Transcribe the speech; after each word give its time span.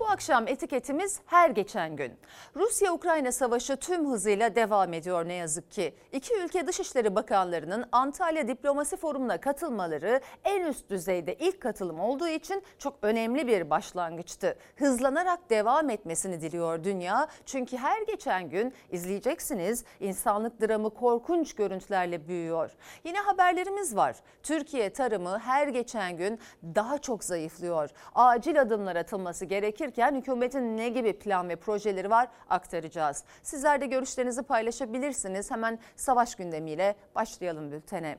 Bu 0.00 0.08
akşam 0.08 0.48
etiketimiz 0.48 1.20
her 1.26 1.50
geçen 1.50 1.96
gün. 1.96 2.12
Rusya-Ukrayna 2.56 3.32
savaşı 3.32 3.76
tüm 3.76 4.10
hızıyla 4.10 4.54
devam 4.54 4.92
ediyor 4.92 5.28
ne 5.28 5.34
yazık 5.34 5.70
ki. 5.70 5.94
İki 6.12 6.34
ülke 6.34 6.66
Dışişleri 6.66 7.14
Bakanlarının 7.14 7.84
Antalya 7.92 8.48
Diplomasi 8.48 8.96
Forumu'na 8.96 9.40
katılmaları 9.40 10.20
en 10.44 10.66
üst 10.66 10.90
düzeyde 10.90 11.34
ilk 11.34 11.60
katılım 11.60 12.00
olduğu 12.00 12.28
için 12.28 12.62
çok 12.78 12.98
önemli 13.02 13.46
bir 13.46 13.70
başlangıçtı. 13.70 14.56
Hızlanarak 14.76 15.50
devam 15.50 15.90
etmesini 15.90 16.40
diliyor 16.40 16.84
dünya. 16.84 17.28
Çünkü 17.46 17.76
her 17.76 18.02
geçen 18.02 18.50
gün 18.50 18.74
izleyeceksiniz 18.90 19.84
insanlık 20.00 20.60
dramı 20.60 20.90
korkunç 20.94 21.54
görüntülerle 21.54 22.28
büyüyor. 22.28 22.70
Yine 23.04 23.18
haberlerimiz 23.18 23.96
var. 23.96 24.16
Türkiye 24.42 24.90
tarımı 24.92 25.38
her 25.38 25.68
geçen 25.68 26.16
gün 26.16 26.38
daha 26.62 26.98
çok 26.98 27.24
zayıflıyor. 27.24 27.90
Acil 28.14 28.60
adımlar 28.60 28.96
atılması 28.96 29.44
gerekir 29.44 29.89
geliştirirken 29.90 30.14
hükümetin 30.14 30.76
ne 30.76 30.88
gibi 30.88 31.12
plan 31.12 31.48
ve 31.48 31.56
projeleri 31.56 32.10
var 32.10 32.28
aktaracağız. 32.50 33.24
Sizler 33.42 33.80
de 33.80 33.86
görüşlerinizi 33.86 34.42
paylaşabilirsiniz. 34.42 35.50
Hemen 35.50 35.78
savaş 35.96 36.34
gündemiyle 36.34 36.96
başlayalım 37.14 37.72
bültene. 37.72 38.18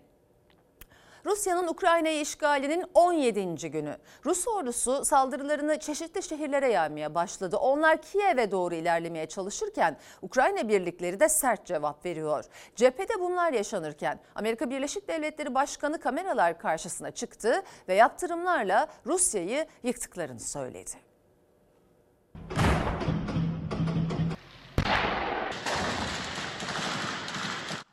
Rusya'nın 1.25 1.67
Ukrayna'yı 1.67 2.21
işgalinin 2.21 2.85
17. 2.93 3.71
günü. 3.71 3.97
Rus 4.25 4.47
ordusu 4.47 5.05
saldırılarını 5.05 5.79
çeşitli 5.79 6.23
şehirlere 6.23 6.71
yaymaya 6.71 7.15
başladı. 7.15 7.57
Onlar 7.57 8.01
Kiev'e 8.01 8.51
doğru 8.51 8.75
ilerlemeye 8.75 9.25
çalışırken 9.25 9.97
Ukrayna 10.21 10.67
birlikleri 10.67 11.19
de 11.19 11.29
sert 11.29 11.65
cevap 11.65 12.05
veriyor. 12.05 12.45
Cephede 12.75 13.19
bunlar 13.19 13.53
yaşanırken 13.53 14.19
Amerika 14.35 14.69
Birleşik 14.69 15.07
Devletleri 15.07 15.55
Başkanı 15.55 15.99
kameralar 15.99 16.59
karşısına 16.59 17.11
çıktı 17.11 17.63
ve 17.87 17.93
yaptırımlarla 17.93 18.87
Rusya'yı 19.05 19.65
yıktıklarını 19.83 20.39
söyledi. 20.39 21.10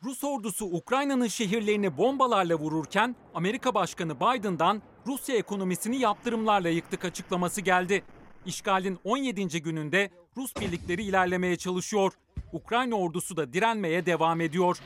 Rus 0.03 0.23
ordusu 0.23 0.65
Ukrayna'nın 0.65 1.27
şehirlerini 1.27 1.97
bombalarla 1.97 2.55
vururken 2.55 3.15
Amerika 3.33 3.73
Başkanı 3.73 4.15
Biden'dan 4.15 4.81
Rusya 5.07 5.35
ekonomisini 5.35 5.97
yaptırımlarla 5.97 6.69
yıktık 6.69 7.05
açıklaması 7.05 7.61
geldi. 7.61 8.03
İşgalin 8.45 8.99
17. 9.03 9.61
gününde 9.61 10.11
Rus 10.37 10.55
birlikleri 10.55 11.03
ilerlemeye 11.03 11.55
çalışıyor. 11.55 12.13
Ukrayna 12.53 12.95
ordusu 12.95 13.37
da 13.37 13.53
direnmeye 13.53 14.05
devam 14.05 14.41
ediyor. 14.41 14.77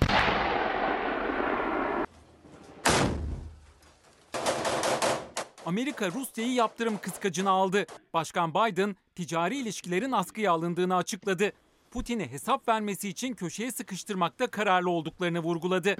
Amerika 5.66 6.12
Rusya'yı 6.12 6.54
yaptırım 6.54 6.98
kıskacına 6.98 7.52
aldı. 7.52 7.86
Başkan 8.14 8.54
Biden 8.54 8.96
ticari 9.16 9.58
ilişkilerin 9.58 10.12
askıya 10.12 10.52
alındığını 10.52 10.96
açıkladı. 10.96 11.52
Putin'i 11.94 12.32
hesap 12.32 12.68
vermesi 12.68 13.10
için 13.10 13.34
köşeye 13.34 13.72
sıkıştırmakta 13.72 14.48
kararlı 14.48 14.90
olduklarını 14.90 15.40
vurguladı. 15.40 15.96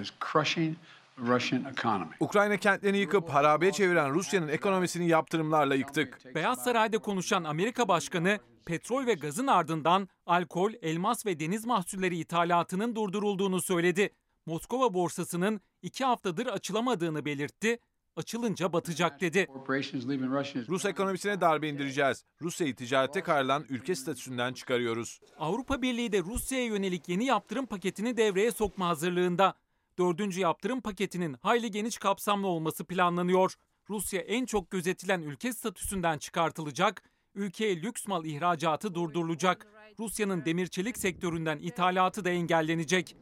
Ukrayna 2.20 2.56
kentlerini 2.56 2.98
yıkıp 2.98 3.28
harabeye 3.28 3.72
çeviren 3.72 4.14
Rusya'nın 4.14 4.48
ekonomisini 4.48 5.08
yaptırımlarla 5.08 5.74
yıktık. 5.74 6.34
Beyaz 6.34 6.64
Saray'da 6.64 6.98
konuşan 6.98 7.44
Amerika 7.44 7.88
Başkanı 7.88 8.38
petrol 8.66 9.06
ve 9.06 9.14
gazın 9.14 9.46
ardından 9.46 10.08
alkol, 10.26 10.72
elmas 10.82 11.26
ve 11.26 11.40
deniz 11.40 11.66
mahsulleri 11.66 12.18
ithalatının 12.18 12.96
durdurulduğunu 12.96 13.60
söyledi. 13.60 14.10
Moskova 14.46 14.94
borsasının 14.94 15.60
iki 15.82 16.04
haftadır 16.04 16.46
açılamadığını 16.46 17.24
belirtti 17.24 17.78
açılınca 18.16 18.72
batacak 18.72 19.20
dedi. 19.20 19.46
Rus 20.68 20.84
ekonomisine 20.84 21.40
darbe 21.40 21.68
indireceğiz. 21.68 22.24
Rusya'yı 22.42 22.76
ticarete 22.76 23.22
karılan 23.22 23.64
ülke 23.68 23.94
statüsünden 23.94 24.52
çıkarıyoruz. 24.52 25.20
Avrupa 25.38 25.82
Birliği 25.82 26.12
de 26.12 26.20
Rusya'ya 26.20 26.64
yönelik 26.64 27.08
yeni 27.08 27.24
yaptırım 27.24 27.66
paketini 27.66 28.16
devreye 28.16 28.50
sokma 28.50 28.88
hazırlığında. 28.88 29.54
Dördüncü 29.98 30.40
yaptırım 30.40 30.80
paketinin 30.80 31.36
hayli 31.40 31.70
geniş 31.70 31.98
kapsamlı 31.98 32.46
olması 32.46 32.84
planlanıyor. 32.84 33.54
Rusya 33.90 34.20
en 34.20 34.46
çok 34.46 34.70
gözetilen 34.70 35.22
ülke 35.22 35.52
statüsünden 35.52 36.18
çıkartılacak, 36.18 37.02
ülkeye 37.34 37.82
lüks 37.82 38.06
mal 38.06 38.24
ihracatı 38.24 38.94
durdurulacak. 38.94 39.66
Rusya'nın 39.98 40.44
demir 40.44 40.66
çelik 40.66 40.98
sektöründen 40.98 41.58
ithalatı 41.58 42.24
da 42.24 42.30
engellenecek. 42.30 43.16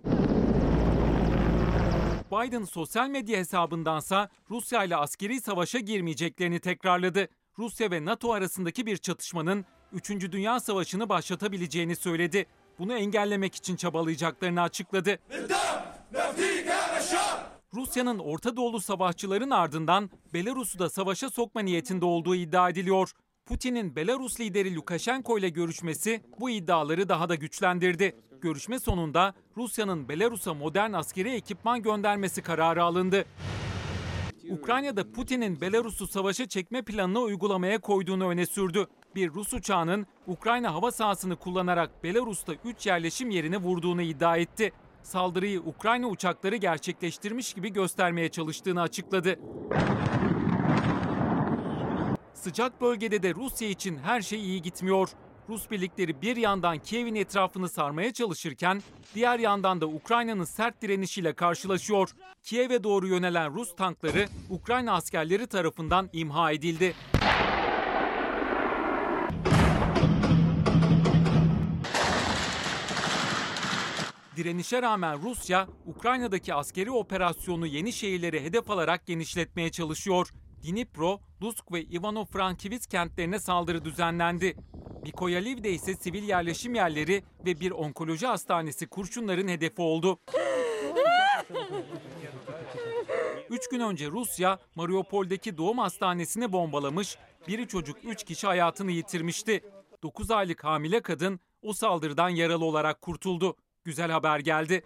Biden 2.33 2.65
sosyal 2.65 3.09
medya 3.09 3.39
hesabındansa 3.39 4.29
Rusya 4.51 4.85
ile 4.85 4.97
askeri 4.97 5.41
savaşa 5.41 5.79
girmeyeceklerini 5.79 6.61
tekrarladı. 6.61 7.29
Rusya 7.59 7.91
ve 7.91 8.05
NATO 8.05 8.33
arasındaki 8.33 8.87
bir 8.87 8.97
çatışmanın 8.97 9.65
3. 9.93 10.11
Dünya 10.11 10.61
Savaşı'nı 10.61 11.09
başlatabileceğini 11.09 11.97
söyledi. 11.97 12.47
Bunu 12.79 12.95
engellemek 12.95 13.55
için 13.55 13.77
çabalayacaklarını 13.77 14.63
açıkladı. 14.63 15.19
Rusya'nın 17.75 18.19
Orta 18.19 18.57
Doğulu 18.57 18.81
savaşçıların 18.81 19.51
ardından 19.51 20.11
Belarus'u 20.35 20.79
da 20.79 20.91
savaşa 20.91 21.31
sokma 21.31 21.61
niyetinde 21.61 22.05
olduğu 22.05 22.35
iddia 22.35 22.71
ediliyor. 22.71 23.13
Putin'in 23.47 23.97
Belarus 23.97 24.41
lideri 24.41 24.75
Lukashenko 24.75 25.39
ile 25.39 25.49
görüşmesi 25.49 26.23
bu 26.41 26.51
iddiaları 26.51 27.09
daha 27.09 27.29
da 27.29 27.35
güçlendirdi. 27.35 28.17
Görüşme 28.41 28.79
sonunda 28.79 29.35
Rusya'nın 29.57 30.09
Belarus'a 30.09 30.55
modern 30.55 30.93
askeri 30.93 31.31
ekipman 31.31 31.83
göndermesi 31.83 32.43
kararı 32.43 32.85
alındı. 32.85 33.25
Ukrayna'da 34.51 35.13
Putin'in 35.13 35.61
Belarus'u 35.61 36.07
savaşa 36.07 36.47
çekme 36.49 36.83
planını 36.83 37.19
uygulamaya 37.19 37.79
koyduğunu 37.79 38.29
öne 38.29 38.47
sürdü. 38.47 38.87
Bir 39.15 39.31
Rus 39.31 39.55
uçağının 39.55 40.07
Ukrayna 40.27 40.75
hava 40.75 40.91
sahasını 40.91 41.37
kullanarak 41.37 42.05
Belarus'ta 42.05 42.53
3 42.65 42.87
yerleşim 42.87 43.31
yerini 43.31 43.57
vurduğunu 43.57 44.03
iddia 44.03 44.37
etti. 44.37 44.73
Saldırıyı 45.03 45.61
Ukrayna 45.61 46.07
uçakları 46.07 46.57
gerçekleştirmiş 46.57 47.55
gibi 47.55 47.73
göstermeye 47.73 48.29
çalıştığını 48.29 48.83
açıkladı. 48.83 49.39
Sıcak 52.43 52.81
bölgede 52.81 53.23
de 53.23 53.35
Rusya 53.35 53.69
için 53.69 53.99
her 53.99 54.23
şey 54.23 54.41
iyi 54.41 54.63
gitmiyor. 54.63 55.09
Rus 55.49 55.71
birlikleri 55.71 56.23
bir 56.23 56.37
yandan 56.37 56.79
Kiev'in 56.79 57.15
etrafını 57.15 57.69
sarmaya 57.69 58.13
çalışırken 58.13 58.83
diğer 59.15 59.39
yandan 59.39 59.81
da 59.81 59.87
Ukrayna'nın 59.87 60.45
sert 60.45 60.83
direnişiyle 60.83 61.33
karşılaşıyor. 61.33 62.11
Kiev'e 62.43 62.85
doğru 62.85 63.07
yönelen 63.09 63.55
Rus 63.55 63.77
tankları 63.77 64.29
Ukrayna 64.51 64.93
askerleri 64.93 65.47
tarafından 65.47 66.11
imha 66.13 66.53
edildi. 66.53 66.95
Direnişe 74.37 74.83
rağmen 74.83 75.23
Rusya, 75.23 75.69
Ukrayna'daki 75.87 76.55
askeri 76.55 76.91
operasyonu 76.91 77.67
yeni 77.67 77.93
şehirleri 77.93 78.41
hedef 78.41 78.71
alarak 78.71 79.07
genişletmeye 79.07 79.71
çalışıyor. 79.71 80.29
Dnipro, 80.63 81.21
Lusk 81.43 81.73
ve 81.73 81.83
Ivano-Frankivsk 81.85 82.91
kentlerine 82.91 83.39
saldırı 83.39 83.85
düzenlendi. 83.85 84.57
Mikoyaliv'de 85.03 85.71
ise 85.71 85.95
sivil 85.95 86.23
yerleşim 86.23 86.75
yerleri 86.75 87.23
ve 87.47 87.61
bir 87.61 87.71
onkoloji 87.71 88.27
hastanesi 88.27 88.87
kurşunların 88.87 89.49
hedefi 89.49 89.83
oldu. 89.83 90.19
Üç 93.51 93.69
gün 93.69 93.81
önce 93.81 94.07
Rusya, 94.11 94.59
Mariupol'deki 94.75 95.57
doğum 95.57 95.79
hastanesini 95.79 96.53
bombalamış, 96.53 97.19
biri 97.49 97.69
çocuk 97.69 97.97
üç 98.05 98.25
kişi 98.25 98.47
hayatını 98.47 98.91
yitirmişti. 98.91 99.61
9 100.03 100.31
aylık 100.31 100.65
hamile 100.65 101.01
kadın 101.03 101.41
o 101.63 101.73
saldırıdan 101.73 102.29
yaralı 102.29 102.65
olarak 102.65 103.03
kurtuldu. 103.03 103.57
Güzel 103.85 104.11
haber 104.11 104.39
geldi. 104.39 104.83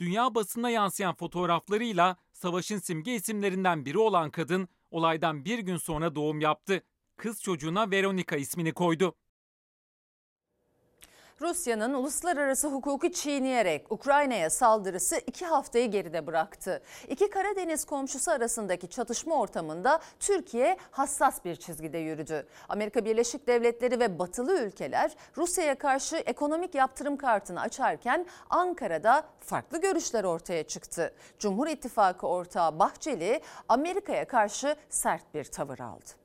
Dünya 0.00 0.34
basına 0.34 0.70
yansıyan 0.70 1.14
fotoğraflarıyla 1.14 2.16
savaşın 2.32 2.78
simge 2.78 3.14
isimlerinden 3.14 3.84
biri 3.84 3.98
olan 3.98 4.30
kadın 4.30 4.68
olaydan 4.90 5.44
bir 5.44 5.58
gün 5.58 5.76
sonra 5.76 6.14
doğum 6.14 6.40
yaptı. 6.40 6.82
Kız 7.16 7.42
çocuğuna 7.42 7.90
Veronica 7.90 8.36
ismini 8.36 8.72
koydu. 8.72 9.14
Rusya'nın 11.40 11.94
uluslararası 11.94 12.68
hukuku 12.68 13.12
çiğneyerek 13.12 13.92
Ukrayna'ya 13.92 14.50
saldırısı 14.50 15.20
iki 15.26 15.46
haftayı 15.46 15.90
geride 15.90 16.26
bıraktı. 16.26 16.82
İki 17.08 17.30
Karadeniz 17.30 17.84
komşusu 17.84 18.30
arasındaki 18.30 18.88
çatışma 18.88 19.40
ortamında 19.40 20.00
Türkiye 20.20 20.76
hassas 20.90 21.44
bir 21.44 21.56
çizgide 21.56 21.98
yürüdü. 21.98 22.46
Amerika 22.68 23.04
Birleşik 23.04 23.46
Devletleri 23.46 24.00
ve 24.00 24.18
batılı 24.18 24.60
ülkeler 24.60 25.12
Rusya'ya 25.36 25.74
karşı 25.74 26.16
ekonomik 26.16 26.74
yaptırım 26.74 27.16
kartını 27.16 27.60
açarken 27.60 28.26
Ankara'da 28.50 29.24
farklı 29.40 29.80
görüşler 29.80 30.24
ortaya 30.24 30.62
çıktı. 30.62 31.14
Cumhur 31.38 31.66
İttifakı 31.66 32.26
ortağı 32.26 32.78
Bahçeli 32.78 33.40
Amerika'ya 33.68 34.28
karşı 34.28 34.76
sert 34.88 35.34
bir 35.34 35.44
tavır 35.44 35.78
aldı. 35.78 36.17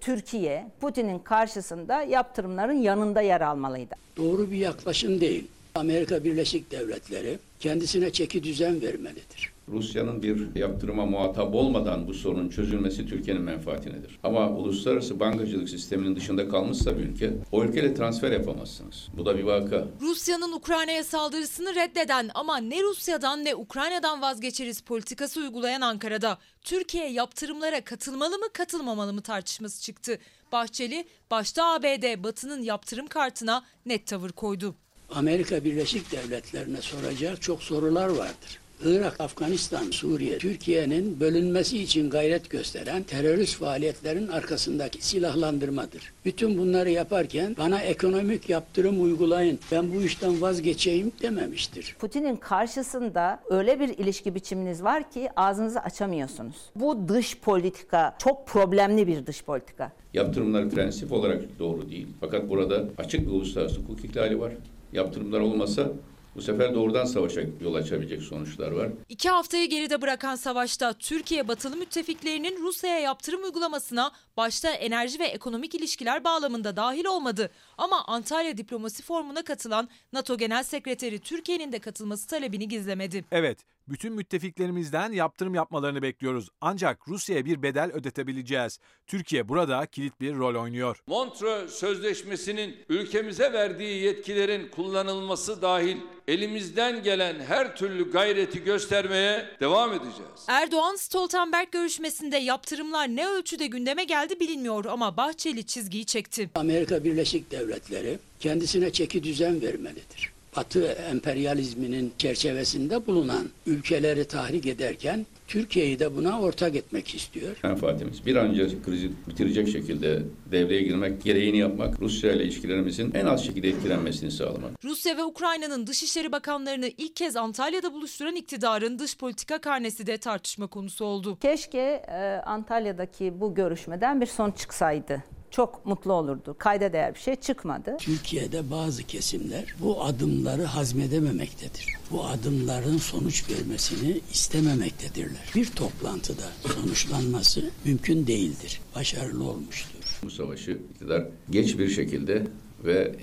Türkiye 0.00 0.66
Putin'in 0.80 1.18
karşısında 1.18 2.02
yaptırımların 2.02 2.72
yanında 2.82 3.20
yer 3.20 3.40
almalıydı. 3.40 3.94
Doğru 4.16 4.50
bir 4.50 4.56
yaklaşım 4.56 5.20
değil. 5.20 5.46
Amerika 5.74 6.24
Birleşik 6.24 6.70
Devletleri 6.70 7.38
kendisine 7.60 8.12
çeki 8.12 8.42
düzen 8.42 8.82
vermelidir. 8.82 9.52
Rusya'nın 9.72 10.22
bir 10.22 10.56
yaptırıma 10.56 11.06
muhatap 11.06 11.54
olmadan 11.54 12.08
bu 12.08 12.14
sorunun 12.14 12.48
çözülmesi 12.48 13.06
Türkiye'nin 13.06 13.42
menfaatinedir. 13.42 14.18
Ama 14.22 14.50
uluslararası 14.50 15.20
bankacılık 15.20 15.68
sisteminin 15.68 16.16
dışında 16.16 16.48
kalmışsa 16.48 16.98
bir 16.98 17.02
ülke, 17.02 17.32
o 17.52 17.64
ülkeyle 17.64 17.94
transfer 17.94 18.32
yapamazsınız. 18.32 19.08
Bu 19.16 19.26
da 19.26 19.38
bir 19.38 19.42
vaka. 19.42 19.84
Rusya'nın 20.00 20.52
Ukrayna'ya 20.52 21.04
saldırısını 21.04 21.74
reddeden 21.74 22.30
ama 22.34 22.56
ne 22.56 22.82
Rusya'dan 22.82 23.44
ne 23.44 23.54
Ukrayna'dan 23.54 24.22
vazgeçeriz 24.22 24.80
politikası 24.80 25.40
uygulayan 25.40 25.80
Ankara'da 25.80 26.38
Türkiye 26.62 27.10
yaptırımlara 27.10 27.80
katılmalı 27.80 28.38
mı 28.38 28.46
katılmamalı 28.52 29.12
mı 29.12 29.22
tartışması 29.22 29.82
çıktı. 29.82 30.18
Bahçeli 30.52 31.04
başta 31.30 31.66
ABD 31.66 32.24
Batı'nın 32.24 32.62
yaptırım 32.62 33.06
kartına 33.06 33.64
net 33.86 34.06
tavır 34.06 34.30
koydu. 34.30 34.74
Amerika 35.10 35.64
Birleşik 35.64 36.12
Devletleri'ne 36.12 36.82
soracak 36.82 37.42
çok 37.42 37.62
sorular 37.62 38.08
vardır. 38.08 38.58
Irak, 38.84 39.20
Afganistan, 39.20 39.90
Suriye, 39.90 40.38
Türkiye'nin 40.38 41.20
bölünmesi 41.20 41.82
için 41.82 42.10
gayret 42.10 42.50
gösteren 42.50 43.02
terörist 43.02 43.56
faaliyetlerin 43.56 44.28
arkasındaki 44.28 45.06
silahlandırmadır. 45.06 46.12
Bütün 46.24 46.58
bunları 46.58 46.90
yaparken 46.90 47.56
bana 47.58 47.80
ekonomik 47.80 48.48
yaptırım 48.48 49.02
uygulayın, 49.02 49.58
ben 49.72 49.94
bu 49.94 50.02
işten 50.02 50.40
vazgeçeyim 50.40 51.12
dememiştir. 51.22 51.96
Putin'in 51.98 52.36
karşısında 52.36 53.40
öyle 53.50 53.80
bir 53.80 53.88
ilişki 53.88 54.34
biçiminiz 54.34 54.82
var 54.82 55.10
ki 55.10 55.28
ağzınızı 55.36 55.80
açamıyorsunuz. 55.80 56.56
Bu 56.76 57.08
dış 57.08 57.38
politika 57.38 58.16
çok 58.18 58.46
problemli 58.46 59.06
bir 59.06 59.26
dış 59.26 59.44
politika. 59.44 59.92
Yaptırımlar 60.14 60.70
prensip 60.70 61.12
olarak 61.12 61.58
doğru 61.58 61.90
değil. 61.90 62.06
Fakat 62.20 62.48
burada 62.48 62.84
açık 62.98 63.20
bir 63.20 63.30
uluslararası 63.30 63.80
hukuk 63.80 64.04
ihlali 64.04 64.40
var. 64.40 64.52
Yaptırımlar 64.92 65.40
olmasa 65.40 65.92
bu 66.36 66.42
sefer 66.42 66.74
doğrudan 66.74 67.04
savaşa 67.04 67.40
yol 67.60 67.74
açabilecek 67.74 68.22
sonuçlar 68.22 68.70
var. 68.70 68.88
İki 69.08 69.28
haftayı 69.28 69.68
geride 69.68 70.02
bırakan 70.02 70.36
savaşta 70.36 70.92
Türkiye 70.92 71.48
batılı 71.48 71.76
müttefiklerinin 71.76 72.62
Rusya'ya 72.62 72.98
yaptırım 72.98 73.44
uygulamasına 73.44 74.12
başta 74.36 74.70
enerji 74.70 75.18
ve 75.18 75.24
ekonomik 75.26 75.74
ilişkiler 75.74 76.24
bağlamında 76.24 76.76
dahil 76.76 77.04
olmadı. 77.04 77.50
Ama 77.78 78.04
Antalya 78.06 78.56
Diplomasi 78.56 79.02
Forumu'na 79.02 79.42
katılan 79.42 79.88
NATO 80.12 80.36
Genel 80.36 80.62
Sekreteri 80.62 81.18
Türkiye'nin 81.18 81.72
de 81.72 81.78
katılması 81.78 82.28
talebini 82.28 82.68
gizlemedi. 82.68 83.24
Evet, 83.32 83.58
bütün 83.90 84.12
müttefiklerimizden 84.12 85.12
yaptırım 85.12 85.54
yapmalarını 85.54 86.02
bekliyoruz. 86.02 86.48
Ancak 86.60 87.08
Rusya'ya 87.08 87.44
bir 87.44 87.62
bedel 87.62 87.90
ödetebileceğiz. 87.92 88.78
Türkiye 89.06 89.48
burada 89.48 89.86
kilit 89.86 90.20
bir 90.20 90.34
rol 90.34 90.62
oynuyor. 90.62 91.02
Montreux 91.06 91.72
Sözleşmesi'nin 91.72 92.76
ülkemize 92.88 93.52
verdiği 93.52 94.02
yetkilerin 94.02 94.68
kullanılması 94.70 95.62
dahil 95.62 95.96
elimizden 96.28 97.02
gelen 97.02 97.40
her 97.40 97.76
türlü 97.76 98.10
gayreti 98.12 98.64
göstermeye 98.64 99.46
devam 99.60 99.92
edeceğiz. 99.92 100.44
Erdoğan 100.48 100.96
Stoltenberg 100.96 101.72
görüşmesinde 101.72 102.36
yaptırımlar 102.36 103.08
ne 103.08 103.28
ölçüde 103.28 103.66
gündeme 103.66 104.04
geldi 104.04 104.40
bilinmiyor 104.40 104.84
ama 104.84 105.16
Bahçeli 105.16 105.66
çizgiyi 105.66 106.06
çekti. 106.06 106.50
Amerika 106.54 107.04
Birleşik 107.04 107.50
Devletleri 107.50 108.18
kendisine 108.40 108.92
çeki 108.92 109.22
düzen 109.22 109.62
vermelidir. 109.62 110.37
Batı 110.56 110.84
emperyalizminin 110.84 112.12
çerçevesinde 112.18 113.06
bulunan 113.06 113.48
ülkeleri 113.66 114.24
tahrik 114.24 114.66
ederken 114.66 115.26
Türkiye'yi 115.48 115.98
de 115.98 116.16
buna 116.16 116.40
ortak 116.40 116.76
etmek 116.76 117.14
istiyor. 117.14 117.56
Menfaatimiz 117.62 118.26
bir 118.26 118.36
an 118.36 118.46
önce 118.46 118.82
krizi 118.82 119.10
bitirecek 119.28 119.68
şekilde 119.68 120.22
devreye 120.52 120.82
girmek, 120.82 121.24
gereğini 121.24 121.58
yapmak, 121.58 122.00
Rusya 122.00 122.32
ile 122.32 122.44
ilişkilerimizin 122.44 123.14
en 123.14 123.26
az 123.26 123.46
şekilde 123.46 123.68
etkilenmesini 123.68 124.30
sağlamak. 124.30 124.84
Rusya 124.84 125.16
ve 125.16 125.24
Ukrayna'nın 125.24 125.86
Dışişleri 125.86 126.32
Bakanlarını 126.32 126.90
ilk 126.98 127.16
kez 127.16 127.36
Antalya'da 127.36 127.92
buluşturan 127.92 128.36
iktidarın 128.36 128.98
dış 128.98 129.16
politika 129.16 129.58
karnesi 129.58 130.06
de 130.06 130.18
tartışma 130.18 130.66
konusu 130.66 131.04
oldu. 131.04 131.38
Keşke 131.40 131.78
e, 132.08 132.42
Antalya'daki 132.46 133.40
bu 133.40 133.54
görüşmeden 133.54 134.20
bir 134.20 134.26
sonuç 134.26 134.58
çıksaydı. 134.58 135.22
Çok 135.50 135.86
mutlu 135.86 136.12
olurdu. 136.12 136.56
Kayda 136.58 136.92
değer 136.92 137.14
bir 137.14 137.20
şey 137.20 137.36
çıkmadı. 137.36 137.96
Türkiye'de 138.00 138.70
bazı 138.70 139.02
kesimler 139.02 139.74
bu 139.80 140.04
adımları 140.04 140.62
hazmedememektedir. 140.64 141.86
Bu 142.10 142.24
adımların 142.24 142.96
sonuç 142.96 143.50
vermesini 143.50 144.20
istememektedirler. 144.32 145.52
Bir 145.54 145.66
toplantıda 145.66 146.46
sonuçlanması 146.74 147.70
mümkün 147.84 148.26
değildir. 148.26 148.80
Başarılı 148.96 149.44
olmuştur. 149.44 150.20
Bu 150.22 150.30
savaşı 150.30 150.70
iktidar 150.70 151.26
geç 151.50 151.78
bir 151.78 151.88
şekilde 151.88 152.46
ve 152.84 153.14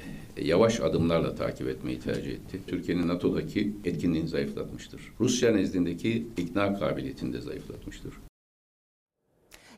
yavaş 0.41 0.79
adımlarla 0.79 1.35
takip 1.35 1.67
etmeyi 1.67 1.99
tercih 1.99 2.31
etti. 2.31 2.59
Türkiye'nin 2.67 3.07
NATO'daki 3.07 3.73
etkinliğini 3.85 4.27
zayıflatmıştır. 4.27 5.01
Rusya 5.19 5.51
nezdindeki 5.51 6.27
ikna 6.37 6.79
kabiliyetini 6.79 7.33
de 7.33 7.41
zayıflatmıştır. 7.41 8.13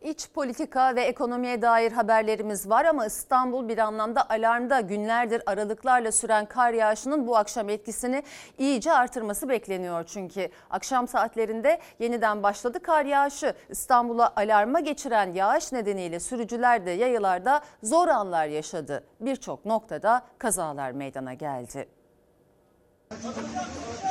İç 0.08 0.30
politika 0.30 0.96
ve 0.96 1.02
ekonomiye 1.02 1.62
dair 1.62 1.92
haberlerimiz 1.92 2.70
var 2.70 2.86
ama 2.86 3.06
İstanbul 3.06 3.68
bir 3.68 3.78
anlamda 3.78 4.30
alarmda. 4.30 4.80
Günlerdir 4.80 5.42
aralıklarla 5.46 6.12
süren 6.12 6.46
kar 6.46 6.74
yağışının 6.74 7.28
bu 7.28 7.38
akşam 7.38 7.70
etkisini 7.70 8.24
iyice 8.58 8.94
artırması 8.94 9.50
bekleniyor. 9.50 10.04
Çünkü 10.04 10.50
akşam 10.70 11.08
saatlerinde 11.08 11.80
yeniden 12.00 12.44
başladı 12.44 12.80
kar 12.80 13.06
yağışı. 13.06 13.54
İstanbul'a 13.70 14.34
alarma 14.36 14.80
geçiren 14.80 15.34
yağış 15.34 15.72
nedeniyle 15.72 16.20
sürücüler 16.20 16.86
de 16.86 16.92
yayalarda 16.92 17.62
zor 17.84 18.08
anlar 18.08 18.48
yaşadı. 18.48 19.04
Birçok 19.20 19.66
noktada 19.66 20.22
kazalar 20.38 20.92
meydana 20.92 21.34
geldi. 21.34 21.88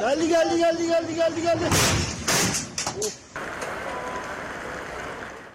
Geldi 0.01 0.29
geldi 0.29 0.59
geldi 0.59 0.87
geldi 0.87 1.15
geldi 1.15 1.43
geldi. 1.43 1.65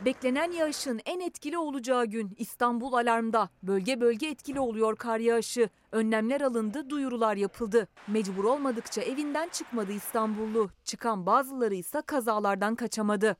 Beklenen 0.05 0.51
yağışın 0.51 1.01
en 1.05 1.19
etkili 1.19 1.57
olacağı 1.57 2.05
gün 2.05 2.35
İstanbul 2.37 2.93
alarmda. 2.93 3.49
Bölge 3.63 4.01
bölge 4.01 4.27
etkili 4.27 4.59
oluyor 4.59 4.95
kar 4.95 5.19
yağışı. 5.19 5.69
Önlemler 5.91 6.41
alındı, 6.41 6.89
duyurular 6.89 7.35
yapıldı. 7.35 7.87
Mecbur 8.07 8.43
olmadıkça 8.43 9.01
evinden 9.01 9.49
çıkmadı 9.49 9.91
İstanbullu. 9.91 10.69
Çıkan 10.83 11.25
bazıları 11.25 11.75
ise 11.75 12.01
kazalardan 12.05 12.75
kaçamadı. 12.75 13.37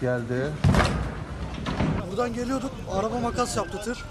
Geldi. 0.00 0.52
Buradan 2.14 2.34
geliyorduk. 2.34 2.70
Araba 2.92 3.20
makas 3.20 3.56
yaptı 3.56 3.78
tır. 3.84 4.04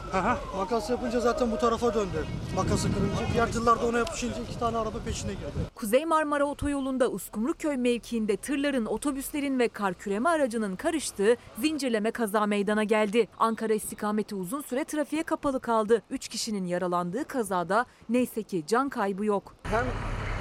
Makas 0.57 0.89
yapınca 0.89 1.19
zaten 1.19 1.51
bu 1.51 1.57
tarafa 1.57 1.93
döndü. 1.93 2.25
Makası 2.55 2.88
kırınca. 2.93 3.33
Diğer 3.33 3.51
tırlarda 3.51 3.86
ona 3.86 3.98
yapışınca 3.98 4.36
iki 4.50 4.60
tane 4.60 4.77
araba 4.77 4.98
peşine 5.05 5.33
girdi. 5.33 5.69
Kuzey 5.75 6.05
Marmara 6.05 6.45
Otoyolu'nda 6.45 7.10
Uskumruköy 7.10 7.77
mevkiinde 7.77 8.38
tırların, 8.38 8.86
otobüslerin 8.86 9.60
ve 9.60 9.67
kar 9.67 9.93
küreme 9.93 10.29
aracının 10.29 10.75
karıştığı 10.75 11.36
zincirleme 11.57 12.12
kaza 12.12 12.45
meydana 12.45 12.83
geldi. 12.83 13.27
Ankara 13.39 13.74
istikameti 13.74 14.36
uzun 14.36 14.62
süre 14.62 14.83
trafiğe 14.83 15.24
kapalı 15.24 15.60
kaldı. 15.60 16.01
3 16.10 16.27
kişinin 16.27 16.65
yaralandığı 16.65 17.25
kazada 17.25 17.86
neyse 18.10 18.43
ki 18.43 18.63
can 18.67 18.89
kaybı 18.89 19.25
yok. 19.25 19.55
Hem 19.63 19.86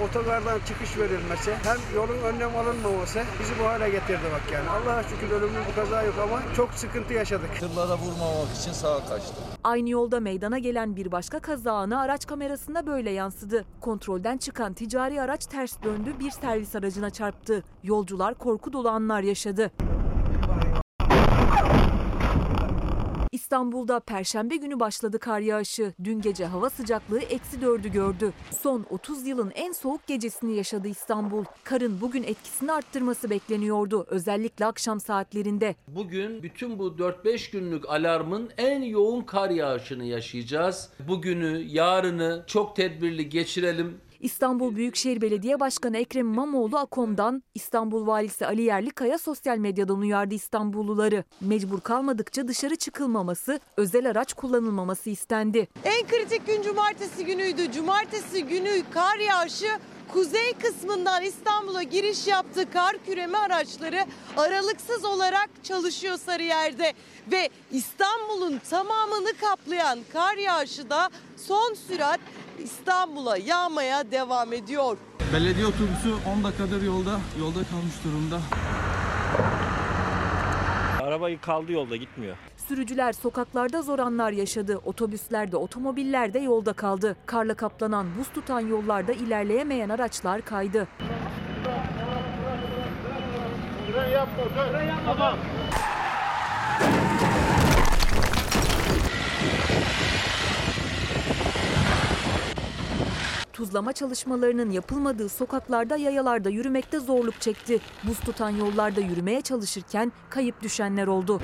otogardan 0.00 0.58
çıkış 0.68 0.98
verilmesi 0.98 1.54
hem 1.62 1.76
yolun 1.96 2.18
önlem 2.18 2.56
alınmaması 2.56 3.22
bizi 3.40 3.52
bu 3.60 3.64
hale 3.64 3.90
getirdi 3.90 4.24
bak 4.32 4.52
yani. 4.52 4.68
Allah'a 4.68 5.02
şükür 5.02 5.30
ölümlü 5.30 5.58
bu 5.70 5.74
kaza 5.80 6.02
yok 6.02 6.14
ama 6.22 6.42
çok 6.56 6.74
sıkıntı 6.74 7.14
yaşadık. 7.14 7.50
Tırlara 7.60 7.98
vurmamak 7.98 8.56
için 8.60 8.72
sağa 8.72 9.06
kaçtı. 9.08 9.34
Aynı 9.64 9.90
yolda 9.90 10.20
meydana 10.20 10.58
gelen 10.58 10.96
bir 10.96 11.12
başka 11.12 11.40
kaza 11.40 11.72
anı 11.72 12.00
araç 12.00 12.26
kamerasında 12.26 12.86
böyle 12.86 13.10
yansıdı. 13.10 13.64
Kontrolden 13.80 14.38
çıkan 14.38 14.74
ticari 14.74 15.20
araç 15.20 15.46
ters 15.46 15.82
döndü, 15.82 16.14
bir 16.20 16.30
servis 16.30 16.76
aracına 16.76 17.10
çarptı. 17.10 17.62
Yolcular 17.82 18.34
korku 18.34 18.72
dolu 18.72 18.88
anlar 18.88 19.22
yaşadı. 19.22 19.70
İstanbul'da 23.52 24.00
perşembe 24.00 24.56
günü 24.56 24.80
başladı 24.80 25.18
kar 25.18 25.40
yağışı. 25.40 25.92
Dün 26.04 26.20
gece 26.20 26.46
hava 26.46 26.70
sıcaklığı 26.70 27.20
eksi 27.20 27.60
dördü 27.60 27.88
gördü. 27.88 28.32
Son 28.62 28.86
30 28.90 29.26
yılın 29.26 29.52
en 29.54 29.72
soğuk 29.72 30.06
gecesini 30.06 30.56
yaşadı 30.56 30.88
İstanbul. 30.88 31.44
Karın 31.64 32.00
bugün 32.00 32.22
etkisini 32.22 32.72
arttırması 32.72 33.30
bekleniyordu. 33.30 34.06
Özellikle 34.08 34.66
akşam 34.66 35.00
saatlerinde. 35.00 35.74
Bugün 35.88 36.42
bütün 36.42 36.78
bu 36.78 36.86
4-5 36.86 37.52
günlük 37.52 37.88
alarmın 37.88 38.50
en 38.58 38.82
yoğun 38.82 39.20
kar 39.20 39.50
yağışını 39.50 40.04
yaşayacağız. 40.04 40.90
Bugünü, 41.08 41.58
yarını 41.58 42.44
çok 42.46 42.76
tedbirli 42.76 43.28
geçirelim. 43.28 44.00
İstanbul 44.22 44.76
Büyükşehir 44.76 45.20
Belediye 45.20 45.60
Başkanı 45.60 45.96
Ekrem 45.98 46.26
İmamoğlu 46.26 46.78
AKOM'dan, 46.78 47.42
İstanbul 47.54 48.06
Valisi 48.06 48.46
Ali 48.46 48.62
Yerlikaya 48.62 49.18
sosyal 49.18 49.58
medyadan 49.58 49.98
uyardı 49.98 50.34
İstanbulluları. 50.34 51.24
Mecbur 51.40 51.80
kalmadıkça 51.80 52.48
dışarı 52.48 52.76
çıkılmaması, 52.76 53.60
özel 53.76 54.10
araç 54.10 54.32
kullanılmaması 54.32 55.10
istendi. 55.10 55.68
En 55.84 56.06
kritik 56.06 56.46
gün 56.46 56.62
cumartesi 56.62 57.24
günüydü. 57.24 57.72
Cumartesi 57.72 58.44
günü 58.44 58.82
kar 58.90 59.18
yağışı 59.18 59.78
kuzey 60.12 60.52
kısmından 60.52 61.22
İstanbul'a 61.22 61.82
giriş 61.82 62.26
yaptı 62.26 62.70
kar 62.72 62.96
küreme 63.06 63.38
araçları 63.38 64.04
aralıksız 64.36 65.04
olarak 65.04 65.50
çalışıyor 65.62 66.18
Sarıyer'de 66.18 66.92
ve 67.32 67.48
İstanbul'un 67.70 68.60
tamamını 68.70 69.32
kaplayan 69.40 69.98
kar 70.12 70.36
yağışı 70.36 70.90
da 70.90 71.10
son 71.36 71.74
sürat 71.74 72.20
İstanbul'a 72.58 73.36
yağmaya 73.36 74.10
devam 74.10 74.52
ediyor. 74.52 74.96
Belediye 75.34 75.66
otobüsü 75.66 76.14
10 76.38 76.44
dakikadır 76.44 76.82
yolda, 76.82 77.20
yolda 77.40 77.58
kalmış 77.70 77.94
durumda. 78.04 78.40
Arabayı 81.02 81.40
kaldı 81.40 81.72
yolda 81.72 81.96
gitmiyor. 81.96 82.36
Sürücüler 82.68 83.12
sokaklarda 83.12 83.82
zor 83.82 83.98
anlar 83.98 84.32
yaşadı. 84.32 84.80
Otobüslerde, 84.84 85.56
otomobillerde 85.56 86.38
yolda 86.38 86.72
kaldı. 86.72 87.16
Karla 87.26 87.54
kaplanan, 87.54 88.06
buz 88.18 88.28
tutan 88.28 88.60
yollarda 88.60 89.12
ilerleyemeyen 89.12 89.88
araçlar 89.88 90.42
kaydı. 90.42 90.88
Tuzlama 103.62 103.92
çalışmalarının 103.92 104.70
yapılmadığı 104.70 105.28
sokaklarda 105.28 105.96
yayalarda 105.96 106.48
yürümekte 106.50 107.00
zorluk 107.00 107.40
çekti. 107.40 107.80
Buz 108.04 108.20
tutan 108.20 108.50
yollarda 108.50 109.00
yürümeye 109.00 109.40
çalışırken 109.40 110.12
kayıp 110.30 110.62
düşenler 110.62 111.06
oldu. 111.06 111.40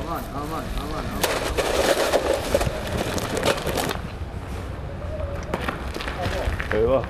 Aman 0.00 0.22
aman 0.34 0.64
aman 0.82 1.04
aman. 1.04 1.22
Eyvah. 6.80 7.04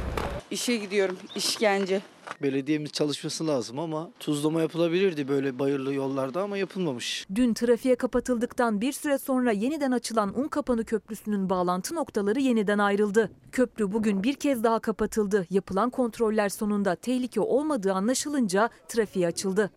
İşe 0.50 0.76
gidiyorum 0.76 1.18
işkence. 1.34 2.00
Belediyemiz 2.42 2.92
çalışması 2.92 3.46
lazım 3.46 3.78
ama 3.78 4.10
tuzlama 4.20 4.60
yapılabilirdi 4.60 5.28
böyle 5.28 5.58
bayırlı 5.58 5.94
yollarda 5.94 6.42
ama 6.42 6.56
yapılmamış. 6.56 7.26
Dün 7.34 7.54
trafiğe 7.54 7.94
kapatıldıktan 7.94 8.80
bir 8.80 8.92
süre 8.92 9.18
sonra 9.18 9.52
yeniden 9.52 9.90
açılan 9.90 10.38
Unkapanı 10.40 10.84
Köprüsü'nün 10.84 11.50
bağlantı 11.50 11.94
noktaları 11.94 12.40
yeniden 12.40 12.78
ayrıldı. 12.78 13.30
Köprü 13.52 13.92
bugün 13.92 14.22
bir 14.22 14.34
kez 14.34 14.64
daha 14.64 14.78
kapatıldı. 14.78 15.46
Yapılan 15.50 15.90
kontroller 15.90 16.48
sonunda 16.48 16.94
tehlike 16.94 17.40
olmadığı 17.40 17.92
anlaşılınca 17.92 18.70
trafiğe 18.88 19.26
açıldı. 19.26 19.70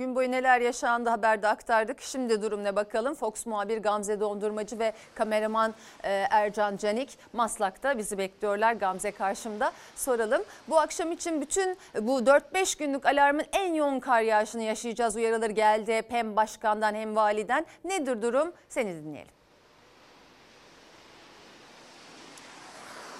Gün 0.00 0.14
boyu 0.14 0.30
neler 0.30 0.60
yaşandı 0.60 1.10
haberde 1.10 1.48
aktardık. 1.48 2.00
Şimdi 2.00 2.42
durum 2.42 2.64
ne 2.64 2.76
bakalım. 2.76 3.14
Fox 3.14 3.46
muhabir 3.46 3.78
Gamze 3.78 4.20
Dondurmacı 4.20 4.78
ve 4.78 4.92
kameraman 5.14 5.74
e, 6.04 6.26
Ercan 6.30 6.76
Canik 6.76 7.18
Maslak'ta 7.32 7.98
bizi 7.98 8.18
bekliyorlar. 8.18 8.72
Gamze 8.72 9.10
karşımda. 9.10 9.72
Soralım. 9.96 10.42
Bu 10.68 10.78
akşam 10.78 11.12
için 11.12 11.40
bütün 11.40 11.76
bu 12.00 12.20
4-5 12.20 12.78
günlük 12.78 13.06
alarmın 13.06 13.44
en 13.52 13.74
yoğun 13.74 14.00
kar 14.00 14.20
yağışını 14.20 14.62
yaşayacağız. 14.62 15.16
Uyarıları 15.16 15.52
geldi 15.52 15.96
hep 15.96 16.10
hem 16.10 16.36
başkandan 16.36 16.94
hem 16.94 17.16
validen. 17.16 17.66
Nedir 17.84 18.22
durum? 18.22 18.52
Seni 18.68 18.94
dinleyelim. 19.04 19.32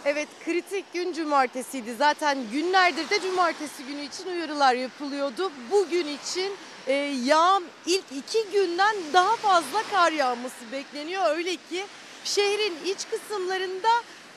Evet 0.05 0.29
kritik 0.45 0.93
gün 0.93 1.13
cumartesiydi. 1.13 1.95
Zaten 1.95 2.39
günlerdir 2.53 3.11
de 3.11 3.21
cumartesi 3.21 3.85
günü 3.85 4.01
için 4.01 4.27
uyarılar 4.27 4.75
yapılıyordu. 4.75 5.53
Bugün 5.71 6.07
için 6.07 6.53
e, 6.87 6.93
yağan 7.25 7.65
ilk 7.87 8.05
iki 8.17 8.51
günden 8.53 8.97
daha 9.13 9.37
fazla 9.37 9.83
kar 9.91 10.13
yağması 10.13 10.73
bekleniyor. 10.73 11.37
Öyle 11.37 11.57
ki 11.57 11.87
şehrin 12.25 12.75
iç 12.85 12.99
kısımlarında 13.11 13.89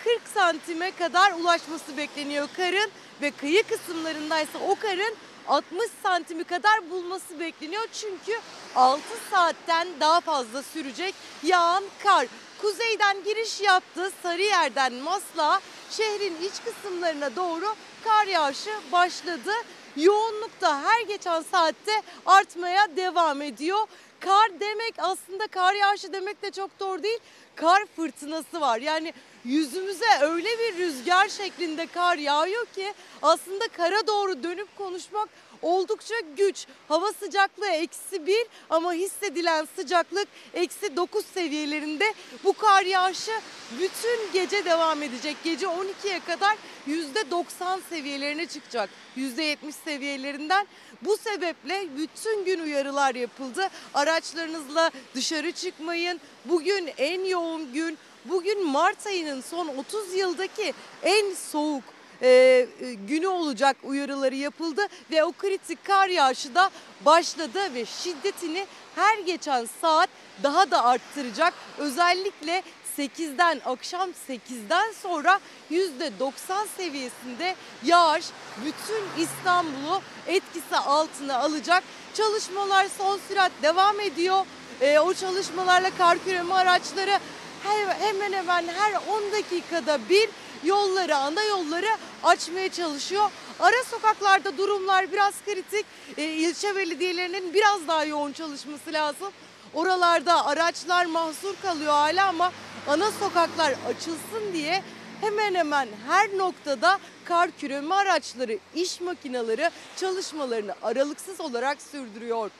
40 0.04 0.22
santime 0.34 0.92
kadar 0.92 1.32
ulaşması 1.32 1.98
bekleniyor 1.98 2.48
karın 2.58 2.92
ve 3.22 3.32
kıyı 3.32 3.64
kısımlarındaysa 3.64 4.60
o 4.68 4.76
karın 4.76 5.16
60 5.48 5.90
santimi 6.04 6.44
kadar 6.44 6.90
bulması 6.90 7.40
bekleniyor. 7.40 7.88
Çünkü 7.94 8.40
6 8.76 9.02
saatten 9.32 9.88
daha 10.00 10.22
fazla 10.22 10.64
sürecek 10.64 11.16
yağan 11.44 11.84
kar. 12.04 12.28
Kuzeyden 12.62 13.24
giriş 13.24 13.62
yaptı 13.62 14.12
Sarıyer'den 14.24 14.94
Maslak'a 14.94 15.60
şehrin 15.92 16.36
iç 16.42 16.54
kısımlarına 16.66 17.36
doğru 17.36 17.76
kar 18.04 18.28
yağışı 18.28 18.72
başladı. 18.92 19.52
Yoğunluk 19.98 20.62
da 20.62 20.82
her 20.82 21.02
geçen 21.02 21.42
saatte 21.42 22.02
artmaya 22.26 22.96
devam 22.96 23.42
ediyor. 23.42 23.88
Kar 24.20 24.60
demek 24.60 24.94
aslında 24.98 25.48
kar 25.48 25.74
yağışı 25.74 26.14
demek 26.14 26.42
de 26.42 26.52
çok 26.52 26.80
doğru 26.80 27.04
değil. 27.04 27.20
Kar 27.56 27.86
fırtınası 27.96 28.62
var. 28.62 28.80
Yani 28.80 29.14
yüzümüze 29.46 30.20
öyle 30.22 30.50
bir 30.60 30.78
rüzgar 30.78 31.30
şeklinde 31.30 31.88
kar 31.88 32.18
yağıyor 32.18 32.66
ki 32.66 32.94
aslında 33.22 33.68
kara 33.68 34.08
doğru 34.08 34.44
dönüp 34.44 34.78
konuşmak 34.78 35.30
oldukça 35.64 36.16
güç. 36.38 36.66
Hava 36.88 37.14
sıcaklığı 37.14 37.70
eksi 37.70 38.28
bir 38.28 38.48
ama 38.70 38.94
hissedilen 38.94 39.68
sıcaklık 39.76 40.28
eksi 40.54 40.96
9 40.96 41.26
seviyelerinde. 41.26 42.14
Bu 42.44 42.54
kar 42.54 42.86
yağışı 42.86 43.32
bütün 43.80 44.34
gece 44.34 44.66
devam 44.66 45.04
edecek. 45.04 45.38
Gece 45.44 45.66
12'ye 45.66 46.20
kadar 46.20 46.58
%90 46.88 47.80
seviyelerine 47.90 48.46
çıkacak. 48.46 48.90
%70 49.18 49.58
seviyelerinden. 49.86 50.68
Bu 51.02 51.18
sebeple 51.18 51.88
bütün 51.98 52.46
gün 52.46 52.60
uyarılar 52.60 53.16
yapıldı. 53.16 53.70
Araçlarınızla 53.94 54.92
dışarı 55.16 55.52
çıkmayın. 55.52 56.20
Bugün 56.46 56.90
en 56.98 57.26
yoğun 57.26 57.74
gün. 57.74 57.98
Bugün 58.26 58.66
Mart 58.66 59.08
ayının 59.08 59.42
son 59.42 59.68
30 59.68 60.14
yıldaki 60.14 60.74
en 61.04 61.34
soğuk 61.34 61.84
e, 62.24 62.28
e, 62.28 62.94
günü 62.94 63.28
olacak 63.28 63.78
uyarıları 63.84 64.36
yapıldı 64.36 64.82
ve 65.12 65.24
o 65.24 65.32
kritik 65.32 65.86
kar 65.86 66.08
yağışı 66.08 66.56
da 66.56 66.70
başladı 67.06 67.74
ve 67.74 67.86
şiddetini 67.86 68.66
her 68.96 69.18
geçen 69.18 69.68
saat 69.82 70.10
daha 70.44 70.72
da 70.72 70.84
arttıracak. 70.84 71.54
Özellikle 71.78 72.64
8'den 72.98 73.62
akşam 73.66 74.10
8'den 74.30 74.92
sonra 75.02 75.40
%90 75.72 76.32
seviyesinde 76.78 77.56
yağış 77.84 78.26
bütün 78.66 79.24
İstanbul'u 79.24 80.02
etkisi 80.28 80.78
altına 80.78 81.38
alacak. 81.38 81.84
Çalışmalar 82.14 82.88
son 82.98 83.20
sürat 83.28 83.52
devam 83.62 84.00
ediyor. 84.00 84.46
E, 84.82 85.00
o 85.00 85.14
çalışmalarla 85.14 85.90
kar 85.98 86.24
küreme 86.24 86.54
araçları 86.54 87.20
hemen 88.00 88.34
hemen 88.34 88.68
her 88.68 88.94
10 88.94 89.32
dakikada 89.32 90.10
bir 90.10 90.30
yolları, 90.64 91.16
ana 91.16 91.44
yolları 91.44 91.98
açmaya 92.24 92.72
çalışıyor. 92.72 93.30
Ara 93.60 93.84
sokaklarda 93.84 94.58
durumlar 94.58 95.12
biraz 95.12 95.34
kritik. 95.46 95.86
E, 96.18 96.24
ilçe 96.24 96.76
belediyelerinin 96.76 97.54
biraz 97.54 97.88
daha 97.88 98.06
yoğun 98.06 98.32
çalışması 98.32 98.94
lazım. 98.94 99.32
Oralarda 99.74 100.46
araçlar 100.46 101.06
mahsur 101.06 101.56
kalıyor 101.62 101.94
hala 101.94 102.28
ama 102.28 102.52
ana 102.88 103.12
sokaklar 103.12 103.76
açılsın 103.88 104.54
diye 104.54 104.84
hemen 105.22 105.56
hemen 105.56 105.88
her 106.08 106.38
noktada 106.38 107.00
kar 107.26 107.52
küreme 107.52 107.96
araçları, 107.96 108.58
iş 108.76 109.02
makineleri 109.02 109.70
çalışmalarını 109.98 110.76
aralıksız 110.84 111.42
olarak 111.42 111.82
sürdürüyor. 111.82 112.52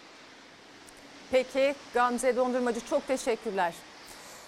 Peki 1.32 1.76
Gamze 1.94 2.36
Dondurmacı 2.36 2.80
çok 2.90 3.08
teşekkürler. 3.08 3.74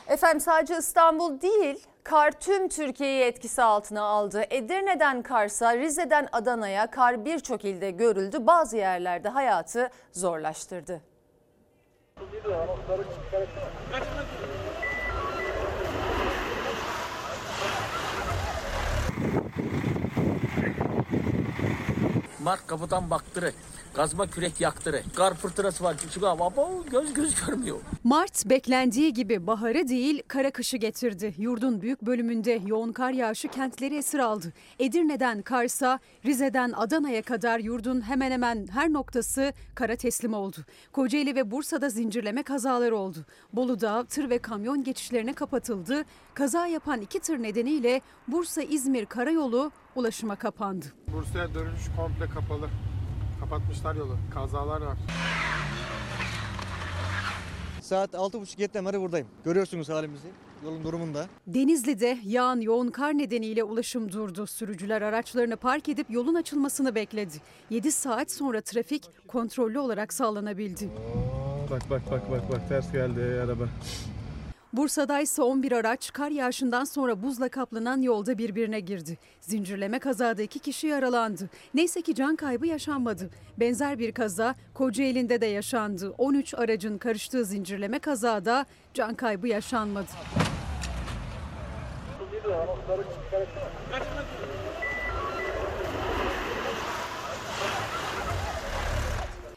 Efendim 0.08 0.40
sadece 0.40 0.78
İstanbul 0.78 1.42
değil 1.42 1.76
kar 2.06 2.32
tüm 2.32 2.70
Türkiye'yi 2.70 3.24
etkisi 3.24 3.62
altına 3.62 4.02
aldı. 4.02 4.44
Edirne'den 4.50 5.22
Kars'a, 5.22 5.78
Rize'den 5.78 6.28
Adana'ya 6.32 6.92
kar 6.92 7.26
birçok 7.26 7.66
ilde 7.66 7.92
görüldü. 7.92 8.38
Bazı 8.48 8.78
yerlerde 8.78 9.30
hayatı 9.30 9.90
zorlaştırdı. 10.12 11.02
Mart 22.46 22.68
kapıdan 22.68 23.10
baktırı. 23.10 23.52
Kazma 23.94 24.28
kürek 24.28 24.62
yaktırı. 24.62 25.04
Kar 25.16 25.34
fırtınası 25.34 25.84
var. 25.84 25.96
Çünkü 26.02 26.26
hava 26.26 26.52
göz 26.92 27.14
göz 27.14 27.46
görmüyor. 27.46 27.78
Mart 28.04 28.46
beklendiği 28.46 29.14
gibi 29.14 29.48
baharı 29.48 29.88
değil 29.88 30.24
kara 30.28 30.52
kışı 30.52 30.78
getirdi. 30.78 31.34
Yurdun 31.38 31.82
büyük 31.82 32.02
bölümünde 32.02 32.62
yoğun 32.66 32.92
kar 32.92 33.12
yağışı 33.12 33.48
kentleri 33.48 33.98
esir 33.98 34.20
aldı. 34.20 34.54
Edirne'den 34.80 35.42
Kars'a, 35.42 36.00
Rize'den 36.26 36.72
Adana'ya 36.72 37.22
kadar 37.22 37.60
yurdun 37.60 38.02
hemen 38.02 38.32
hemen 38.32 38.68
her 38.68 38.94
noktası 38.94 39.54
kara 39.76 39.96
teslim 39.96 40.34
oldu. 40.34 40.58
Kocaeli 40.92 41.36
ve 41.36 41.52
Bursa'da 41.52 41.90
zincirleme 41.90 42.44
kazaları 42.44 42.98
oldu. 42.98 43.26
Bolu'da 43.54 44.04
tır 44.04 44.30
ve 44.30 44.38
kamyon 44.38 44.84
geçişlerine 44.84 45.34
kapatıldı. 45.34 46.06
Kaza 46.34 46.68
yapan 46.68 47.02
iki 47.02 47.20
tır 47.20 47.44
nedeniyle 47.44 48.02
Bursa-İzmir 48.28 49.06
karayolu 49.06 49.72
ulaşıma 49.96 50.36
kapandı. 50.36 50.86
Bursa'ya 51.14 51.54
dönüş 51.54 51.82
komple 51.98 52.26
kapalı. 52.34 52.70
Kapatmışlar 53.40 53.96
yolu. 53.96 54.18
Kazalar 54.34 54.82
var. 54.82 54.98
Saat 57.82 58.14
6.30-7'den 58.14 58.86
beri 58.86 59.02
buradayım. 59.02 59.28
Görüyorsunuz 59.46 59.90
halimizi. 59.90 60.28
Yolun 60.64 60.84
durumunda. 60.84 61.26
Denizli'de 61.48 62.18
yağan 62.24 62.62
yoğun 62.62 62.90
kar 62.90 63.18
nedeniyle 63.18 63.64
ulaşım 63.64 64.12
durdu. 64.12 64.48
Sürücüler 64.48 65.02
araçlarını 65.02 65.58
park 65.58 65.90
edip 65.90 66.10
yolun 66.10 66.36
açılmasını 66.36 66.96
bekledi. 66.96 67.34
7 67.70 67.92
saat 67.92 68.32
sonra 68.32 68.62
trafik 68.62 69.10
kontrollü 69.28 69.80
olarak 69.80 70.14
sağlanabildi. 70.14 70.90
Bak 71.72 71.82
bak 71.90 72.02
bak 72.12 72.32
bak 72.32 72.52
bak 72.52 72.70
ters 72.70 72.92
geldi 72.92 73.22
araba. 73.46 73.64
Bursa'da 74.78 75.20
ise 75.20 75.42
11 75.42 75.72
araç 75.72 76.14
kar 76.14 76.32
yağışından 76.32 76.84
sonra 76.84 77.24
buzla 77.24 77.50
kaplanan 77.50 78.02
yolda 78.02 78.38
birbirine 78.38 78.80
girdi. 78.80 79.18
Zincirleme 79.42 80.00
kazada 80.00 80.42
iki 80.42 80.60
kişi 80.60 80.88
yaralandı. 80.88 81.50
Neyse 81.74 82.02
ki 82.02 82.16
can 82.16 82.36
kaybı 82.36 82.68
yaşanmadı. 82.68 83.30
Benzer 83.60 84.00
bir 84.00 84.12
kaza 84.12 84.56
Kocaeli'nde 84.74 85.42
de 85.42 85.46
yaşandı. 85.46 86.14
13 86.18 86.54
aracın 86.54 86.98
karıştığı 86.98 87.46
zincirleme 87.46 88.00
kazada 88.00 88.66
can 88.94 89.16
kaybı 89.16 89.48
yaşanmadı. 89.48 90.12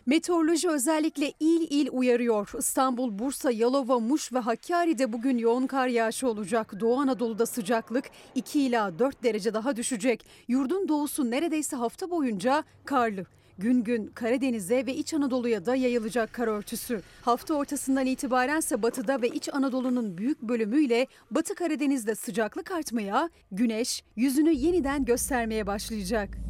Meteoroloji 0.08 0.68
özellikle 0.68 1.32
il 1.40 1.66
il 1.70 1.88
uyarıyor. 1.92 2.50
İstanbul, 2.58 3.18
Bursa, 3.18 3.50
Yalova, 3.50 3.98
Muş 3.98 4.32
ve 4.32 4.38
Hakkari'de 4.38 5.12
bugün 5.12 5.38
yoğun 5.38 5.66
kar 5.66 5.88
yağışı 5.88 6.28
olacak. 6.28 6.80
Doğu 6.80 7.00
Anadolu'da 7.00 7.46
sıcaklık 7.46 8.04
2 8.34 8.60
ila 8.60 8.98
4 8.98 9.22
derece 9.22 9.54
daha 9.54 9.76
düşecek. 9.76 10.26
Yurdun 10.48 10.88
doğusu 10.88 11.30
neredeyse 11.30 11.76
hafta 11.76 12.10
boyunca 12.10 12.64
karlı. 12.84 13.26
Gün 13.58 13.84
gün 13.84 14.06
Karadeniz'e 14.06 14.86
ve 14.86 14.94
İç 14.94 15.14
Anadolu'ya 15.14 15.66
da 15.66 15.76
yayılacak 15.76 16.32
kar 16.32 16.48
örtüsü. 16.48 17.02
Hafta 17.22 17.54
ortasından 17.54 18.06
itibarense 18.06 18.82
batıda 18.82 19.22
ve 19.22 19.28
İç 19.28 19.48
Anadolu'nun 19.52 20.18
büyük 20.18 20.42
bölümüyle 20.42 21.06
Batı 21.30 21.54
Karadeniz'de 21.54 22.14
sıcaklık 22.14 22.70
artmaya, 22.70 23.30
güneş 23.52 24.02
yüzünü 24.16 24.52
yeniden 24.52 25.04
göstermeye 25.04 25.66
başlayacak. 25.66 26.48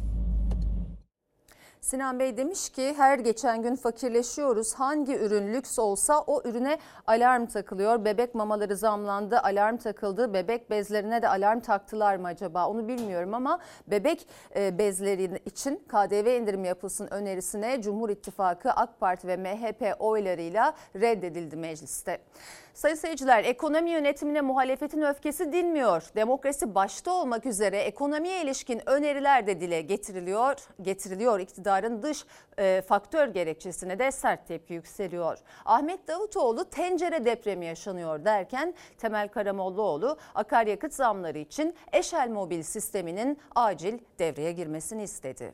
Sinan 1.81 2.19
Bey 2.19 2.37
demiş 2.37 2.69
ki 2.69 2.93
her 2.97 3.19
geçen 3.19 3.61
gün 3.61 3.75
fakirleşiyoruz. 3.75 4.73
Hangi 4.73 5.17
ürün 5.17 5.53
lüks 5.53 5.79
olsa 5.79 6.21
o 6.21 6.41
ürüne 6.45 6.79
alarm 7.07 7.45
takılıyor. 7.45 8.05
Bebek 8.05 8.35
mamaları 8.35 8.75
zamlandı, 8.75 9.39
alarm 9.39 9.77
takıldı. 9.77 10.33
Bebek 10.33 10.69
bezlerine 10.69 11.21
de 11.21 11.29
alarm 11.29 11.59
taktılar 11.59 12.15
mı 12.15 12.27
acaba? 12.27 12.67
Onu 12.67 12.87
bilmiyorum 12.87 13.33
ama 13.33 13.59
bebek 13.87 14.27
e, 14.55 14.77
bezleri 14.77 15.39
için 15.45 15.75
KDV 15.87 16.41
indirimi 16.41 16.67
yapılsın 16.67 17.07
önerisine 17.11 17.81
Cumhur 17.81 18.09
İttifakı, 18.09 18.71
AK 18.71 18.99
Parti 18.99 19.27
ve 19.27 19.37
MHP 19.37 19.95
oylarıyla 19.99 20.73
reddedildi 20.95 21.55
mecliste. 21.55 22.19
Sayın 22.73 22.95
seyirciler 22.95 23.43
ekonomi 23.43 23.89
yönetimine 23.89 24.41
muhalefetin 24.41 25.01
öfkesi 25.01 25.53
dinmiyor. 25.53 26.03
Demokrasi 26.15 26.75
başta 26.75 27.11
olmak 27.13 27.45
üzere 27.45 27.77
ekonomiye 27.77 28.43
ilişkin 28.43 28.89
öneriler 28.89 29.47
de 29.47 29.61
dile 29.61 29.81
getiriliyor. 29.81 30.55
Getiriliyor 30.81 31.39
iktidarın 31.39 32.03
dış 32.03 32.25
e, 32.57 32.81
faktör 32.87 33.27
gerekçesine 33.27 33.99
de 33.99 34.11
sert 34.11 34.47
tepki 34.47 34.73
yükseliyor. 34.73 35.37
Ahmet 35.65 36.07
Davutoğlu 36.07 36.69
tencere 36.69 37.25
depremi 37.25 37.65
yaşanıyor 37.65 38.25
derken 38.25 38.73
Temel 38.97 39.27
Karamollaoğlu 39.27 40.17
akaryakıt 40.35 40.93
zamları 40.93 41.39
için 41.39 41.75
Eşel 41.93 42.29
Mobil 42.29 42.63
sisteminin 42.63 43.39
acil 43.55 43.99
devreye 44.19 44.51
girmesini 44.51 45.03
istedi 45.03 45.53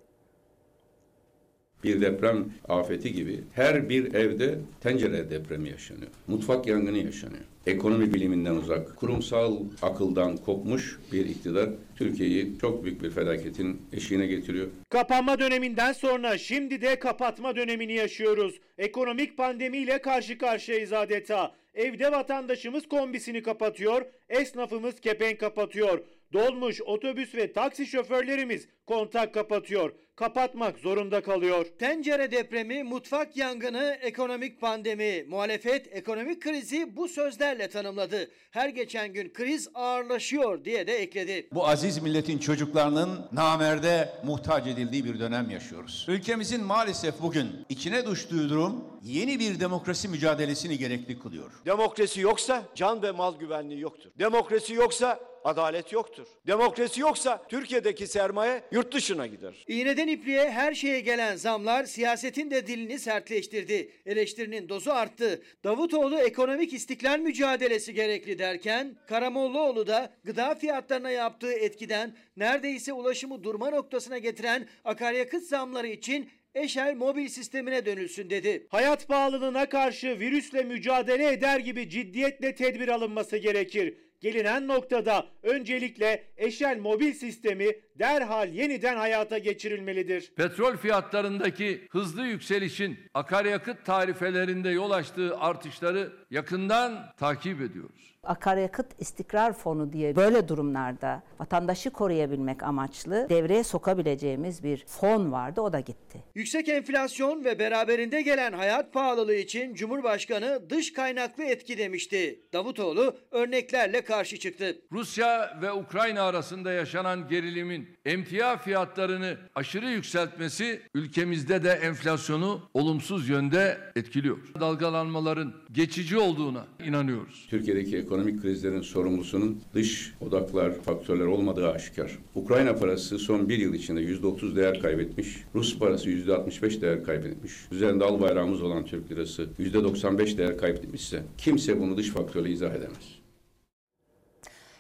bir 1.86 2.02
deprem 2.02 2.46
afeti 2.68 3.14
gibi 3.14 3.44
her 3.54 3.90
bir 3.90 4.14
evde 4.14 4.60
tencere 4.82 5.30
depremi 5.30 5.70
yaşanıyor. 5.70 6.12
Mutfak 6.28 6.68
yangını 6.68 6.98
yaşanıyor. 6.98 7.44
Ekonomi 7.68 8.14
biliminden 8.14 8.56
uzak, 8.56 8.96
kurumsal 8.96 9.58
akıldan 9.82 10.38
kopmuş 10.38 11.00
bir 11.12 11.26
iktidar 11.26 11.70
Türkiye'yi 11.96 12.60
çok 12.62 12.84
büyük 12.84 13.04
bir 13.04 13.10
felaketin 13.10 13.82
eşiğine 13.94 14.28
getiriyor. 14.28 14.68
Kapanma 14.90 15.40
döneminden 15.40 15.94
sonra 15.94 16.38
şimdi 16.38 16.82
de 16.82 17.00
kapatma 17.00 17.56
dönemini 17.56 17.94
yaşıyoruz. 17.94 18.56
Ekonomik 18.78 19.38
pandemiyle 19.38 20.02
karşı 20.02 20.38
karşıyayız 20.38 20.94
adeta. 20.94 21.52
Evde 21.74 22.12
vatandaşımız 22.12 22.88
kombisini 22.88 23.44
kapatıyor, 23.44 24.02
esnafımız 24.30 25.00
kepenk 25.00 25.40
kapatıyor. 25.40 26.00
Dolmuş, 26.34 26.82
otobüs 26.82 27.36
ve 27.36 27.54
taksi 27.54 27.86
şoförlerimiz 27.86 28.68
kontak 28.88 29.34
kapatıyor. 29.34 29.92
Kapatmak 30.16 30.80
zorunda 30.80 31.22
kalıyor. 31.22 31.66
Tencere 31.80 32.32
depremi, 32.32 32.84
mutfak 32.84 33.38
yangını, 33.38 33.98
ekonomik 34.02 34.62
pandemi. 34.62 35.24
Muhalefet 35.28 35.88
ekonomik 35.92 36.42
krizi 36.42 36.96
bu 36.98 37.08
sözlerle 37.08 37.70
tanımladı. 37.70 38.32
Her 38.52 38.70
geçen 38.70 39.14
gün 39.14 39.34
kriz 39.34 39.70
ağırlaşıyor 39.74 40.66
diye 40.66 40.88
de 40.88 40.98
ekledi. 40.98 41.48
Bu 41.54 41.68
aziz 41.68 42.02
milletin 42.02 42.38
çocuklarının 42.38 43.28
namerde 43.32 44.10
muhtaç 44.24 44.68
edildiği 44.68 45.06
bir 45.06 45.20
dönem 45.20 45.50
yaşıyoruz. 45.50 46.06
Ülkemizin 46.10 46.64
maalesef 46.64 47.22
bugün 47.22 47.48
içine 47.70 48.06
düştüğü 48.06 48.50
durum 48.50 48.84
yeni 49.04 49.40
bir 49.40 49.60
demokrasi 49.60 50.08
mücadelesini 50.08 50.78
gerekli 50.78 51.20
kılıyor. 51.20 51.52
Demokrasi 51.66 52.22
yoksa 52.22 52.64
can 52.76 53.04
ve 53.04 53.12
mal 53.12 53.40
güvenliği 53.40 53.80
yoktur. 53.80 54.10
Demokrasi 54.20 54.74
yoksa 54.74 55.20
adalet 55.46 55.92
yoktur. 55.92 56.28
Demokrasi 56.48 57.02
yoksa 57.02 57.44
Türkiye'deki 57.50 58.08
sermaye 58.08 58.62
yurt 58.72 58.94
dışına 58.94 59.28
gider. 59.28 59.66
İğneden 59.68 60.08
ipliğe 60.08 60.52
her 60.52 60.74
şeye 60.74 61.00
gelen 61.00 61.36
zamlar 61.36 61.84
siyasetin 61.84 62.52
de 62.52 62.68
dilini 62.68 63.00
sertleştirdi. 63.00 63.92
Eleştirinin 64.06 64.70
dozu 64.70 64.92
arttı. 64.92 65.42
Davutoğlu 65.64 66.20
ekonomik 66.20 66.74
istiklal 66.74 67.20
mücadelesi 67.20 67.94
gerekli 67.94 68.40
derken 68.40 68.96
Karamollaoğlu 69.08 69.88
da 69.88 70.14
gıda 70.24 70.56
fiyatlarına 70.56 71.12
yaptığı 71.12 71.54
etkiden 71.54 72.16
neredeyse 72.38 72.94
ulaşımı 72.94 73.44
durma 73.44 73.70
noktasına 73.70 74.18
getiren 74.18 74.68
akaryakıt 74.84 75.44
zamları 75.44 75.88
için 75.88 76.30
Eşel 76.56 76.96
mobil 76.96 77.28
sistemine 77.28 77.86
dönülsün 77.86 78.30
dedi. 78.30 78.68
Hayat 78.70 79.08
pahalılığına 79.08 79.70
karşı 79.70 80.20
virüsle 80.20 80.64
mücadele 80.64 81.32
eder 81.32 81.60
gibi 81.60 81.90
ciddiyetle 81.90 82.56
tedbir 82.56 82.88
alınması 82.88 83.38
gerekir. 83.38 83.98
Gelinen 84.26 84.68
noktada 84.68 85.26
öncelikle 85.44 86.24
Eşel 86.38 86.80
mobil 86.80 87.14
sistemi 87.14 87.66
derhal 88.00 88.54
yeniden 88.54 88.98
hayata 88.98 89.38
geçirilmelidir. 89.38 90.32
Petrol 90.36 90.78
fiyatlarındaki 90.78 91.88
hızlı 91.90 92.26
yükselişin 92.26 93.00
akaryakıt 93.14 93.86
tarifelerinde 93.86 94.70
yol 94.70 94.92
açtığı 94.92 95.38
artışları 95.38 96.14
yakından 96.36 97.12
takip 97.18 97.62
ediyoruz. 97.62 98.16
Akaryakıt 98.24 98.86
istikrar 99.00 99.54
fonu 99.54 99.94
diye 99.94 100.16
böyle 100.16 100.48
durumlarda 100.48 101.24
vatandaşı 101.40 101.90
koruyabilmek 101.90 102.64
amaçlı 102.64 103.30
devreye 103.30 103.64
sokabileceğimiz 103.64 104.64
bir 104.64 104.86
fon 104.88 105.32
vardı 105.32 105.62
o 105.62 105.74
da 105.74 105.80
gitti. 105.80 106.24
Yüksek 106.36 106.70
enflasyon 106.70 107.46
ve 107.46 107.60
beraberinde 107.60 108.22
gelen 108.22 108.54
hayat 108.54 108.94
pahalılığı 108.94 109.36
için 109.36 109.74
Cumhurbaşkanı 109.74 110.70
dış 110.70 110.94
kaynaklı 110.94 111.44
etki 111.44 111.78
demişti. 111.78 112.40
Davutoğlu 112.54 113.16
örneklerle 113.32 114.02
karşı 114.02 114.40
çıktı. 114.40 114.78
Rusya 114.92 115.60
ve 115.62 115.72
Ukrayna 115.72 116.22
arasında 116.22 116.72
yaşanan 116.72 117.28
gerilimin 117.28 117.90
emtia 118.06 118.58
fiyatlarını 118.58 119.38
aşırı 119.56 119.90
yükseltmesi 119.90 120.82
ülkemizde 120.96 121.64
de 121.64 121.70
enflasyonu 121.70 122.70
olumsuz 122.74 123.30
yönde 123.30 123.78
etkiliyor. 123.96 124.38
Dalgalanmaların 124.60 125.54
geçici 125.72 126.18
olduğuna 126.26 126.66
inanıyoruz. 126.88 127.48
Türkiye'deki 127.50 127.98
ekonomik 127.98 128.42
krizlerin 128.42 128.82
sorumlusunun 128.82 129.62
dış 129.74 130.14
odaklar, 130.22 130.74
faktörler 130.82 131.26
olmadığı 131.26 131.72
aşikar. 131.72 132.12
Ukrayna 132.36 132.76
parası 132.76 133.20
son 133.20 133.50
bir 133.50 133.58
yıl 133.58 133.74
içinde 133.74 134.02
%30 134.02 134.56
değer 134.56 134.80
kaybetmiş. 134.80 135.44
Rus 135.56 135.80
parası 135.80 136.10
%65 136.10 136.82
değer 136.82 137.04
kaybetmiş. 137.04 137.54
Üzerinde 137.72 138.04
al 138.04 138.22
bayrağımız 138.22 138.62
olan 138.62 138.86
Türk 138.86 139.12
lirası 139.12 139.50
%95 139.60 140.38
değer 140.38 140.58
kaybetmişse 140.58 141.24
kimse 141.38 141.80
bunu 141.80 141.98
dış 141.98 142.10
faktörle 142.10 142.50
izah 142.50 142.72
edemez. 142.72 143.25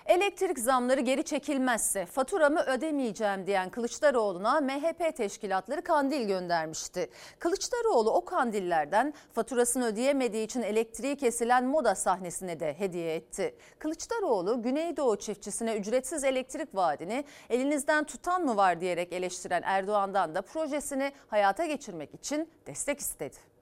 Elektrik 0.06 0.60
zamları 0.60 1.02
geri 1.02 1.24
çekilmezse 1.24 2.06
faturamı 2.06 2.62
ödemeyeceğim 2.62 3.48
diyen 3.48 3.70
Kılıçdaroğlu'na 3.70 4.62
MHP 4.62 5.18
teşkilatları 5.18 5.82
kandil 5.82 6.28
göndermişti. 6.28 7.10
Kılıçdaroğlu 7.40 8.12
o 8.12 8.26
kandillerden 8.26 9.14
faturasını 9.34 9.86
ödeyemediği 9.86 10.46
için 10.46 10.62
elektriği 10.62 11.16
kesilen 11.16 11.66
moda 11.66 11.96
sahnesine 11.96 12.60
de 12.60 12.80
hediye 12.80 13.16
etti. 13.16 13.56
Kılıçdaroğlu 13.80 14.62
Güneydoğu 14.62 15.16
çiftçisine 15.18 15.76
ücretsiz 15.76 16.24
elektrik 16.24 16.76
vaadini 16.76 17.26
elinizden 17.50 18.04
tutan 18.04 18.46
mı 18.46 18.58
var 18.58 18.82
diyerek 18.82 19.14
eleştiren 19.14 19.62
Erdoğan'dan 19.66 20.36
da 20.36 20.42
projesini 20.42 21.12
hayata 21.28 21.66
geçirmek 21.66 22.14
için 22.14 22.50
destek 22.68 23.00
istedi. 23.00 23.55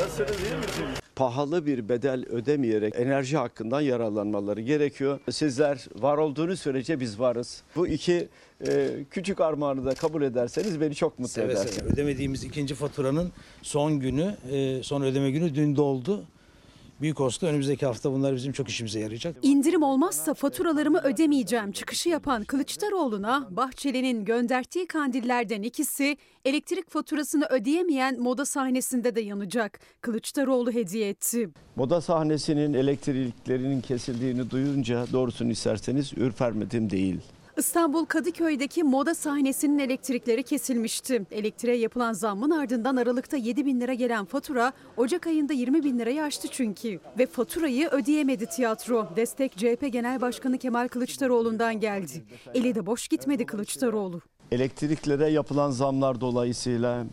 Nasılsınız 0.00 0.30
iyi 0.30 0.56
misiniz? 0.56 0.98
Pahalı 1.16 1.66
bir 1.66 1.88
bedel 1.88 2.24
ödemeyerek 2.28 2.94
enerji 2.96 3.36
hakkından 3.36 3.80
yararlanmaları 3.80 4.60
gerekiyor. 4.60 5.18
Sizler 5.30 5.86
var 6.00 6.18
olduğunuz 6.18 6.60
sürece 6.60 7.00
biz 7.00 7.20
varız. 7.20 7.62
Bu 7.76 7.88
iki 7.88 8.28
e, 8.68 8.90
küçük 9.10 9.40
armağanı 9.40 9.84
da 9.86 9.94
kabul 9.94 10.22
ederseniz 10.22 10.80
beni 10.80 10.94
çok 10.94 11.18
mutlu 11.18 11.32
Seve 11.32 11.52
eder. 11.52 11.66
seve. 11.66 11.88
Ödemediğimiz 11.88 12.44
ikinci 12.44 12.74
faturanın 12.74 13.32
son 13.62 14.00
günü, 14.00 14.36
e, 14.52 14.82
son 14.82 15.02
ödeme 15.02 15.30
günü 15.30 15.54
dün 15.54 15.76
doldu. 15.76 16.24
Büyük 17.00 17.20
olsa 17.20 17.46
da 17.46 17.50
önümüzdeki 17.50 17.86
hafta 17.86 18.12
bunlar 18.12 18.34
bizim 18.34 18.52
çok 18.52 18.68
işimize 18.68 19.00
yarayacak. 19.00 19.36
İndirim 19.42 19.82
olmazsa 19.82 20.34
faturalarımı 20.34 20.98
ödemeyeceğim 20.98 21.72
çıkışı 21.72 22.08
yapan 22.08 22.44
Kılıçdaroğlu'na 22.44 23.48
Bahçeli'nin 23.50 24.24
gönderdiği 24.24 24.86
kandillerden 24.86 25.62
ikisi 25.62 26.16
elektrik 26.44 26.90
faturasını 26.90 27.46
ödeyemeyen 27.46 28.20
moda 28.20 28.44
sahnesinde 28.44 29.14
de 29.14 29.20
yanacak. 29.20 29.80
Kılıçdaroğlu 30.00 30.72
hediye 30.72 31.08
etti. 31.08 31.48
Moda 31.76 32.00
sahnesinin 32.00 32.74
elektriklerinin 32.74 33.80
kesildiğini 33.80 34.50
duyunca 34.50 35.06
doğrusunu 35.12 35.50
isterseniz 35.50 36.12
ürpermedim 36.16 36.90
değil. 36.90 37.20
İstanbul 37.56 38.04
Kadıköy'deki 38.04 38.84
moda 38.84 39.14
sahnesinin 39.14 39.78
elektrikleri 39.78 40.42
kesilmişti. 40.42 41.22
Elektriğe 41.30 41.76
yapılan 41.76 42.12
zammın 42.12 42.50
ardından 42.50 42.96
Aralık'ta 42.96 43.36
7 43.36 43.66
bin 43.66 43.80
lira 43.80 43.94
gelen 43.94 44.24
fatura 44.24 44.72
Ocak 44.96 45.26
ayında 45.26 45.52
20 45.52 45.84
bin 45.84 45.98
lirayı 45.98 46.22
aştı 46.22 46.48
çünkü. 46.50 47.00
Ve 47.18 47.26
faturayı 47.26 47.88
ödeyemedi 47.88 48.46
tiyatro. 48.46 49.08
Destek 49.16 49.52
CHP 49.52 49.92
Genel 49.92 50.20
Başkanı 50.20 50.58
Kemal 50.58 50.88
Kılıçdaroğlu'ndan 50.88 51.80
geldi. 51.80 52.24
Eli 52.54 52.74
de 52.74 52.86
boş 52.86 53.08
gitmedi 53.08 53.46
Kılıçdaroğlu. 53.46 54.20
Elektriklere 54.50 55.28
yapılan 55.28 55.70
zamlar 55.70 56.20
dolayısıyla 56.20 57.04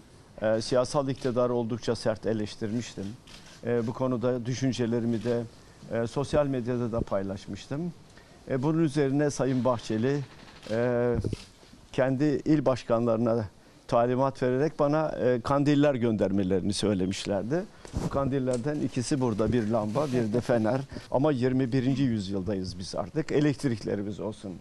e, 0.41 0.61
siyasal 0.61 1.09
iktidarı 1.09 1.53
oldukça 1.53 1.95
sert 1.95 2.25
eleştirmiştim. 2.25 3.05
E, 3.65 3.87
bu 3.87 3.93
konuda 3.93 4.45
düşüncelerimi 4.45 5.23
de 5.23 5.43
e, 5.91 6.07
sosyal 6.07 6.47
medyada 6.47 6.91
da 6.91 7.01
paylaşmıştım. 7.01 7.93
E, 8.49 8.63
bunun 8.63 8.83
üzerine 8.83 9.29
Sayın 9.29 9.65
Bahçeli 9.65 10.19
e, 10.71 11.15
kendi 11.91 12.23
il 12.23 12.65
başkanlarına 12.65 13.45
talimat 13.87 14.43
vererek 14.43 14.79
bana 14.79 15.09
e, 15.09 15.41
kandiller 15.41 15.95
göndermelerini 15.95 16.73
söylemişlerdi. 16.73 17.63
Bu 18.05 18.09
kandillerden 18.09 18.75
ikisi 18.75 19.21
burada 19.21 19.53
bir 19.53 19.67
lamba 19.67 20.07
bir 20.07 20.33
de 20.33 20.41
fener 20.41 20.81
ama 21.11 21.31
21. 21.31 21.97
yüzyıldayız 21.97 22.79
biz 22.79 22.95
artık 22.95 23.31
elektriklerimiz 23.31 24.19
olsun. 24.19 24.51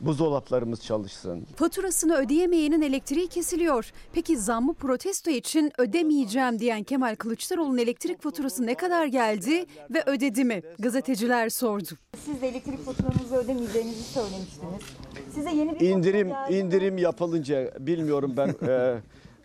Buzdolaplarımız 0.00 0.82
çalışsın. 0.82 1.46
Faturasını 1.56 2.16
ödeyemeyenin 2.16 2.82
elektriği 2.82 3.28
kesiliyor. 3.28 3.92
Peki 4.12 4.36
zammı 4.38 4.74
protesto 4.74 5.30
için 5.30 5.72
ödemeyeceğim 5.78 6.58
diyen 6.58 6.82
Kemal 6.82 7.14
Kılıçdaroğlu'nun 7.16 7.78
elektrik 7.78 8.22
faturası 8.22 8.66
ne 8.66 8.74
kadar 8.74 9.06
geldi 9.06 9.66
ve 9.90 10.02
ödedi 10.06 10.44
mi? 10.44 10.62
Gazeteciler 10.78 11.48
sordu. 11.48 11.88
Siz 12.24 12.42
de 12.42 12.48
elektrik 12.48 12.84
faturanızı 12.84 13.36
ödemeyeceğinizi 13.36 14.02
söylemiştiniz. 14.02 14.82
Size 15.34 15.50
yeni 15.50 15.80
bir 15.80 15.88
İndirim 15.88 16.32
indirim 16.50 16.98
yapılınca 16.98 17.72
bilmiyorum 17.80 18.34
ben 18.36 18.48
e, 18.68 18.98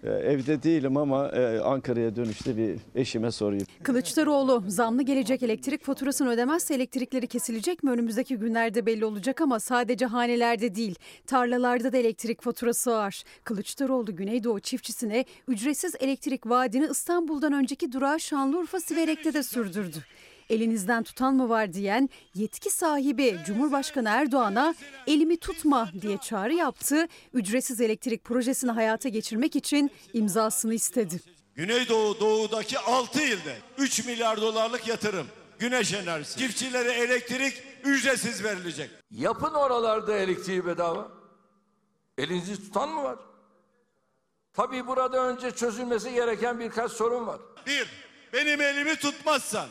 evde 0.08 0.64
değilim 0.64 0.98
ama 0.98 1.28
e, 1.30 1.60
Ankara'ya 1.60 2.16
dönüşte 2.16 2.58
bir 2.58 2.76
eşime 2.96 3.32
sorayım. 3.32 3.66
Kılıçdaroğlu 3.84 4.64
zamlı 4.68 5.04
gelecek 5.04 5.44
elektrik 5.44 5.84
faturasını 5.84 6.30
ödemezse 6.30 6.74
elektrikleri 6.76 7.28
kesilecek 7.28 7.84
mi 7.84 7.92
önümüzdeki 7.92 8.36
günlerde 8.38 8.86
belli 8.86 9.06
olacak 9.06 9.42
ama 9.42 9.60
sadece 9.60 10.06
hanelerde 10.06 10.76
değil 10.76 10.96
tarlalarda 11.28 11.94
da 11.94 11.98
elektrik 11.98 12.42
faturası 12.42 12.92
var. 12.92 13.24
Kılıçdaroğlu 13.44 14.16
Güneydoğu 14.16 14.60
çiftçisine 14.60 15.26
ücretsiz 15.48 15.96
elektrik 16.00 16.50
vaadini 16.50 16.88
İstanbul'dan 16.92 17.54
önceki 17.54 17.92
durağı 17.92 18.20
Şanlıurfa 18.20 18.80
Siverek'te 18.80 19.34
de 19.34 19.44
sürdürdü. 19.44 19.98
Elinizden 20.50 21.04
tutan 21.04 21.36
mı 21.36 21.50
var 21.50 21.74
diyen 21.74 22.10
yetki 22.36 22.70
sahibi 22.70 23.38
Cumhurbaşkanı 23.46 24.10
Erdoğan'a 24.10 24.76
elimi 25.08 25.38
tutma 25.38 25.92
diye 26.02 26.18
çağrı 26.18 26.54
yaptı. 26.54 27.08
Ücretsiz 27.34 27.82
elektrik 27.82 28.24
projesini 28.24 28.72
hayata 28.72 29.10
geçirmek 29.10 29.56
için 29.56 29.92
imzasını 30.14 30.74
istedi. 30.74 31.20
Güneydoğu 31.56 32.20
doğudaki 32.20 32.80
6 32.80 33.22
ilde 33.22 33.58
3 33.78 34.06
milyar 34.06 34.42
dolarlık 34.42 34.88
yatırım. 34.88 35.28
Güneş 35.60 35.94
enerjisi. 35.94 36.40
Çiftçilere 36.40 36.92
elektrik 36.92 37.64
ücretsiz 37.84 38.44
verilecek. 38.44 38.90
Yapın 39.12 39.54
oralarda 39.54 40.18
elektriği 40.18 40.66
bedava. 40.66 41.12
Elinizi 42.18 42.56
tutan 42.56 42.90
mı 42.90 43.04
var? 43.04 43.20
Tabii 44.54 44.88
burada 44.88 45.28
önce 45.28 45.52
çözülmesi 45.52 46.14
gereken 46.14 46.60
birkaç 46.60 46.92
sorun 46.92 47.28
var. 47.28 47.40
Bir, 47.68 47.88
benim 48.34 48.62
elimi 48.62 48.96
tutmazsan. 48.96 49.70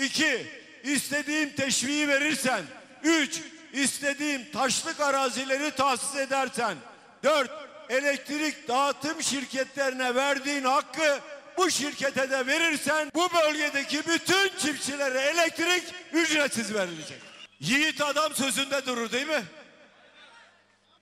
İki, 0.00 0.46
istediğim 0.82 1.56
teşviği 1.56 2.08
verirsen. 2.08 2.62
Üç, 3.02 3.40
istediğim 3.72 4.50
taşlık 4.52 5.00
arazileri 5.00 5.70
tahsis 5.70 6.16
edersen. 6.16 6.76
Dört, 7.22 7.50
elektrik 7.88 8.68
dağıtım 8.68 9.22
şirketlerine 9.22 10.14
verdiğin 10.14 10.64
hakkı 10.64 11.20
bu 11.56 11.70
şirkete 11.70 12.30
de 12.30 12.46
verirsen 12.46 13.10
bu 13.14 13.28
bölgedeki 13.34 14.06
bütün 14.06 14.58
çiftçilere 14.58 15.20
elektrik 15.20 15.84
ücretsiz 16.12 16.74
verilecek. 16.74 17.18
Yiğit 17.60 18.00
adam 18.00 18.34
sözünde 18.34 18.86
durur 18.86 19.12
değil 19.12 19.26
mi? 19.26 19.42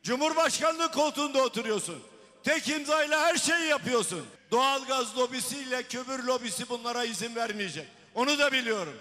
Cumhurbaşkanlığı 0.03 0.93
koltuğunda 0.93 1.43
oturuyorsun. 1.43 2.03
Tek 2.45 2.69
imzayla 2.69 3.21
her 3.21 3.37
şeyi 3.37 3.67
yapıyorsun. 3.69 4.27
Doğalgaz 4.51 5.19
lobisiyle 5.19 5.83
kömür 5.83 6.23
lobisi 6.25 6.69
bunlara 6.69 7.05
izin 7.05 7.35
vermeyecek. 7.35 7.87
Onu 8.15 8.39
da 8.39 8.53
biliyorum. 8.53 8.95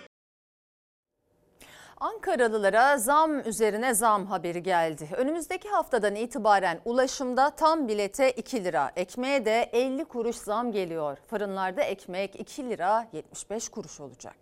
Ankaralılara 1.99 2.97
zam 2.97 3.39
üzerine 3.39 3.93
zam 3.93 4.25
haberi 4.25 4.63
geldi. 4.63 5.09
Önümüzdeki 5.17 5.69
haftadan 5.69 6.15
itibaren 6.15 6.81
ulaşımda 6.85 7.49
tam 7.49 7.87
bilete 7.87 8.31
2 8.31 8.63
lira, 8.63 8.91
ekmeğe 8.95 9.45
de 9.45 9.69
50 9.73 10.05
kuruş 10.05 10.35
zam 10.35 10.71
geliyor. 10.71 11.17
Fırınlarda 11.29 11.81
ekmek 11.81 12.35
2 12.39 12.69
lira 12.69 13.07
75 13.13 13.69
kuruş 13.69 13.99
olacak. 13.99 14.35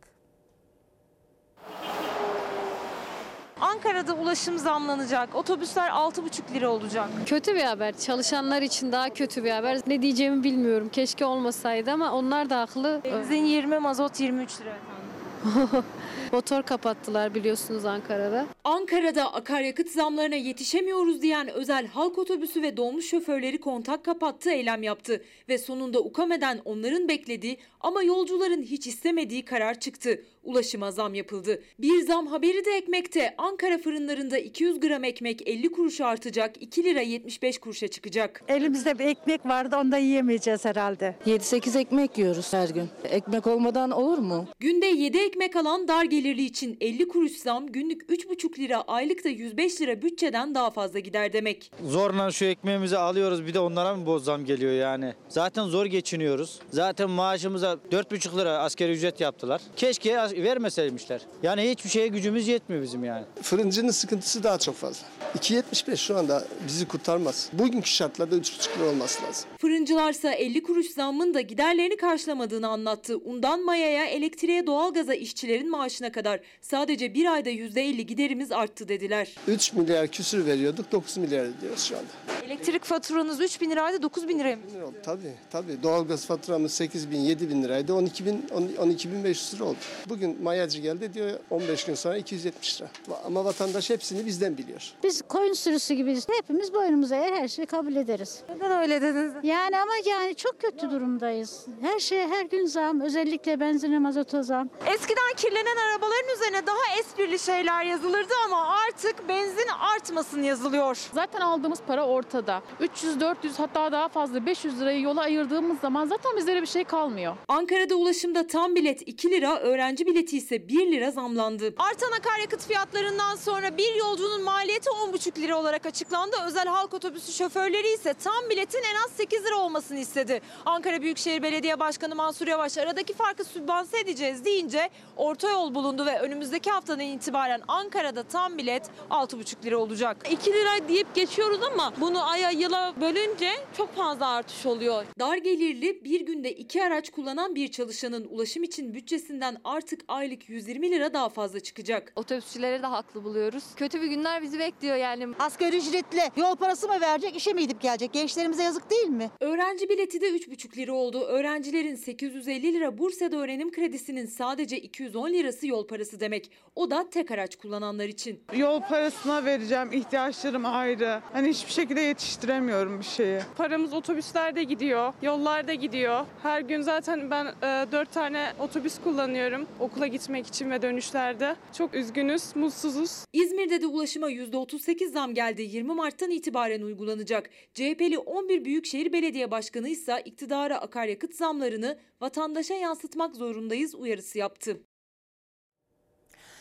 Ankara'da 3.62 4.14
ulaşım 4.14 4.58
zamlanacak. 4.58 5.36
Otobüsler 5.36 5.90
6,5 5.90 6.54
lira 6.54 6.70
olacak. 6.70 7.10
Kötü 7.26 7.56
bir 7.56 7.64
haber. 7.64 7.98
Çalışanlar 7.98 8.62
için 8.62 8.92
daha 8.92 9.10
kötü 9.10 9.44
bir 9.44 9.52
haber. 9.52 9.80
Ne 9.88 10.02
diyeceğimi 10.02 10.44
bilmiyorum. 10.44 10.90
Keşke 10.92 11.26
olmasaydı 11.26 11.92
ama 11.92 12.12
onlar 12.12 12.50
da 12.50 12.60
haklı. 12.60 13.02
Benzin 13.04 13.46
20, 13.46 13.80
mazot 13.80 14.20
23 14.20 14.62
lira 14.62 14.70
efendim. 14.70 15.06
Motor 16.32 16.64
kapattılar 16.64 17.36
biliyorsunuz 17.36 17.86
Ankara'da. 17.86 18.46
Ankara'da 18.64 19.34
akaryakıt 19.34 19.90
zamlarına 19.90 20.36
yetişemiyoruz 20.36 21.22
diyen 21.22 21.48
özel 21.48 21.88
halk 21.88 22.18
otobüsü 22.18 22.62
ve 22.62 22.78
dolmuş 22.78 23.06
şoförleri 23.10 23.60
kontak 23.60 24.06
kapattı, 24.06 24.50
eylem 24.52 24.84
yaptı. 24.84 25.24
Ve 25.50 25.58
sonunda 25.58 26.00
UKAME'den 26.00 26.62
onların 26.66 27.08
beklediği 27.08 27.58
ama 27.82 28.04
yolcuların 28.04 28.62
hiç 28.62 28.88
istemediği 28.88 29.46
karar 29.46 29.80
çıktı. 29.80 30.22
Ulaşıma 30.46 30.92
zam 30.92 31.14
yapıldı. 31.14 31.62
Bir 31.80 32.02
zam 32.02 32.28
haberi 32.28 32.66
de 32.66 32.72
ekmekte. 32.72 33.36
Ankara 33.38 33.78
fırınlarında 33.78 34.38
200 34.38 34.80
gram 34.80 35.04
ekmek 35.04 35.48
50 35.48 35.72
kuruş 35.72 36.02
artacak, 36.02 36.56
2 36.62 36.84
lira 36.84 37.02
75 37.02 37.58
kuruşa 37.58 37.88
çıkacak. 37.88 38.44
Elimizde 38.48 39.00
bir 39.00 39.06
ekmek 39.06 39.46
vardı 39.46 39.76
onu 39.82 39.92
da 39.92 39.98
yiyemeyeceğiz 39.98 40.66
herhalde. 40.66 41.16
7-8 41.26 41.80
ekmek 41.80 42.18
yiyoruz 42.18 42.54
her 42.54 42.70
gün. 42.70 42.90
Ekmek 43.04 43.48
olmadan 43.48 43.92
olur 43.92 44.18
mu? 44.18 44.48
Günde 44.60 44.86
7 44.86 45.18
ekmek 45.18 45.56
alan 45.56 45.88
dar 45.88 46.04
gelirli 46.04 46.44
için 46.44 46.78
50 46.82 47.08
kuruş 47.08 47.32
zam 47.32 47.68
günlük 47.68 48.02
3,5 48.02 48.60
lira 48.60 48.82
aylıkta 48.82 49.30
105 49.30 49.82
lira 49.82 50.02
bütçeden 50.02 50.56
daha 50.56 50.70
fazla 50.72 51.00
gider 51.00 51.34
demek. 51.34 51.72
Zorla 51.84 52.32
şu 52.32 52.46
ekmeğimizi 52.46 52.98
alıyoruz 52.98 53.46
bir 53.46 53.54
de 53.54 53.60
onlara 53.60 53.96
mı 53.96 54.06
boz 54.06 54.24
zam 54.24 54.46
geliyor 54.46 54.72
yani? 54.74 55.14
Zaten 55.30 55.64
zor 55.64 55.86
geçiniyoruz. 55.86 56.60
Zaten 56.72 57.10
maaşımıza 57.10 57.78
4,5 57.92 58.38
lira 58.38 58.58
askeri 58.58 58.92
ücret 58.92 59.22
yaptılar. 59.22 59.62
Keşke 59.76 60.10
vermeseymişler. 60.44 61.22
Yani 61.44 61.70
hiçbir 61.70 61.90
şeye 61.90 62.08
gücümüz 62.08 62.48
yetmiyor 62.48 62.84
bizim 62.84 63.04
yani. 63.04 63.26
Fırıncının 63.42 63.92
sıkıntısı 63.92 64.44
daha 64.44 64.58
çok 64.58 64.76
fazla. 64.76 65.08
2.75 65.38 65.98
şu 65.98 66.18
anda 66.18 66.48
bizi 66.68 66.88
kurtarmaz. 66.88 67.50
Bugünkü 67.54 67.90
şartlarda 67.90 68.36
3.5 68.36 68.78
lira 68.80 68.90
olması 68.90 69.24
lazım. 69.24 69.50
Fırıncılarsa 69.58 70.32
50 70.32 70.64
kuruş 70.64 70.88
zammın 70.92 71.34
da 71.34 71.42
giderlerini 71.42 71.98
karşılamadığını 71.98 72.68
anlattı. 72.68 73.18
Undan 73.26 73.66
mayaya, 73.66 74.06
elektriğe, 74.06 74.68
doğalgaza 74.68 75.14
işçilerin 75.14 75.70
maaşına 75.70 76.12
kadar 76.12 76.40
sadece 76.62 77.14
bir 77.14 77.26
ayda 77.34 77.50
%50 77.50 78.02
giderimiz 78.02 78.52
arttı 78.52 78.88
dediler. 78.88 79.36
3 79.48 79.74
milyar 79.74 80.08
küsür 80.08 80.46
veriyorduk 80.46 80.92
9 80.92 81.18
milyar 81.18 81.46
ediyoruz 81.46 81.84
şu 81.84 81.98
anda. 81.98 82.08
Elektrik 82.46 82.84
faturanız 82.84 83.42
3 83.42 83.62
bin 83.62 83.72
liraydı 83.72 84.02
9 84.02 84.28
bin 84.28 84.40
liraya 84.40 84.56
mı? 84.56 84.62
Tabii 85.04 85.34
tabii 85.52 85.84
doğalgaz 85.84 86.26
faturamız 86.26 86.74
8 86.74 87.12
bin 87.12 87.20
7 87.20 87.50
bin 87.50 87.64
liraydı 87.64 87.94
12 87.94 88.26
bin 88.26 88.46
12 88.80 89.12
bin 89.12 89.24
500 89.24 89.54
lira 89.54 89.64
oldu. 89.64 89.78
Bugün 90.10 90.25
mayacı 90.28 90.82
geldi 90.82 91.14
diyor 91.14 91.40
15 91.50 91.86
gün 91.86 91.96
sonra 91.96 92.18
270 92.18 92.82
lira. 92.82 92.90
Ama 93.26 93.46
vatandaş 93.46 93.90
hepsini 93.90 94.26
bizden 94.26 94.58
biliyor. 94.58 94.94
Biz 95.04 95.22
koyun 95.22 95.54
sürüsü 95.54 95.94
gibiyiz. 95.94 96.28
Hepimiz 96.38 96.74
boynumuza 96.74 97.16
eğer 97.16 97.34
her 97.34 97.48
şeyi 97.48 97.66
kabul 97.66 97.96
ederiz. 97.96 98.44
Neden 98.50 98.82
öyle 98.82 99.02
dediniz? 99.02 99.34
Yani 99.44 99.78
ama 99.78 99.94
yani 100.06 100.36
çok 100.36 100.62
kötü 100.62 100.92
durumdayız. 100.92 101.66
Her 101.82 102.00
şeye 102.00 102.28
her 102.28 102.46
gün 102.46 102.66
zam. 102.66 103.02
Özellikle 103.02 103.60
benzine 103.60 104.00
mazota 104.00 104.44
zam. 104.44 104.70
Eski 104.96 105.16
Eskiden 105.16 105.36
kirlenen 105.38 105.78
arabaların 105.78 106.36
üzerine 106.36 106.68
daha 106.68 107.00
esprili 107.00 107.40
şeyler 107.40 107.84
yazılırdı 107.84 108.34
ama 108.46 108.68
artık 108.88 109.30
benzin 109.30 109.68
artmasın 109.96 110.44
yazılıyor. 110.44 110.98
Zaten 111.14 111.42
aldığımız 111.42 111.80
para 111.88 112.08
ortada. 112.08 112.62
300, 112.80 113.20
400 113.20 113.60
hatta 113.60 113.92
daha 113.92 114.08
fazla 114.08 114.46
500 114.46 114.80
lirayı 114.82 115.02
yola 115.02 115.22
ayırdığımız 115.22 115.80
zaman 115.80 116.06
zaten 116.06 116.38
bizlere 116.38 116.62
bir 116.62 116.68
şey 116.68 116.84
kalmıyor. 116.84 117.36
Ankara'da 117.48 117.96
ulaşımda 117.96 118.48
tam 118.48 118.76
bilet 118.76 119.08
2 119.08 119.32
lira, 119.32 119.60
öğrenci 119.60 120.06
bileti 120.06 120.15
ise 120.16 120.68
1 120.68 120.92
lira 120.92 121.12
zamlandı. 121.12 121.74
Artan 121.78 122.12
akaryakıt 122.12 122.68
fiyatlarından 122.68 123.36
sonra 123.36 123.78
bir 123.78 123.96
yolcunun 123.96 124.44
maliyeti 124.44 124.90
10,5 124.90 125.42
lira 125.42 125.60
olarak 125.60 125.86
açıklandı. 125.86 126.36
Özel 126.48 126.66
halk 126.68 126.94
otobüsü 126.94 127.32
şoförleri 127.32 127.94
ise 127.94 128.14
tam 128.14 128.50
biletin 128.50 128.82
en 128.94 128.96
az 129.06 129.12
8 129.12 129.46
lira 129.46 129.58
olmasını 129.58 130.00
istedi. 130.00 130.42
Ankara 130.66 131.02
Büyükşehir 131.02 131.44
Belediye 131.44 131.80
Başkanı 131.80 132.16
Mansur 132.16 132.48
Yavaş 132.48 132.78
aradaki 132.78 133.14
farkı 133.14 133.44
sübvanse 133.44 134.00
edeceğiz 134.00 134.46
deyince 134.46 134.90
orta 135.18 135.50
yol 135.50 135.76
bulundu 135.76 136.06
ve 136.06 136.20
önümüzdeki 136.20 136.72
haftadan 136.72 137.00
itibaren 137.00 137.62
Ankara'da 137.68 138.24
tam 138.24 138.58
bilet 138.58 138.90
6,5 139.10 139.66
lira 139.66 139.78
olacak. 139.78 140.28
2 140.32 140.54
lira 140.54 140.88
deyip 140.88 141.16
geçiyoruz 141.16 141.60
ama 141.74 141.94
bunu 142.02 142.30
aya 142.30 142.50
yıla 142.50 142.94
bölünce 143.02 143.52
çok 143.78 143.96
fazla 143.96 144.28
artış 144.28 144.66
oluyor. 144.66 145.06
Dar 145.20 145.38
gelirli 145.38 146.04
bir 146.04 146.22
günde 146.22 146.52
iki 146.52 146.84
araç 146.84 147.10
kullanan 147.10 147.56
bir 147.56 147.72
çalışanın 147.72 148.28
ulaşım 148.30 148.64
için 148.64 148.94
bütçesinden 148.94 149.58
artık 149.64 149.95
aylık 150.08 150.50
120 150.50 150.92
lira 150.92 151.14
daha 151.14 151.30
fazla 151.30 151.60
çıkacak. 151.60 152.14
Otobüsçüleri 152.16 152.84
de 152.84 152.88
haklı 152.88 153.24
buluyoruz. 153.24 153.64
Kötü 153.76 154.02
bir 154.02 154.08
günler 154.08 154.42
bizi 154.42 154.60
bekliyor 154.60 154.96
yani. 154.96 155.28
Asgari 155.40 155.78
ücretli 155.78 156.22
yol 156.38 156.56
parası 156.56 156.88
mı 156.88 157.02
verecek, 157.02 157.36
işe 157.36 157.54
mi 157.54 157.62
gidip 157.62 157.82
gelecek? 157.82 158.14
Gençlerimize 158.14 158.64
yazık 158.64 158.90
değil 158.90 159.08
mi? 159.10 159.30
Öğrenci 159.40 159.90
bileti 159.90 160.22
de 160.22 160.30
3,5 160.30 160.78
lira 160.78 160.94
oldu. 160.94 161.22
Öğrencilerin 161.22 161.96
850 161.96 162.74
lira 162.74 162.98
Bursa'da 162.98 163.38
öğrenim 163.38 163.72
kredisinin 163.72 164.26
sadece 164.26 164.78
210 164.78 165.30
lirası 165.30 165.68
yol 165.68 165.88
parası 165.88 166.20
demek. 166.20 166.52
O 166.76 166.92
da 166.92 167.10
tek 167.10 167.32
araç 167.32 167.56
kullananlar 167.56 168.06
için. 168.06 168.40
Yol 168.56 168.82
parasına 168.82 169.46
vereceğim, 169.46 169.90
ihtiyaçlarım 169.92 170.66
ayrı. 170.66 171.22
Hani 171.34 171.50
hiçbir 171.50 171.72
şekilde 171.72 172.02
yetiştiremiyorum 172.02 173.00
bir 173.00 173.06
şeyi. 173.06 173.40
Paramız 173.58 173.94
otobüslerde 173.94 174.64
gidiyor, 174.64 175.14
yollarda 175.22 175.74
gidiyor. 175.74 176.26
Her 176.44 176.62
gün 176.62 176.82
zaten 176.82 177.32
ben 177.32 177.46
e, 177.46 177.92
4 177.92 178.12
tane 178.12 178.54
otobüs 178.60 179.00
kullanıyorum 179.04 179.68
okula 179.86 180.08
gitmek 180.08 180.48
için 180.48 180.72
ve 180.72 180.82
dönüşlerde. 180.82 181.56
Çok 181.78 181.96
üzgünüz, 181.96 182.56
mutsuzuz. 182.56 183.26
İzmir'de 183.34 183.82
de 183.82 183.88
ulaşıma 183.88 184.32
%38 184.32 185.12
zam 185.12 185.34
geldi. 185.34 185.62
20 185.62 185.94
Mart'tan 185.94 186.30
itibaren 186.30 186.82
uygulanacak. 186.82 187.50
CHP'li 187.74 188.18
11 188.18 188.66
Büyükşehir 188.66 189.14
Belediye 189.14 189.52
Başkanı 189.52 189.90
ise 189.90 190.22
iktidara 190.26 190.78
akaryakıt 190.78 191.36
zamlarını 191.36 192.00
vatandaşa 192.22 192.74
yansıtmak 192.74 193.36
zorundayız 193.36 193.96
uyarısı 193.96 194.38
yaptı. 194.38 194.82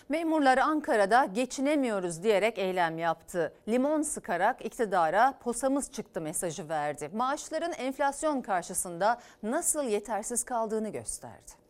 Memurlar 0.08 0.58
Ankara'da 0.58 1.24
geçinemiyoruz 1.24 2.22
diyerek 2.22 2.58
eylem 2.58 2.98
yaptı. 2.98 3.54
Limon 3.68 4.02
sıkarak 4.02 4.64
iktidara 4.64 5.38
posamız 5.38 5.92
çıktı 5.92 6.20
mesajı 6.20 6.68
verdi. 6.68 7.10
Maaşların 7.14 7.72
enflasyon 7.72 8.42
karşısında 8.42 9.20
nasıl 9.42 9.84
yetersiz 9.84 10.44
kaldığını 10.44 10.88
gösterdi. 10.88 11.63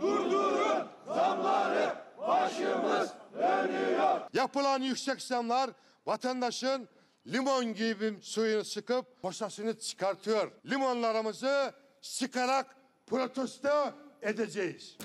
Durdurun 0.00 0.86
zamları 1.06 1.94
başımız 2.18 3.10
dönüyor. 3.34 4.20
Yapılan 4.32 4.82
yüksek 4.82 5.22
zamlar 5.22 5.70
vatandaşın 6.06 6.88
limon 7.26 7.74
gibi 7.74 8.18
suyunu 8.22 8.64
sıkıp 8.64 9.22
posasını 9.22 9.78
çıkartıyor. 9.78 10.52
Limonlarımızı 10.66 11.72
sıkarak 12.02 12.76
protesto 13.06 13.92
edeceğiz. 14.22 14.96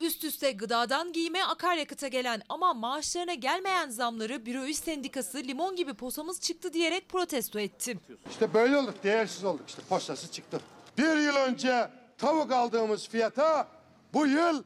Üst 0.00 0.24
üste 0.24 0.52
gıdadan 0.52 1.12
giyime 1.12 1.44
akaryakıta 1.44 2.08
gelen 2.08 2.42
ama 2.48 2.74
maaşlarına 2.74 3.34
gelmeyen 3.34 3.90
zamları 3.90 4.46
Büro 4.46 4.64
İş 4.64 4.78
Sendikası 4.78 5.38
limon 5.38 5.76
gibi 5.76 5.94
posamız 5.94 6.40
çıktı 6.40 6.72
diyerek 6.72 7.08
protesto 7.08 7.58
etti. 7.58 7.98
İşte 8.30 8.54
böyle 8.54 8.76
olduk, 8.76 9.04
değersiz 9.04 9.44
olduk. 9.44 9.68
İşte 9.68 9.82
posası 9.88 10.32
çıktı. 10.32 10.60
Bir 10.98 11.16
yıl 11.16 11.36
önce 11.36 11.90
tavuk 12.18 12.52
aldığımız 12.52 13.08
fiyata 13.08 13.68
bu 14.12 14.26
yıl 14.26 14.62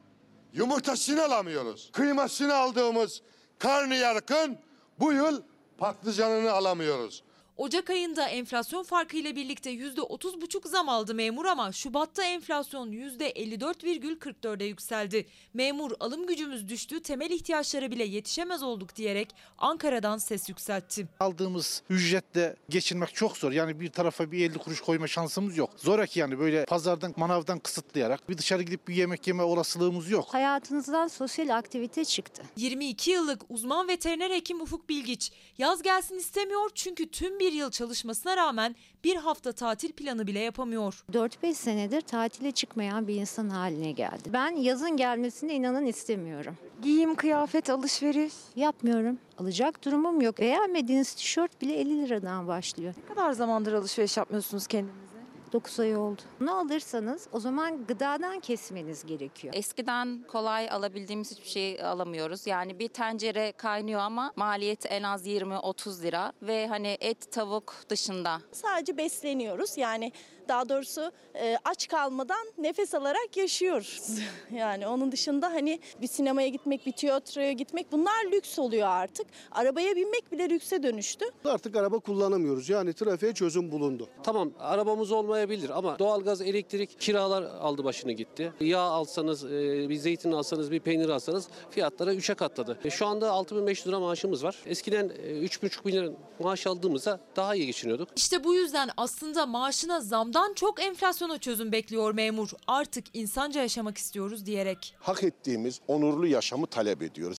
yumurtasını 0.53 1.23
alamıyoruz. 1.25 1.89
Kıymasını 1.93 2.55
aldığımız 2.55 3.21
karnıyarıkın 3.59 4.57
bu 4.99 5.13
yıl 5.13 5.41
patlıcanını 5.77 6.51
alamıyoruz. 6.51 7.23
Ocak 7.59 7.89
ayında 7.89 8.27
enflasyon 8.27 8.83
farkıyla 8.83 9.35
birlikte 9.35 9.73
%30,5 9.73 10.67
zam 10.67 10.89
aldı 10.89 11.15
memur 11.15 11.45
ama 11.45 11.71
Şubat'ta 11.71 12.23
enflasyon 12.23 12.91
%54,44'e 12.91 14.65
yükseldi. 14.65 15.27
Memur 15.53 15.91
alım 15.99 16.27
gücümüz 16.27 16.69
düştü, 16.69 17.01
temel 17.01 17.31
ihtiyaçlara 17.31 17.91
bile 17.91 18.03
yetişemez 18.03 18.63
olduk 18.63 18.95
diyerek 18.95 19.35
Ankara'dan 19.57 20.17
ses 20.17 20.49
yükseltti. 20.49 21.07
Aldığımız 21.19 21.83
ücretle 21.89 22.55
geçinmek 22.69 23.15
çok 23.15 23.37
zor. 23.37 23.51
Yani 23.51 23.79
bir 23.79 23.91
tarafa 23.91 24.31
bir 24.31 24.49
50 24.49 24.57
kuruş 24.57 24.81
koyma 24.81 25.07
şansımız 25.07 25.57
yok. 25.57 25.69
Zoraki 25.77 26.19
yani 26.19 26.39
böyle 26.39 26.65
pazardan 26.65 27.13
manavdan 27.17 27.59
kısıtlayarak 27.59 28.29
bir 28.29 28.37
dışarı 28.37 28.63
gidip 28.63 28.87
bir 28.87 28.95
yemek 28.95 29.27
yeme 29.27 29.43
olasılığımız 29.43 30.09
yok. 30.09 30.27
Hayatınızdan 30.33 31.07
sosyal 31.07 31.57
aktivite 31.57 32.05
çıktı. 32.05 32.43
22 32.57 33.11
yıllık 33.11 33.41
uzman 33.49 33.87
veteriner 33.87 34.31
hekim 34.31 34.61
Ufuk 34.61 34.89
Bilgiç 34.89 35.31
yaz 35.57 35.81
gelsin 35.81 36.15
istemiyor 36.15 36.69
çünkü 36.75 37.11
tüm 37.11 37.39
bir 37.39 37.48
yıl 37.51 37.71
çalışmasına 37.71 38.37
rağmen 38.37 38.75
bir 39.03 39.15
hafta 39.15 39.51
tatil 39.51 39.91
planı 39.91 40.27
bile 40.27 40.39
yapamıyor. 40.39 41.03
4-5 41.13 41.53
senedir 41.53 42.01
tatile 42.01 42.51
çıkmayan 42.51 43.07
bir 43.07 43.15
insan 43.15 43.49
haline 43.49 43.91
geldi. 43.91 44.29
Ben 44.33 44.55
yazın 44.55 44.97
gelmesine 44.97 45.53
inanın 45.53 45.85
istemiyorum. 45.85 46.57
Giyim, 46.81 47.15
kıyafet, 47.15 47.69
alışveriş. 47.69 48.33
Yapmıyorum. 48.55 49.17
Alacak 49.37 49.85
durumum 49.85 50.21
yok. 50.21 50.39
Beğenmediğiniz 50.39 51.13
tişört 51.13 51.61
bile 51.61 51.75
50 51.79 52.01
liradan 52.03 52.47
başlıyor. 52.47 52.93
Ne 53.09 53.15
kadar 53.15 53.31
zamandır 53.31 53.73
alışveriş 53.73 54.17
yapmıyorsunuz 54.17 54.67
kendinize? 54.67 55.08
9 55.53 55.79
ay 55.79 55.95
oldu. 55.95 56.21
Ne 56.41 56.51
alırsanız 56.51 57.27
o 57.31 57.39
zaman 57.39 57.85
gıdadan 57.85 58.39
kesmeniz 58.39 59.05
gerekiyor. 59.05 59.53
Eskiden 59.57 60.23
kolay 60.27 60.69
alabildiğimiz 60.69 61.31
hiçbir 61.31 61.49
şey 61.49 61.83
alamıyoruz. 61.83 62.47
Yani 62.47 62.79
bir 62.79 62.87
tencere 62.87 63.51
kaynıyor 63.51 63.99
ama 63.99 64.33
maliyeti 64.35 64.87
en 64.87 65.03
az 65.03 65.27
20-30 65.27 66.03
lira 66.03 66.33
ve 66.41 66.67
hani 66.67 66.97
et 66.99 67.31
tavuk 67.31 67.75
dışında. 67.89 68.41
Sadece 68.51 68.97
besleniyoruz. 68.97 69.77
Yani 69.77 70.11
daha 70.49 70.69
doğrusu 70.69 71.11
e, 71.35 71.57
aç 71.65 71.87
kalmadan 71.87 72.47
nefes 72.57 72.95
alarak 72.95 73.37
yaşıyoruz. 73.37 74.01
Yani 74.55 74.87
onun 74.87 75.11
dışında 75.11 75.47
hani 75.47 75.79
bir 76.01 76.07
sinemaya 76.07 76.47
gitmek, 76.47 76.85
bir 76.85 76.91
tiyatroya 76.91 77.51
gitmek 77.51 77.91
bunlar 77.91 78.25
lüks 78.31 78.59
oluyor 78.59 78.87
artık. 78.87 79.27
Arabaya 79.51 79.95
binmek 79.95 80.31
bile 80.31 80.49
lükse 80.49 80.83
dönüştü. 80.83 81.25
Artık 81.45 81.75
araba 81.75 81.99
kullanamıyoruz. 81.99 82.69
Yani 82.69 82.93
trafiğe 82.93 83.33
çözüm 83.33 83.71
bulundu. 83.71 84.07
Tamam 84.23 84.51
arabamız 84.59 85.11
olmayabilir 85.11 85.69
ama 85.69 85.99
doğalgaz, 85.99 86.41
elektrik, 86.41 86.99
kiralar 86.99 87.43
aldı 87.43 87.83
başını 87.83 88.11
gitti. 88.11 88.53
Yağ 88.59 88.79
alsanız, 88.79 89.45
e, 89.45 89.89
bir 89.89 89.95
zeytin 89.95 90.31
alsanız, 90.31 90.71
bir 90.71 90.79
peynir 90.79 91.09
alsanız 91.09 91.47
fiyatları 91.69 92.13
3'e 92.13 92.35
katladı. 92.35 92.79
E, 92.83 92.89
Şu 92.89 93.05
anda 93.07 93.31
6500 93.31 93.87
lira 93.87 93.99
maaşımız 93.99 94.43
var. 94.43 94.55
Eskiden 94.65 95.09
e, 95.09 95.31
3,5 95.31 95.85
bin 95.85 95.91
lira 95.91 96.09
maaş 96.39 96.67
aldığımızda 96.67 97.19
daha 97.35 97.55
iyi 97.55 97.65
geçiniyorduk. 97.65 98.09
İşte 98.15 98.43
bu 98.43 98.53
yüzden 98.55 98.89
aslında 98.97 99.45
maaşına 99.45 100.01
zamdan 100.01 100.38
çok 100.55 100.83
enflasyona 100.83 101.37
çözüm 101.37 101.71
bekliyor 101.71 102.13
memur. 102.13 102.49
Artık 102.67 103.05
insanca 103.13 103.61
yaşamak 103.61 103.97
istiyoruz 103.97 104.45
diyerek. 104.45 104.95
Hak 104.99 105.23
ettiğimiz 105.23 105.81
onurlu 105.87 106.27
yaşamı 106.27 106.67
talep 106.67 107.01
ediyoruz. 107.01 107.38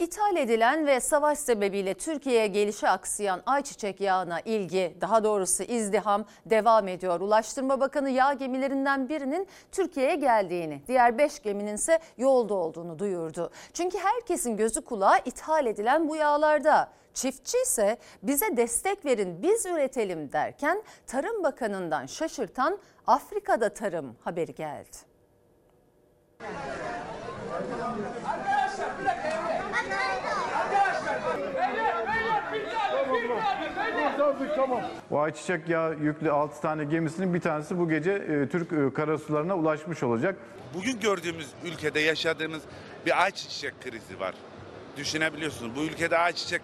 İthal 0.00 0.36
edilen 0.36 0.86
ve 0.86 1.00
savaş 1.00 1.38
sebebiyle 1.38 1.94
Türkiye'ye 1.94 2.46
gelişi 2.46 2.88
aksayan 2.88 3.42
ayçiçek 3.46 4.00
yağına 4.00 4.40
ilgi, 4.40 4.96
daha 5.00 5.24
doğrusu 5.24 5.62
izdiham 5.62 6.24
devam 6.46 6.88
ediyor. 6.88 7.20
Ulaştırma 7.20 7.80
Bakanı 7.80 8.10
yağ 8.10 8.32
gemilerinden 8.32 9.08
birinin 9.08 9.48
Türkiye'ye 9.72 10.14
geldiğini, 10.14 10.82
diğer 10.88 11.18
5 11.18 11.42
geminin 11.42 11.74
ise 11.74 11.98
yolda 12.18 12.54
olduğunu 12.54 12.98
duyurdu. 12.98 13.50
Çünkü 13.72 13.98
herkesin 13.98 14.56
gözü 14.56 14.84
kulağı 14.84 15.18
ithal 15.24 15.66
edilen 15.66 16.08
bu 16.08 16.16
yağlarda. 16.16 16.92
Çiftçi 17.14 17.58
ise 17.62 17.98
bize 18.22 18.56
destek 18.56 19.04
verin 19.04 19.42
biz 19.42 19.66
üretelim 19.66 20.32
derken 20.32 20.82
Tarım 21.06 21.42
Bakanı'ndan 21.42 22.06
şaşırtan 22.06 22.78
Afrika'da 23.06 23.74
tarım 23.74 24.16
haberi 24.24 24.54
geldi. 24.54 24.96
Bu 35.10 35.20
ayçiçek 35.20 35.68
yağı 35.68 35.96
yüklü 35.98 36.30
6 36.30 36.60
tane 36.60 36.84
gemisinin 36.84 37.34
bir 37.34 37.40
tanesi 37.40 37.78
bu 37.78 37.88
gece 37.88 38.12
e, 38.12 38.48
Türk 38.48 38.72
e, 38.72 38.94
karasularına 38.94 39.56
ulaşmış 39.56 40.02
olacak. 40.02 40.36
Bugün 40.74 41.00
gördüğümüz 41.00 41.48
ülkede 41.64 42.00
yaşadığımız 42.00 42.62
bir 43.06 43.22
ayçiçek 43.22 43.74
krizi 43.82 44.20
var. 44.20 44.34
Düşünebiliyorsunuz 44.96 45.76
bu 45.76 45.80
ülkede 45.80 46.18
ayçiçek 46.18 46.62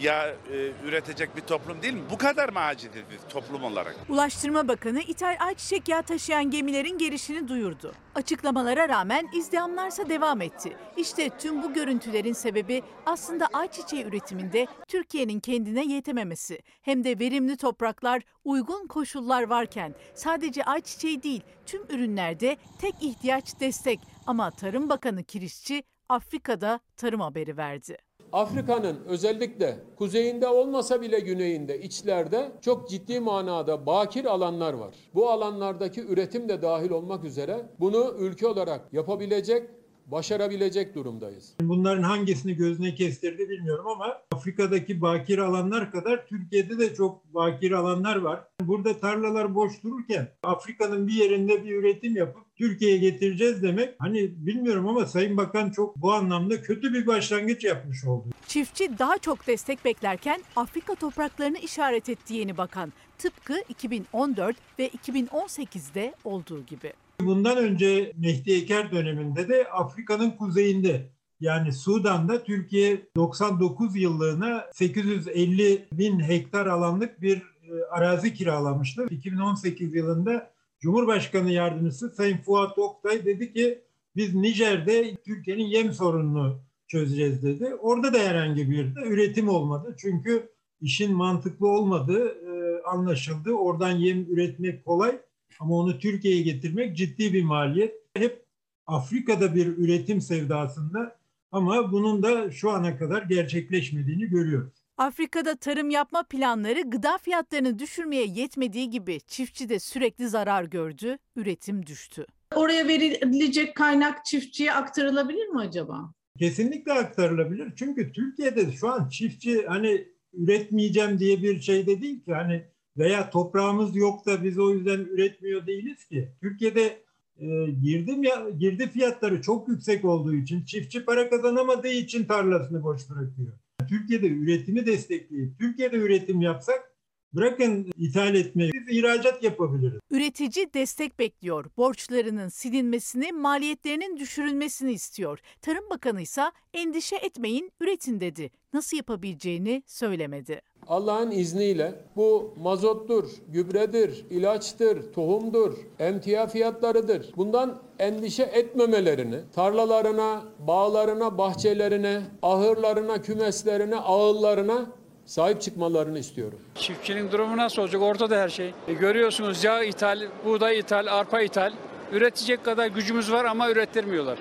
yağ 0.00 0.28
e, 0.28 0.72
üretecek 0.84 1.36
bir 1.36 1.40
toplum 1.40 1.82
değil 1.82 1.94
mi? 1.94 2.02
Bu 2.10 2.18
kadar 2.18 2.48
mı 2.48 2.58
aciziz 2.60 3.02
biz 3.10 3.18
toplum 3.28 3.64
olarak? 3.64 3.96
Ulaştırma 4.08 4.68
Bakanı 4.68 5.00
ithal 5.00 5.36
ayçiçek 5.40 5.88
yağı 5.88 6.02
taşıyan 6.02 6.50
gemilerin 6.50 6.98
gelişini 6.98 7.48
duyurdu. 7.48 7.94
Açıklamalara 8.14 8.88
rağmen 8.88 9.28
izdihamlarsa 9.34 10.08
devam 10.08 10.40
etti. 10.40 10.76
İşte 10.96 11.30
tüm 11.38 11.62
bu 11.62 11.72
görüntülerin 11.72 12.32
sebebi 12.32 12.82
aslında 13.06 13.46
ayçiçeği 13.52 14.04
üretiminde 14.04 14.66
Türkiye'nin 14.88 15.40
kendine 15.40 15.84
yetememesi. 15.84 16.62
Hem 16.82 17.04
de 17.04 17.18
verimli 17.18 17.56
topraklar, 17.56 18.22
uygun 18.44 18.86
koşullar 18.86 19.42
varken 19.42 19.94
sadece 20.14 20.64
ayçiçeği 20.64 21.22
değil 21.22 21.42
tüm 21.66 21.82
ürünlerde 21.88 22.56
tek 22.80 22.94
ihtiyaç 23.00 23.60
destek. 23.60 24.00
Ama 24.26 24.50
Tarım 24.50 24.88
Bakanı 24.88 25.24
Kirişçi 25.24 25.82
Afrika'da 26.08 26.80
tarım 26.96 27.20
haberi 27.20 27.56
verdi. 27.56 27.96
Afrika'nın 28.34 28.96
özellikle 29.06 29.76
kuzeyinde 29.96 30.48
olmasa 30.48 31.02
bile 31.02 31.20
güneyinde, 31.20 31.80
içlerde 31.80 32.52
çok 32.60 32.88
ciddi 32.88 33.20
manada 33.20 33.86
bakir 33.86 34.24
alanlar 34.24 34.72
var. 34.72 34.94
Bu 35.14 35.30
alanlardaki 35.30 36.00
üretim 36.00 36.48
de 36.48 36.62
dahil 36.62 36.90
olmak 36.90 37.24
üzere 37.24 37.66
bunu 37.80 38.14
ülke 38.18 38.46
olarak 38.46 38.92
yapabilecek, 38.92 39.70
başarabilecek 40.06 40.94
durumdayız. 40.94 41.54
Bunların 41.60 42.02
hangisini 42.02 42.54
gözüne 42.54 42.94
kestirdi 42.94 43.48
bilmiyorum 43.48 43.86
ama 43.86 44.22
Afrika'daki 44.32 45.00
bakir 45.00 45.38
alanlar 45.38 45.90
kadar 45.90 46.26
Türkiye'de 46.26 46.78
de 46.78 46.94
çok 46.94 47.34
bakir 47.34 47.72
alanlar 47.72 48.16
var. 48.16 48.44
Burada 48.60 49.00
tarlalar 49.00 49.54
boş 49.54 49.82
dururken 49.82 50.28
Afrika'nın 50.42 51.08
bir 51.08 51.12
yerinde 51.12 51.64
bir 51.64 51.76
üretim 51.76 52.16
yapıp 52.16 52.44
Türkiye'ye 52.56 52.98
getireceğiz 52.98 53.62
demek 53.62 53.94
hani 53.98 54.46
bilmiyorum 54.46 54.88
ama 54.88 55.06
Sayın 55.06 55.36
Bakan 55.36 55.70
çok 55.70 55.96
bu 55.96 56.12
anlamda 56.12 56.62
kötü 56.62 56.92
bir 56.94 57.06
başlangıç 57.06 57.64
yapmış 57.64 58.04
oldu. 58.04 58.28
Çiftçi 58.46 58.98
daha 58.98 59.18
çok 59.18 59.46
destek 59.46 59.84
beklerken 59.84 60.42
Afrika 60.56 60.94
topraklarını 60.94 61.58
işaret 61.58 62.08
etti 62.08 62.34
yeni 62.34 62.56
bakan. 62.56 62.92
Tıpkı 63.18 63.54
2014 63.68 64.56
ve 64.78 64.88
2018'de 64.88 66.14
olduğu 66.24 66.66
gibi. 66.66 66.92
Bundan 67.20 67.56
önce 67.56 68.12
Mehdi 68.16 68.52
Eker 68.52 68.92
döneminde 68.92 69.48
de 69.48 69.68
Afrika'nın 69.68 70.30
kuzeyinde 70.30 71.10
yani 71.40 71.72
Sudan'da 71.72 72.44
Türkiye 72.44 73.06
99 73.16 73.96
yıllığına 73.96 74.64
850 74.72 75.88
bin 75.92 76.20
hektar 76.20 76.66
alanlık 76.66 77.22
bir 77.22 77.36
e, 77.36 77.84
arazi 77.90 78.34
kiralamıştı. 78.34 79.06
2018 79.10 79.94
yılında 79.94 80.50
Cumhurbaşkanı 80.80 81.50
Yardımcısı 81.50 82.10
Sayın 82.10 82.38
Fuat 82.38 82.78
Oktay 82.78 83.24
dedi 83.24 83.52
ki 83.52 83.82
biz 84.16 84.34
Nijer'de 84.34 85.14
Türkiye'nin 85.14 85.64
yem 85.64 85.92
sorununu 85.92 86.60
çözeceğiz 86.88 87.42
dedi. 87.42 87.74
Orada 87.74 88.14
da 88.14 88.18
herhangi 88.18 88.70
bir 88.70 88.96
de 88.96 89.00
üretim 89.00 89.48
olmadı. 89.48 89.94
Çünkü 89.98 90.48
işin 90.80 91.14
mantıklı 91.14 91.68
olmadığı 91.68 92.28
e, 92.28 92.82
anlaşıldı. 92.82 93.52
Oradan 93.52 93.90
yem 93.90 94.26
üretmek 94.32 94.84
kolay 94.84 95.20
ama 95.60 95.74
onu 95.74 95.98
Türkiye'ye 95.98 96.42
getirmek 96.42 96.96
ciddi 96.96 97.32
bir 97.32 97.44
maliyet. 97.44 97.94
Hep 98.14 98.44
Afrika'da 98.86 99.54
bir 99.54 99.66
üretim 99.66 100.20
sevdasında 100.20 101.18
ama 101.52 101.92
bunun 101.92 102.22
da 102.22 102.50
şu 102.50 102.70
ana 102.70 102.98
kadar 102.98 103.22
gerçekleşmediğini 103.22 104.26
görüyoruz. 104.26 104.72
Afrika'da 104.96 105.56
tarım 105.56 105.90
yapma 105.90 106.22
planları 106.22 106.82
gıda 106.82 107.18
fiyatlarını 107.18 107.78
düşürmeye 107.78 108.26
yetmediği 108.26 108.90
gibi 108.90 109.20
çiftçi 109.20 109.68
de 109.68 109.78
sürekli 109.78 110.28
zarar 110.28 110.64
gördü, 110.64 111.18
üretim 111.36 111.86
düştü. 111.86 112.26
Oraya 112.54 112.88
verilecek 112.88 113.76
kaynak 113.76 114.24
çiftçiye 114.24 114.72
aktarılabilir 114.72 115.48
mi 115.48 115.60
acaba? 115.60 116.12
Kesinlikle 116.38 116.92
aktarılabilir. 116.92 117.72
Çünkü 117.76 118.12
Türkiye'de 118.12 118.72
şu 118.72 118.88
an 118.88 119.08
çiftçi 119.08 119.66
hani 119.66 120.08
üretmeyeceğim 120.32 121.18
diye 121.18 121.42
bir 121.42 121.60
şey 121.60 121.86
de 121.86 122.02
değil 122.02 122.24
ki 122.24 122.32
hani 122.34 122.64
veya 122.98 123.30
toprağımız 123.30 123.96
yok 123.96 124.26
da 124.26 124.44
biz 124.44 124.58
o 124.58 124.70
yüzden 124.74 124.98
üretmiyor 125.00 125.66
değiliz 125.66 126.04
ki. 126.04 126.28
Türkiye'de 126.40 127.02
e, 127.38 127.46
girdim 127.82 128.22
ya 128.22 128.50
girdi 128.58 128.90
fiyatları 128.90 129.42
çok 129.42 129.68
yüksek 129.68 130.04
olduğu 130.04 130.34
için 130.34 130.64
çiftçi 130.64 131.04
para 131.04 131.30
kazanamadığı 131.30 131.92
için 131.92 132.24
tarlasını 132.24 132.82
boş 132.82 133.10
bırakıyor. 133.10 133.52
Türkiye'de 133.88 134.28
üretimi 134.28 134.86
destekleyip 134.86 135.58
Türkiye'de 135.58 135.96
üretim 135.96 136.40
yapsak 136.40 136.93
bırakın 137.36 137.92
ithal 137.98 138.34
etmeyi 138.34 138.72
biz 138.72 138.96
ihracat 138.98 139.42
yapabiliriz. 139.42 140.00
Üretici 140.10 140.74
destek 140.74 141.18
bekliyor. 141.18 141.64
Borçlarının 141.76 142.48
silinmesini, 142.48 143.32
maliyetlerinin 143.32 144.16
düşürülmesini 144.16 144.92
istiyor. 144.92 145.38
Tarım 145.62 145.90
Bakanı 145.90 146.22
ise 146.22 146.42
endişe 146.74 147.16
etmeyin, 147.16 147.72
üretin 147.80 148.20
dedi. 148.20 148.50
Nasıl 148.72 148.96
yapabileceğini 148.96 149.82
söylemedi. 149.86 150.60
Allah'ın 150.88 151.30
izniyle 151.30 151.94
bu 152.16 152.54
mazottur, 152.62 153.30
gübredir, 153.48 154.24
ilaçtır, 154.30 155.12
tohumdur, 155.12 155.74
emtia 155.98 156.46
fiyatlarıdır. 156.46 157.32
Bundan 157.36 157.82
endişe 157.98 158.42
etmemelerini, 158.42 159.36
tarlalarına, 159.54 160.44
bağlarına, 160.58 161.38
bahçelerine, 161.38 162.22
ahırlarına, 162.42 163.22
kümeslerine, 163.22 163.96
ağıllarına 163.96 164.86
sahip 165.26 165.60
çıkmalarını 165.62 166.18
istiyorum. 166.18 166.60
Çiftçinin 166.74 167.32
durumu 167.32 167.56
nasıl 167.56 167.82
olacak? 167.82 168.02
Ortada 168.02 168.36
her 168.36 168.48
şey. 168.48 168.74
E, 168.88 168.92
görüyorsunuz 168.92 169.64
yağ 169.64 169.82
ithal, 169.82 170.28
buğday 170.44 170.78
ithal, 170.78 171.06
arpa 171.06 171.40
ithal. 171.40 171.72
Üretecek 172.12 172.64
kadar 172.64 172.86
gücümüz 172.86 173.32
var 173.32 173.44
ama 173.44 173.70
ürettirmiyorlar. 173.70 174.38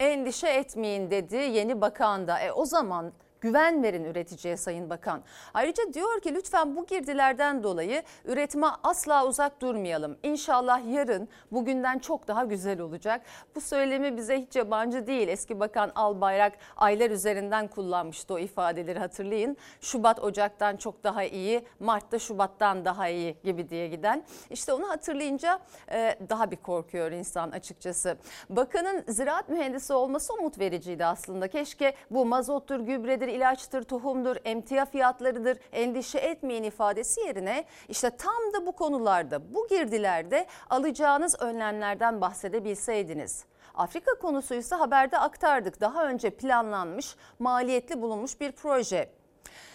Endişe 0.00 0.48
etmeyin 0.48 1.10
dedi 1.10 1.36
yeni 1.36 1.80
bakan 1.80 2.28
da. 2.28 2.40
E, 2.40 2.52
o 2.52 2.64
zaman 2.64 3.12
güven 3.40 3.82
verin 3.82 4.04
üreticiye 4.04 4.56
Sayın 4.56 4.90
Bakan. 4.90 5.22
Ayrıca 5.54 5.92
diyor 5.92 6.20
ki 6.20 6.34
lütfen 6.34 6.76
bu 6.76 6.86
girdilerden 6.86 7.62
dolayı 7.62 8.02
üretime 8.24 8.66
asla 8.82 9.26
uzak 9.26 9.60
durmayalım. 9.60 10.16
İnşallah 10.22 10.92
yarın 10.92 11.28
bugünden 11.52 11.98
çok 11.98 12.28
daha 12.28 12.44
güzel 12.44 12.80
olacak. 12.80 13.22
Bu 13.54 13.60
söylemi 13.60 14.16
bize 14.16 14.40
hiç 14.40 14.56
yabancı 14.56 15.06
değil. 15.06 15.28
Eski 15.28 15.60
Bakan 15.60 15.92
Albayrak 15.94 16.52
aylar 16.76 17.10
üzerinden 17.10 17.68
kullanmıştı 17.68 18.34
o 18.34 18.38
ifadeleri 18.38 18.98
hatırlayın. 18.98 19.56
Şubat 19.80 20.20
Ocak'tan 20.20 20.76
çok 20.76 21.04
daha 21.04 21.24
iyi, 21.24 21.64
Mart'ta 21.80 22.18
Şubat'tan 22.18 22.84
daha 22.84 23.08
iyi 23.08 23.36
gibi 23.44 23.68
diye 23.70 23.88
giden. 23.88 24.24
İşte 24.50 24.72
onu 24.72 24.88
hatırlayınca 24.88 25.58
e, 25.92 26.18
daha 26.28 26.50
bir 26.50 26.56
korkuyor 26.56 27.12
insan 27.12 27.50
açıkçası. 27.50 28.16
Bakanın 28.50 29.04
ziraat 29.08 29.48
mühendisi 29.48 29.92
olması 29.92 30.34
umut 30.34 30.58
vericiydi 30.58 31.04
aslında. 31.04 31.48
Keşke 31.48 31.94
bu 32.10 32.26
mazottur, 32.26 32.80
gübredir, 32.80 33.27
ilaçtır, 33.32 33.82
tohumdur, 33.82 34.36
emtia 34.44 34.84
fiyatlarıdır, 34.84 35.58
endişe 35.72 36.18
etmeyin 36.18 36.62
ifadesi 36.62 37.20
yerine 37.20 37.64
işte 37.88 38.10
tam 38.10 38.52
da 38.54 38.66
bu 38.66 38.72
konularda, 38.72 39.54
bu 39.54 39.68
girdilerde 39.68 40.46
alacağınız 40.70 41.36
önlemlerden 41.40 42.20
bahsedebilseydiniz. 42.20 43.44
Afrika 43.74 44.14
konusuysa 44.14 44.80
haberde 44.80 45.18
aktardık. 45.18 45.80
Daha 45.80 46.08
önce 46.08 46.30
planlanmış, 46.30 47.16
maliyetli 47.38 48.02
bulunmuş 48.02 48.40
bir 48.40 48.52
proje. 48.52 49.10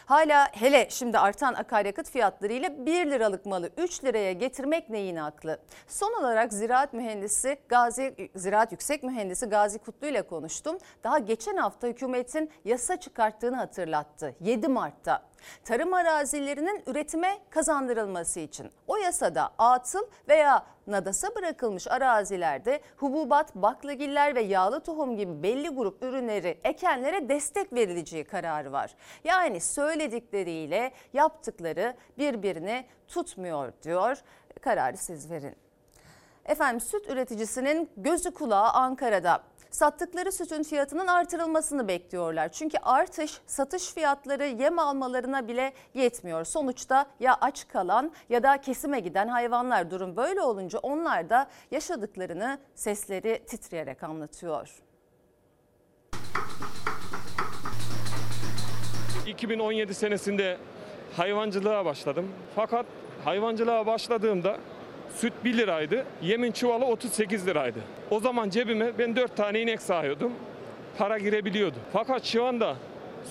Hala 0.06 0.48
hele 0.52 0.88
şimdi 0.90 1.20
artan 1.20 1.54
akaryakıt 1.54 2.10
fiyatlarıyla 2.10 2.86
1 2.86 3.12
liralık 3.12 3.46
malı 3.46 3.70
3 3.78 4.04
liraya 4.04 4.34
getirmek 4.34 4.90
neyin 4.90 5.16
aklı? 5.16 5.60
Son 5.88 6.14
olarak 6.20 6.54
ziraat 6.54 6.94
mühendisi 6.94 7.58
Gazi 7.70 8.30
Ziraat 8.36 8.72
Yüksek 8.72 9.04
Mühendisi 9.04 9.46
Gazi 9.46 9.80
Kutlu 9.80 10.08
ile 10.08 10.22
konuştum. 10.22 10.78
Daha 11.04 11.20
geçen 11.20 11.58
hafta 11.58 11.88
hükümetin 11.88 12.52
yasa 12.66 12.98
çıkarttığını 12.98 13.56
hatırlattı. 13.56 14.36
7 14.42 14.68
Mart'ta 14.68 15.22
tarım 15.66 15.94
arazilerinin 15.94 16.84
üretime 16.88 17.40
kazandırılması 17.50 18.40
için. 18.40 18.72
O 18.88 18.98
yasada 18.98 19.50
atıl 19.58 20.08
veya 20.30 20.66
nadasa 20.88 21.36
bırakılmış 21.36 21.88
arazilerde 21.88 22.82
hububat, 22.98 23.56
baklagiller 23.56 24.36
ve 24.36 24.42
yağlı 24.42 24.80
tohum 24.80 25.18
gibi 25.18 25.44
belli 25.44 25.70
grup 25.70 26.04
ürünleri 26.04 26.60
ekenlere 26.64 27.30
destek 27.30 27.74
verileceği 27.74 28.24
kararı 28.24 28.72
var. 28.72 28.96
Yani 29.24 29.60
söyledikleriyle 29.94 30.92
yaptıkları 31.14 31.96
birbirini 32.18 32.86
tutmuyor 33.08 33.74
diyor. 33.84 34.18
Kararı 34.62 34.98
siz 34.98 35.32
verin. 35.32 35.56
Efendim 36.46 36.82
süt 36.82 37.10
üreticisinin 37.10 37.90
gözü 37.98 38.34
kulağı 38.34 38.70
Ankara'da 38.70 39.44
sattıkları 39.72 40.32
sütün 40.32 40.64
fiyatının 40.64 41.08
artırılmasını 41.08 41.88
bekliyorlar. 41.88 42.52
Çünkü 42.52 42.78
artış 42.78 43.42
satış 43.48 43.94
fiyatları 43.94 44.46
yem 44.46 44.80
almalarına 44.80 45.48
bile 45.48 45.74
yetmiyor. 45.94 46.46
Sonuçta 46.46 47.06
ya 47.20 47.38
aç 47.42 47.68
kalan 47.68 48.12
ya 48.30 48.44
da 48.44 48.62
kesime 48.62 49.00
giden 49.00 49.28
hayvanlar 49.28 49.92
durum 49.92 50.16
böyle 50.16 50.42
olunca 50.42 50.80
onlar 50.80 51.30
da 51.30 51.48
yaşadıklarını 51.72 52.58
sesleri 52.76 53.44
titreyerek 53.48 54.04
anlatıyor. 54.04 54.84
2017 59.34 59.94
senesinde 59.94 60.58
hayvancılığa 61.18 61.86
başladım. 61.86 62.28
Fakat 62.56 62.86
hayvancılığa 63.26 63.86
başladığımda 63.86 64.58
süt 65.16 65.34
1 65.44 65.58
liraydı, 65.58 66.06
yemin 66.22 66.52
çuvalı 66.52 66.86
38 66.86 67.48
liraydı. 67.48 67.80
O 68.10 68.20
zaman 68.20 68.50
cebime 68.50 68.98
ben 69.00 69.16
4 69.16 69.38
tane 69.38 69.62
inek 69.62 69.82
sahıyordum. 69.82 70.34
Para 70.98 71.18
girebiliyordu. 71.18 71.78
Fakat 71.94 72.24
şu 72.24 72.46
anda 72.46 72.76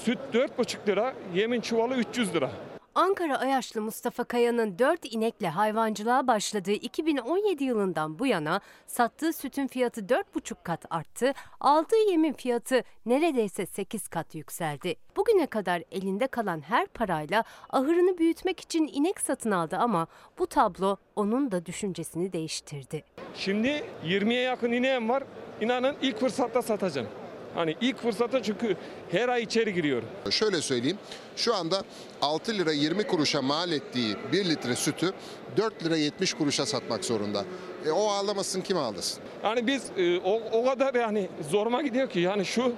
Süt 0.05 0.19
4,5 0.35 0.89
lira, 0.89 1.15
yemin 1.35 1.61
çuvalı 1.61 1.95
300 1.95 2.35
lira. 2.35 2.51
Ankara 2.95 3.39
Ayaşlı 3.39 3.81
Mustafa 3.81 4.25
Kaya'nın 4.25 4.79
4 4.79 5.15
inekle 5.15 5.49
hayvancılığa 5.49 6.27
başladığı 6.27 6.73
2017 6.73 7.65
yılından 7.65 8.19
bu 8.19 8.27
yana 8.27 8.61
sattığı 8.87 9.33
sütün 9.33 9.67
fiyatı 9.67 10.01
4,5 10.01 10.55
kat 10.63 10.85
arttı, 10.91 11.33
aldığı 11.61 12.11
yemin 12.11 12.33
fiyatı 12.33 12.83
neredeyse 13.07 13.67
8 13.67 14.09
kat 14.09 14.35
yükseldi. 14.35 14.97
Bugüne 15.17 15.47
kadar 15.47 15.83
elinde 15.91 16.27
kalan 16.27 16.61
her 16.61 16.87
parayla 16.87 17.45
ahırını 17.71 18.19
büyütmek 18.19 18.61
için 18.61 18.91
inek 18.93 19.21
satın 19.21 19.51
aldı 19.51 19.77
ama 19.77 20.07
bu 20.39 20.47
tablo 20.47 20.97
onun 21.17 21.51
da 21.51 21.67
düşüncesini 21.67 22.33
değiştirdi. 22.33 23.05
Şimdi 23.35 23.85
20'ye 24.05 24.41
yakın 24.41 24.73
ineğim 24.73 25.09
var. 25.09 25.25
İnanın 25.61 25.97
ilk 26.03 26.21
fırsatta 26.21 26.63
satacağım. 26.63 27.09
Hani 27.55 27.77
ilk 27.81 27.99
fırsatta 28.03 28.43
çünkü 28.43 28.77
her 29.11 29.29
ay 29.29 29.43
içeri 29.43 29.75
giriyorum. 29.75 30.09
Şöyle 30.31 30.61
söyleyeyim. 30.63 30.99
Şu 31.37 31.55
anda 31.55 31.83
6 32.23 32.59
lira 32.59 32.73
20 32.73 33.03
kuruşa 33.03 33.43
mal 33.43 33.73
ettiği 33.73 34.17
1 34.33 34.45
litre 34.45 34.77
sütü 34.77 35.13
4 35.57 35.85
lira 35.85 35.97
70 35.97 36.35
kuruşa 36.35 36.67
satmak 36.67 37.05
zorunda. 37.05 37.45
E, 37.87 37.91
o 37.91 38.09
ağlamasın 38.09 38.61
kim 38.61 38.77
ağlasın? 38.77 39.23
Yani 39.45 39.67
biz 39.67 39.91
e, 39.97 40.19
o, 40.19 40.41
o 40.53 40.65
kadar 40.65 40.95
yani 40.95 41.29
zoruma 41.51 41.83
gidiyor 41.83 42.11
ki 42.11 42.21
yani 42.21 42.45
şu 42.45 42.73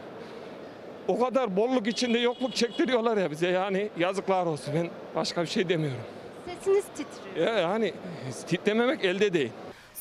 o 1.08 1.20
kadar 1.20 1.56
bolluk 1.56 1.86
içinde 1.86 2.18
yokluk 2.18 2.54
çektiriyorlar 2.54 3.16
ya 3.16 3.30
bize 3.30 3.48
yani 3.48 3.90
yazıklar 3.98 4.46
olsun 4.46 4.74
ben 4.74 4.90
başka 5.14 5.42
bir 5.42 5.46
şey 5.46 5.68
demiyorum. 5.68 6.00
Sesiniz 6.46 6.84
titriyor. 6.84 7.46
Ya 7.46 7.58
yani 7.58 7.94
titrememek 8.46 9.04
elde 9.04 9.32
değil. 9.32 9.50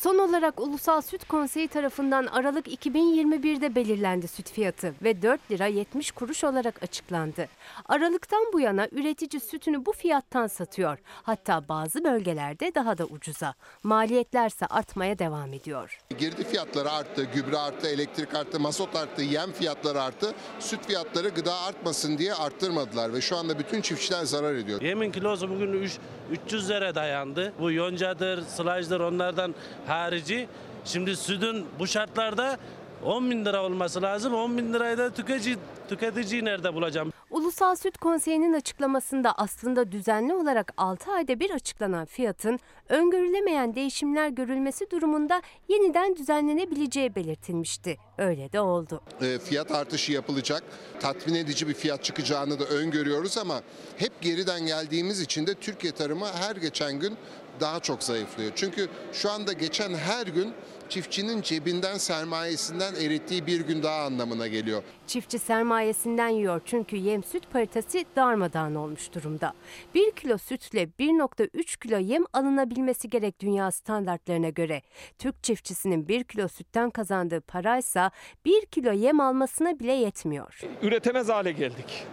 Son 0.04 0.18
olarak 0.18 0.60
Ulusal 0.62 1.02
Süt 1.02 1.28
Konseyi 1.28 1.68
tarafından 1.68 2.26
Aralık 2.26 2.68
2021'de 2.86 3.76
belirlendi 3.76 4.28
süt 4.28 4.52
fiyatı 4.52 4.94
ve 5.04 5.22
4 5.22 5.52
lira 5.52 5.66
70 5.66 6.12
kuruş 6.12 6.44
olarak 6.44 6.84
açıklandı. 6.84 7.48
Aralıktan 7.86 8.46
bu 8.54 8.60
yana 8.60 8.88
üretici 8.92 9.40
sütünü 9.42 9.86
bu 9.86 9.92
fiyattan 9.92 10.48
satıyor. 10.48 10.98
Hatta 11.24 11.68
bazı 11.70 12.04
bölgelerde 12.04 12.76
daha 12.76 12.98
da 12.98 13.06
ucuza. 13.06 13.54
Maliyetlerse 13.84 14.66
artmaya 14.66 15.20
devam 15.20 15.54
ediyor. 15.54 16.00
Girdi 16.18 16.44
fiyatları 16.44 16.92
arttı, 16.92 17.28
gübre 17.36 17.58
arttı, 17.58 17.88
elektrik 17.88 18.36
arttı, 18.36 18.60
mazot 18.60 18.96
arttı, 18.96 19.22
yem 19.22 19.52
fiyatları 19.52 20.02
arttı. 20.02 20.34
Süt 20.60 20.86
fiyatları 20.86 21.30
gıda 21.30 21.56
artmasın 21.56 22.18
diye 22.18 22.34
arttırmadılar 22.34 23.14
ve 23.14 23.22
şu 23.22 23.38
anda 23.38 23.60
bütün 23.60 23.82
çiftçiler 23.82 24.24
zarar 24.26 24.54
ediyor. 24.56 24.82
Yemin 24.82 25.12
kilosu 25.12 25.50
bugün 25.50 25.74
üç- 25.74 26.00
300 26.32 26.70
lira 26.70 26.96
dayandı. 26.96 27.54
Bu 27.60 27.72
yoncadır, 27.72 28.42
sılajdır 28.42 29.00
onlardan 29.00 29.56
harici. 29.94 30.48
Şimdi 30.86 31.16
sütün 31.16 31.66
bu 31.80 31.88
şartlarda 31.88 32.58
10 33.06 33.32
bin 33.32 33.46
lira 33.46 33.64
olması 33.64 34.02
lazım. 34.02 34.34
10 34.34 34.58
bin 34.58 34.74
lirayı 34.74 34.98
da 34.98 35.14
tüketici, 35.14 35.58
tüketiciyi 35.90 36.46
nerede 36.46 36.74
bulacağım? 36.74 37.14
Ulusal 37.32 37.76
Süt 37.76 37.98
Konseyi'nin 37.98 38.54
açıklamasında 38.54 39.32
aslında 39.38 39.92
düzenli 39.92 40.34
olarak 40.34 40.74
6 40.78 41.12
ayda 41.12 41.40
bir 41.40 41.52
açıklanan 41.52 42.06
fiyatın 42.06 42.60
öngörülemeyen 42.90 43.76
değişimler 43.76 44.30
görülmesi 44.30 44.92
durumunda 44.92 45.42
yeniden 45.70 46.16
düzenlenebileceği 46.16 47.16
belirtilmişti. 47.16 47.98
Öyle 48.18 48.52
de 48.52 48.60
oldu. 48.60 49.02
E, 49.22 49.40
fiyat 49.40 49.72
artışı 49.72 50.12
yapılacak. 50.12 50.64
Tatmin 51.00 51.36
edici 51.36 51.68
bir 51.68 51.74
fiyat 51.74 52.04
çıkacağını 52.04 52.60
da 52.60 52.64
öngörüyoruz 52.64 53.38
ama 53.38 53.62
hep 53.98 54.22
geriden 54.22 54.66
geldiğimiz 54.66 55.22
için 55.22 55.48
de 55.48 55.54
Türkiye 55.54 55.94
tarımı 55.94 56.26
her 56.28 56.56
geçen 56.56 57.00
gün 57.00 57.18
daha 57.60 57.80
çok 57.80 58.04
zayıflıyor. 58.04 58.52
Çünkü 58.56 58.90
şu 59.14 59.32
anda 59.32 59.54
geçen 59.54 59.94
her 59.94 60.28
gün 60.28 60.54
çiftçinin 60.90 61.42
cebinden 61.42 61.98
sermayesinden 61.98 62.96
erittiği 62.96 63.48
bir 63.48 63.62
gün 63.62 63.84
daha 63.84 64.04
anlamına 64.06 64.48
geliyor. 64.48 64.84
Çiftçi 65.08 65.40
sermayesinden 65.40 66.28
yiyor 66.28 66.62
çünkü 66.66 66.96
yem 66.96 67.24
süt 67.24 67.52
paritesi 67.52 68.06
darmadağın 68.16 68.76
olmuş 68.76 69.14
durumda. 69.14 69.54
1 69.96 70.12
kilo 70.12 70.38
sütle 70.38 70.84
1.3 70.84 71.80
kilo 71.80 71.98
yem 71.98 72.24
alınabilmesi 72.34 73.10
gerek 73.10 73.40
dünya 73.40 73.72
standartlarına 73.72 74.50
göre. 74.50 74.82
Türk 75.20 75.44
çiftçisinin 75.44 76.08
1 76.08 76.24
kilo 76.24 76.48
sütten 76.48 76.90
kazandığı 76.90 77.42
paraysa 77.42 78.12
1 78.46 78.66
kilo 78.66 78.92
yem 78.92 79.20
almasına 79.20 79.80
bile 79.80 79.94
yetmiyor. 79.94 80.62
Üretemez 80.82 81.30
hale 81.30 81.52
geldik. 81.52 82.06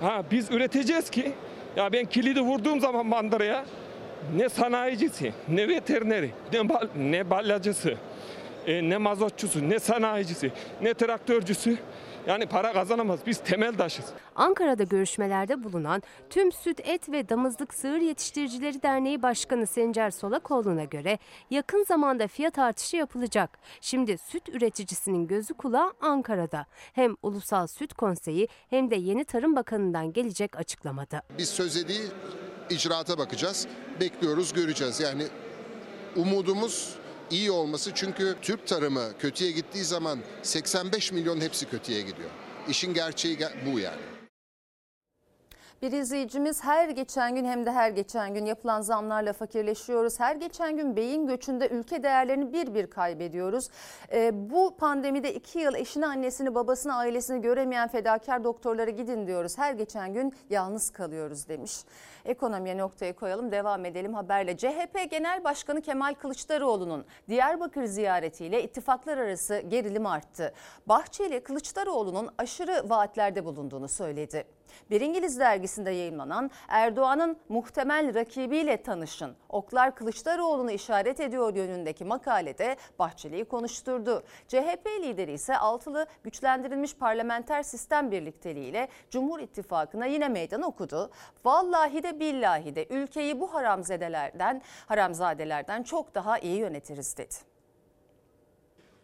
Ha 0.00 0.22
biz 0.30 0.50
üreteceğiz 0.50 1.10
ki 1.10 1.32
ya 1.76 1.92
ben 1.92 2.04
kilidi 2.04 2.40
vurduğum 2.40 2.80
zaman 2.80 3.06
mandıraya 3.06 3.64
ne 4.36 4.48
sanayicisi, 4.48 5.32
ne 5.48 5.68
veterineri, 5.68 6.30
ne, 6.52 6.68
bal, 6.68 6.88
ne 6.96 7.30
balyacısı, 7.30 7.94
e, 8.66 8.88
ne 8.88 8.98
mazotçusu, 8.98 9.68
ne 9.68 9.78
sanayicisi, 9.78 10.52
ne 10.82 10.94
traktörcüsü 10.94 11.78
yani 12.26 12.46
para 12.46 12.72
kazanamaz. 12.72 13.20
Biz 13.26 13.38
temel 13.38 13.76
taşız. 13.76 14.04
Ankara'da 14.36 14.82
görüşmelerde 14.82 15.64
bulunan 15.64 16.02
Tüm 16.30 16.52
Süt, 16.52 16.80
Et 16.84 17.08
ve 17.08 17.28
Damızlık 17.28 17.74
Sığır 17.74 18.00
Yetiştiricileri 18.00 18.82
Derneği 18.82 19.22
Başkanı 19.22 19.66
Sencer 19.66 20.10
Solakoğlu'na 20.10 20.84
göre 20.84 21.18
yakın 21.50 21.84
zamanda 21.84 22.26
fiyat 22.26 22.58
artışı 22.58 22.96
yapılacak. 22.96 23.58
Şimdi 23.80 24.18
süt 24.18 24.48
üreticisinin 24.48 25.26
gözü 25.26 25.54
kulağı 25.54 25.92
Ankara'da. 26.00 26.66
Hem 26.92 27.16
Ulusal 27.22 27.66
Süt 27.66 27.94
Konseyi 27.94 28.48
hem 28.70 28.90
de 28.90 28.96
Yeni 28.96 29.24
Tarım 29.24 29.56
Bakanı'ndan 29.56 30.12
gelecek 30.12 30.56
açıklamada. 30.56 31.22
Biz 31.38 31.48
söze 31.48 31.88
değil 31.88 32.10
icraata 32.70 33.18
bakacağız. 33.18 33.66
Bekliyoruz 34.00 34.52
göreceğiz. 34.52 35.00
Yani 35.00 35.22
umudumuz 36.16 36.94
iyi 37.30 37.50
olması 37.50 37.94
çünkü 37.94 38.34
Türk 38.42 38.66
tarımı 38.66 39.18
kötüye 39.18 39.50
gittiği 39.50 39.84
zaman 39.84 40.18
85 40.42 41.12
milyon 41.12 41.40
hepsi 41.40 41.66
kötüye 41.66 42.00
gidiyor. 42.00 42.30
İşin 42.68 42.94
gerçeği 42.94 43.38
ge- 43.38 43.72
bu 43.72 43.78
yani. 43.78 44.00
Bir 45.82 45.92
izleyicimiz 45.92 46.64
her 46.64 46.88
geçen 46.88 47.34
gün 47.34 47.44
hem 47.44 47.66
de 47.66 47.72
her 47.72 47.90
geçen 47.90 48.34
gün 48.34 48.46
yapılan 48.46 48.80
zamlarla 48.80 49.32
fakirleşiyoruz. 49.32 50.20
Her 50.20 50.36
geçen 50.36 50.76
gün 50.76 50.96
beyin 50.96 51.26
göçünde 51.26 51.68
ülke 51.68 52.02
değerlerini 52.02 52.52
bir 52.52 52.74
bir 52.74 52.86
kaybediyoruz. 52.86 53.68
Ee, 54.12 54.50
bu 54.50 54.76
pandemide 54.76 55.34
iki 55.34 55.58
yıl 55.58 55.74
eşini, 55.74 56.06
annesini, 56.06 56.54
babasını, 56.54 56.94
ailesini 56.94 57.42
göremeyen 57.42 57.88
fedakar 57.88 58.44
doktorlara 58.44 58.90
gidin 58.90 59.26
diyoruz. 59.26 59.58
Her 59.58 59.74
geçen 59.74 60.14
gün 60.14 60.32
yalnız 60.50 60.90
kalıyoruz 60.90 61.48
demiş. 61.48 61.72
Ekonomiye 62.24 62.78
noktaya 62.78 63.16
koyalım 63.16 63.52
devam 63.52 63.84
edelim 63.84 64.14
haberle. 64.14 64.56
CHP 64.56 65.10
Genel 65.10 65.44
Başkanı 65.44 65.82
Kemal 65.82 66.14
Kılıçdaroğlu'nun 66.14 67.04
Diyarbakır 67.28 67.84
ziyaretiyle 67.84 68.62
ittifaklar 68.62 69.18
arası 69.18 69.58
gerilim 69.68 70.06
arttı. 70.06 70.54
Bahçeli 70.86 71.42
Kılıçdaroğlu'nun 71.42 72.30
aşırı 72.38 72.90
vaatlerde 72.90 73.44
bulunduğunu 73.44 73.88
söyledi. 73.88 74.44
Bir 74.90 75.00
İngiliz 75.00 75.40
dergisinde 75.40 75.90
yayınlanan 75.90 76.50
Erdoğan'ın 76.68 77.36
muhtemel 77.48 78.14
rakibiyle 78.14 78.82
tanışın. 78.82 79.36
Oklar 79.48 79.94
Kılıçdaroğlu'nu 79.94 80.70
işaret 80.70 81.20
ediyor 81.20 81.54
yönündeki 81.54 82.04
makalede 82.04 82.76
Bahçeli'yi 82.98 83.44
konuşturdu. 83.44 84.22
CHP 84.48 84.86
lideri 85.00 85.32
ise 85.32 85.56
altılı 85.56 86.06
güçlendirilmiş 86.24 86.96
parlamenter 86.96 87.62
sistem 87.62 88.10
birlikteliğiyle 88.10 88.88
Cumhur 89.10 89.40
İttifakı'na 89.40 90.06
yine 90.06 90.28
meydan 90.28 90.62
okudu. 90.62 91.10
Vallahi 91.44 92.02
de 92.02 92.20
billahi 92.20 92.74
de 92.74 92.86
ülkeyi 92.90 93.40
bu 93.40 93.54
haramzedelerden, 93.54 94.62
haramzadelerden 94.86 95.82
çok 95.82 96.14
daha 96.14 96.38
iyi 96.38 96.56
yönetiriz 96.56 97.16
dedi. 97.16 97.53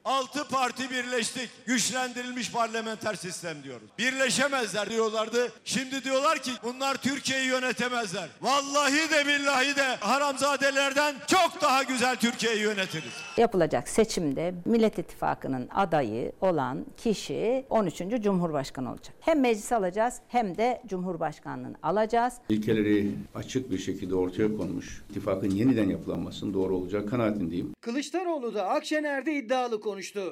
Altı 0.05 0.49
parti 0.49 0.91
birleştik. 0.91 1.51
Güçlendirilmiş 1.67 2.53
parlamenter 2.53 3.15
sistem 3.15 3.63
diyoruz. 3.63 3.89
Birleşemezler 3.99 4.91
diyorlardı. 4.91 5.53
Şimdi 5.65 6.05
diyorlar 6.05 6.39
ki 6.39 6.51
bunlar 6.65 6.95
Türkiye'yi 6.95 7.47
yönetemezler. 7.49 8.29
Vallahi 8.43 9.11
de 9.11 9.27
billahi 9.27 9.77
de 9.77 9.83
haramzadelerden 10.01 11.15
çok 11.27 11.63
daha 11.63 11.83
güzel 11.83 12.17
Türkiye'yi 12.17 12.61
yönetiriz. 12.63 13.13
Yapılacak 13.37 13.89
seçimde 13.89 14.55
Millet 14.65 14.99
İttifakı'nın 14.99 15.69
adayı 15.75 16.33
olan 16.41 16.87
kişi 16.97 17.67
13. 17.71 18.03
Cumhurbaşkanı 18.23 18.91
olacak. 18.91 19.15
Hem 19.21 19.41
meclis 19.41 19.73
alacağız 19.73 20.15
hem 20.29 20.57
de 20.57 20.83
Cumhurbaşkanlığını 20.87 21.77
alacağız. 21.83 22.35
İlkeleri 22.49 23.13
açık 23.35 23.71
bir 23.71 23.79
şekilde 23.79 24.15
ortaya 24.15 24.57
konmuş. 24.57 25.03
İttifakın 25.11 25.51
yeniden 25.51 25.89
yapılanmasının 25.91 26.55
doğru 26.55 26.77
olacağı 26.77 27.07
kanaatindeyim. 27.07 27.75
Kılıçdaroğlu 27.81 28.55
da 28.55 28.69
Akşener'de 28.69 29.35
iddialı 29.35 29.71
konuştu. 29.81 29.90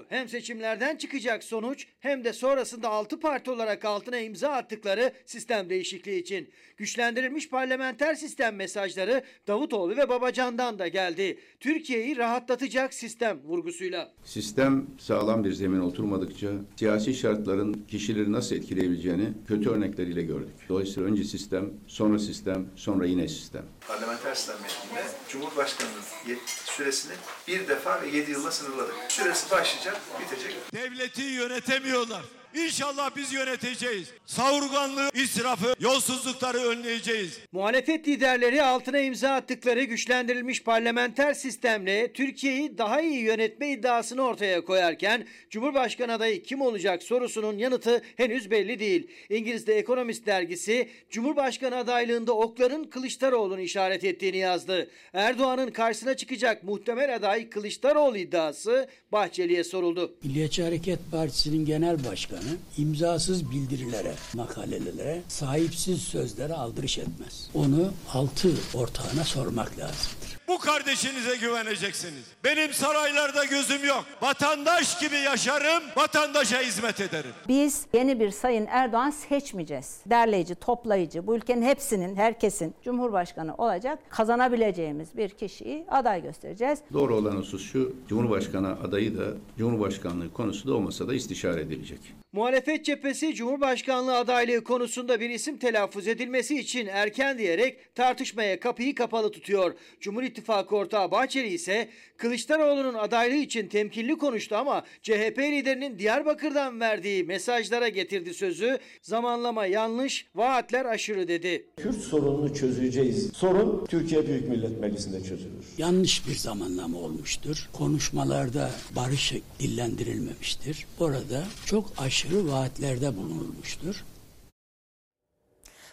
Hem 0.09 0.29
seçimlerden 0.29 0.97
çıkacak 0.97 1.45
sonuç 1.45 1.87
hem 2.01 2.25
de 2.25 2.33
sonrasında 2.33 2.89
6 2.89 3.21
parti 3.21 3.51
olarak 3.51 3.85
altına 3.85 4.19
imza 4.19 4.49
attıkları 4.49 5.13
sistem 5.27 5.71
değişikliği 5.71 6.21
için. 6.21 6.51
Güçlendirilmiş 6.77 7.49
parlamenter 7.49 8.15
sistem 8.15 8.57
mesajları 8.57 9.25
Davutoğlu 9.47 9.97
ve 9.97 10.09
Babacan'dan 10.09 10.79
da 10.79 10.89
geldi. 10.89 11.39
Türkiye'yi 11.61 12.17
rahatlatacak 12.17 12.95
sistem 12.95 13.39
vurgusuyla. 13.45 14.13
Sistem 14.25 14.87
sağlam 14.99 15.45
bir 15.45 15.53
zemin 15.53 15.81
oturmadıkça 15.81 16.51
siyasi 16.77 17.15
şartların 17.15 17.73
kişileri 17.89 18.33
nasıl 18.33 18.57
etkileyebileceğini 18.57 19.29
kötü 19.49 19.71
örnekleriyle 19.71 20.23
gördük. 20.23 20.55
Dolayısıyla 20.69 21.09
önce 21.09 21.25
sistem, 21.25 21.71
sonra 21.87 22.19
sistem, 22.19 22.67
sonra 22.77 23.07
yine 23.07 23.29
sistem. 23.29 23.65
Parlamenter 23.89 24.35
sistem 24.35 24.57
metninde 24.63 25.09
Cumhurbaşkanı'nın 25.29 26.39
süresini 26.67 27.13
bir 27.49 27.69
defa 27.69 28.03
ve 28.03 28.09
yedi 28.09 28.31
yılla 28.31 28.51
sınırladık. 28.51 28.95
Süresi 29.09 29.51
başlayacak, 29.51 29.97
bitecek. 30.21 30.57
Devleti 30.75 31.23
yönetemiyorlar. 31.23 32.23
İnşallah 32.55 33.17
biz 33.17 33.33
yöneteceğiz. 33.33 34.09
Savurganlığı, 34.27 35.11
israfı, 35.15 35.75
yolsuzlukları 35.81 36.59
önleyeceğiz. 36.59 37.39
Muhalefet 37.53 38.09
liderleri 38.09 38.63
altına 38.63 38.99
imza 38.99 39.31
attıkları 39.31 39.85
güçlendirilmiş 39.85 40.63
parlamenter 40.63 41.35
sistemle 41.35 42.13
Türkiye'yi 42.13 42.79
daha 42.79 43.01
iyi 43.01 43.21
yönetme 43.21 43.71
iddiasını 43.73 44.23
ortaya 44.23 44.65
koyarken 44.65 45.27
Cumhurbaşkanı 45.51 46.13
adayı 46.13 46.43
kim 46.43 46.61
olacak 46.61 47.03
sorusunun 47.03 47.59
yanıtı 47.59 48.03
henüz 48.17 48.51
belli 48.51 48.79
değil. 48.79 49.09
İngiliz 49.31 49.65
The 49.65 49.75
Economist 49.75 50.27
dergisi 50.27 50.89
Cumhurbaşkanı 51.11 51.77
adaylığında 51.77 52.33
okların 52.33 52.85
Kılıçdaroğlu'nu 52.85 53.61
işaret 53.61 54.05
ettiğini 54.05 54.37
yazdı. 54.37 54.91
Erdoğan'ın 55.13 55.71
karşısına 55.71 56.17
çıkacak 56.17 56.65
muhtemel 56.65 57.15
aday 57.15 57.49
Kılıçdaroğlu 57.49 58.19
iddiası 58.19 58.89
Bahçeli'ye 59.13 59.65
soruldu. 59.65 60.15
Milliyetçi 60.25 60.63
Hareket 60.63 60.99
Partisi'nin 61.11 61.65
genel 61.65 62.05
başkanı 62.05 62.38
imzasız 62.79 63.51
bildirilere, 63.51 64.15
makalelere, 64.35 65.23
sahipsiz 65.29 66.03
sözlere 66.03 66.55
aldırış 66.55 66.99
etmez. 66.99 67.51
Onu 67.55 67.93
altı 68.13 68.49
ortağına 68.75 69.25
sormak 69.25 69.79
lazımdır. 69.79 70.39
Bu 70.49 70.59
kardeşinize 70.59 71.37
güveneceksiniz. 71.37 72.25
Benim 72.45 72.73
saraylarda 72.73 73.45
gözüm 73.45 73.87
yok. 73.87 74.05
Vatandaş 74.23 75.01
gibi 75.01 75.17
yaşarım, 75.17 75.83
vatandaşa 75.97 76.61
hizmet 76.61 77.01
ederim. 77.01 77.31
Biz 77.49 77.87
yeni 77.95 78.21
bir 78.21 78.31
Sayın 78.31 78.67
Erdoğan 78.71 79.11
seçmeyeceğiz. 79.11 80.01
Derleyici, 80.07 80.55
toplayıcı, 80.55 81.27
bu 81.27 81.37
ülkenin 81.37 81.63
hepsinin, 81.63 82.17
herkesin 82.17 82.75
Cumhurbaşkanı 82.85 83.55
olacak 83.55 83.99
kazanabileceğimiz 84.11 85.09
bir 85.17 85.29
kişiyi 85.29 85.85
aday 85.89 86.23
göstereceğiz. 86.23 86.79
Doğru 86.93 87.17
olan 87.17 87.37
husus 87.37 87.73
şu, 87.73 87.93
Cumhurbaşkanı 88.09 88.69
adayı 88.69 89.19
da 89.19 89.25
Cumhurbaşkanlığı 89.59 90.33
konusu 90.33 90.69
da 90.69 90.75
olmasa 90.75 91.09
da 91.09 91.15
istişare 91.15 91.61
edilecek. 91.61 92.01
Muhalefet 92.33 92.85
cephesi 92.85 93.35
Cumhurbaşkanlığı 93.35 94.17
adaylığı 94.17 94.65
konusunda 94.65 95.21
bir 95.21 95.31
isim 95.31 95.59
telaffuz 95.59 96.09
edilmesi 96.09 96.59
için 96.59 96.87
erken 96.87 97.39
diyerek 97.39 97.95
tartışmaya 97.95 98.61
kapıyı 98.61 98.95
kapalı 98.95 99.31
tutuyor. 99.31 99.75
Cumhur 100.01 100.23
İttifakı 100.23 100.77
ortağı 100.77 101.11
Bahçeli 101.11 101.49
ise 101.49 101.89
Kılıçdaroğlu'nun 102.17 102.95
adaylığı 102.95 103.37
için 103.37 103.69
temkinli 103.69 104.19
konuştu 104.19 104.57
ama 104.57 104.85
CHP 105.03 105.39
liderinin 105.39 105.99
Diyarbakır'dan 105.99 106.81
verdiği 106.81 107.25
mesajlara 107.25 107.89
getirdi 107.89 108.35
sözü. 108.35 108.79
Zamanlama 109.03 109.67
yanlış, 109.67 110.27
vaatler 110.35 110.85
aşırı 110.85 111.29
dedi. 111.29 111.67
Kürt 111.77 111.97
sorununu 111.97 112.55
çözeceğiz. 112.55 113.33
Sorun 113.35 113.87
Türkiye 113.87 114.27
Büyük 114.27 114.49
Millet 114.49 114.81
Meclisi'nde 114.81 115.19
çözülür. 115.23 115.65
Yanlış 115.79 116.29
bir 116.29 116.35
zamanlama 116.35 116.99
olmuştur. 116.99 117.69
Konuşmalarda 117.73 118.71
barış 118.97 119.33
dillendirilmemiştir. 119.61 120.87
Orada 121.01 121.45
çok 121.67 121.93
aşırı 121.99 122.18
vaatlerde 122.27 123.17
bulunulmuştur. 123.17 124.05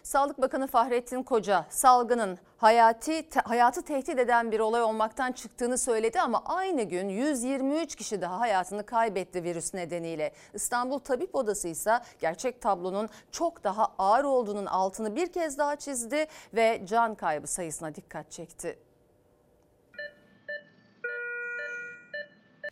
Sağlık 0.04 0.42
Bakanı 0.42 0.68
Fahrettin 0.68 1.24
Koca 1.24 1.66
salgının 1.70 2.38
hayati 2.58 3.26
hayatı 3.44 3.82
tehdit 3.82 4.20
eden 4.20 4.52
bir 4.52 4.60
olay 4.60 4.82
olmaktan 4.82 5.32
çıktığını 5.32 5.78
söyledi 5.78 6.22
ama 6.22 6.42
aynı 6.46 6.84
gün 6.84 7.10
123 7.10 7.96
kişi 7.96 8.22
daha 8.22 8.40
hayatını 8.40 8.86
kaybetti 8.86 9.44
virüs 9.44 9.74
nedeniyle. 9.74 10.34
İstanbul 10.54 11.00
Tabip 11.00 11.36
Odası 11.36 11.68
ise 11.68 12.00
gerçek 12.20 12.62
tablonun 12.62 13.10
çok 13.32 13.64
daha 13.64 13.94
ağır 13.98 14.24
olduğunun 14.24 14.66
altını 14.66 15.16
bir 15.16 15.34
kez 15.34 15.58
daha 15.58 15.76
çizdi 15.76 16.26
ve 16.54 16.82
can 16.86 17.16
kaybı 17.16 17.48
sayısına 17.48 17.96
dikkat 17.96 18.32
çekti. 18.32 18.85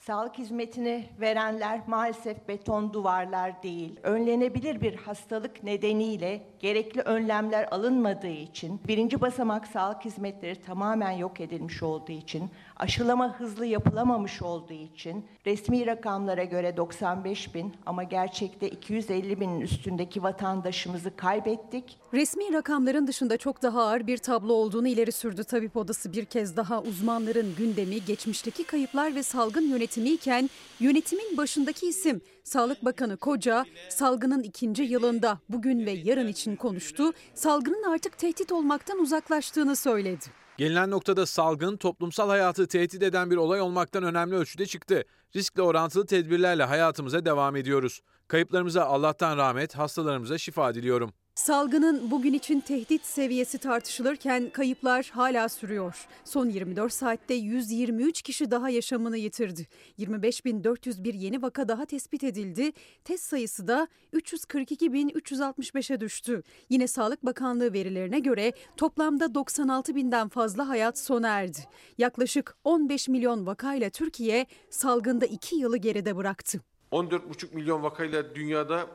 Sağlık 0.08 0.38
hizmetini 0.38 1.10
verenler 1.22 1.82
maalesef 1.88 2.48
beton 2.48 2.94
duvarlar 2.94 3.64
değil. 3.64 4.00
Önlenebilir 4.04 4.82
bir 4.82 4.96
hastalık 4.96 5.64
nedeniyle 5.64 6.42
gerekli 6.60 7.02
önlemler 7.02 7.68
alınmadığı 7.72 8.28
için, 8.28 8.82
birinci 8.88 9.22
basamak 9.22 9.68
sağlık 9.68 10.06
hizmetleri 10.06 10.62
tamamen 10.62 11.12
yok 11.12 11.42
edilmiş 11.42 11.84
olduğu 11.84 12.12
için, 12.12 12.50
aşılama 12.76 13.40
hızlı 13.40 13.66
yapılamamış 13.66 14.42
olduğu 14.42 14.74
için, 14.74 15.26
resmi 15.46 15.86
rakamlara 15.86 16.44
göre 16.44 16.78
95 16.78 17.56
bin 17.56 17.74
ama 17.86 18.04
gerçekte 18.04 18.70
250 18.70 19.40
binin 19.40 19.62
üstündeki 19.62 20.24
vatandaşımızı 20.24 21.16
kaybettik. 21.16 22.00
Resmi 22.14 22.54
rakamların 22.54 23.08
dışında 23.08 23.38
çok 23.38 23.62
daha 23.62 23.84
ağır 23.84 24.08
bir 24.08 24.18
tablo 24.18 24.54
olduğunu 24.54 24.88
ileri 24.88 25.12
sürdü 25.12 25.44
tabip 25.44 25.78
odası 25.78 26.14
bir 26.14 26.26
kez 26.26 26.58
daha 26.58 26.82
uzmanların 26.82 27.56
gündemi 27.58 28.06
geçmişteki 28.06 28.64
kayıplar 28.64 29.16
ve 29.16 29.24
salgın 29.24 29.62
yönetimi 29.62 29.93
iken 30.02 30.50
yönetimin 30.80 31.38
başındaki 31.38 31.88
isim 31.88 32.22
Sağlık 32.44 32.86
Bakanı 32.86 33.18
Koca 33.18 33.66
salgının 33.90 34.44
ikinci 34.44 34.84
yılında 34.84 35.40
bugün 35.50 35.86
ve 35.86 35.92
yarın 35.92 36.28
için 36.28 36.56
konuştu. 36.56 37.12
Salgının 37.34 37.84
artık 37.94 38.18
tehdit 38.18 38.52
olmaktan 38.52 39.00
uzaklaştığını 39.00 39.76
söyledi. 39.76 40.26
Gelinen 40.58 40.92
noktada 40.92 41.26
salgın 41.26 41.78
toplumsal 41.78 42.30
hayatı 42.30 42.68
tehdit 42.68 43.04
eden 43.04 43.32
bir 43.32 43.38
olay 43.38 43.62
olmaktan 43.62 44.04
önemli 44.04 44.36
ölçüde 44.36 44.66
çıktı. 44.66 45.04
Riskle 45.36 45.62
orantılı 45.62 46.06
tedbirlerle 46.06 46.64
hayatımıza 46.64 47.26
devam 47.26 47.56
ediyoruz. 47.56 48.02
Kayıplarımıza 48.28 48.86
Allah'tan 48.86 49.38
rahmet, 49.38 49.76
hastalarımıza 49.76 50.38
şifa 50.38 50.76
diliyorum. 50.76 51.14
Salgının 51.36 52.12
bugün 52.12 52.34
için 52.34 52.60
tehdit 52.60 53.06
seviyesi 53.06 53.58
tartışılırken 53.58 54.50
kayıplar 54.50 55.12
hala 55.14 55.50
sürüyor. 55.50 56.08
Son 56.26 56.50
24 56.50 56.94
saatte 56.94 57.34
123 57.34 58.22
kişi 58.22 58.52
daha 58.52 58.70
yaşamını 58.70 59.18
yitirdi. 59.18 59.68
25.401 60.00 61.18
yeni 61.18 61.42
vaka 61.42 61.68
daha 61.68 61.86
tespit 61.86 62.24
edildi. 62.24 62.72
Test 63.04 63.24
sayısı 63.24 63.68
da 63.68 63.88
342.365'e 64.14 66.00
düştü. 66.00 66.44
Yine 66.70 66.88
Sağlık 66.88 67.26
Bakanlığı 67.26 67.74
verilerine 67.74 68.20
göre 68.20 68.54
toplamda 68.78 69.36
96 69.36 69.96
binden 69.96 70.30
fazla 70.30 70.70
hayat 70.70 71.00
sona 71.00 71.28
erdi. 71.28 71.60
Yaklaşık 71.98 72.56
15 72.64 73.08
milyon 73.08 73.46
vakayla 73.46 73.90
Türkiye 73.90 74.46
salgında 74.70 75.26
2 75.26 75.56
yılı 75.56 75.78
geride 75.78 76.16
bıraktı. 76.16 76.62
14,5 76.92 77.56
milyon 77.56 77.84
vakayla 77.84 78.36
dünyada 78.36 78.88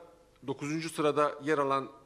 9. 0.46 0.92
sırada 0.92 1.32
yer 1.44 1.58
alan 1.58 1.97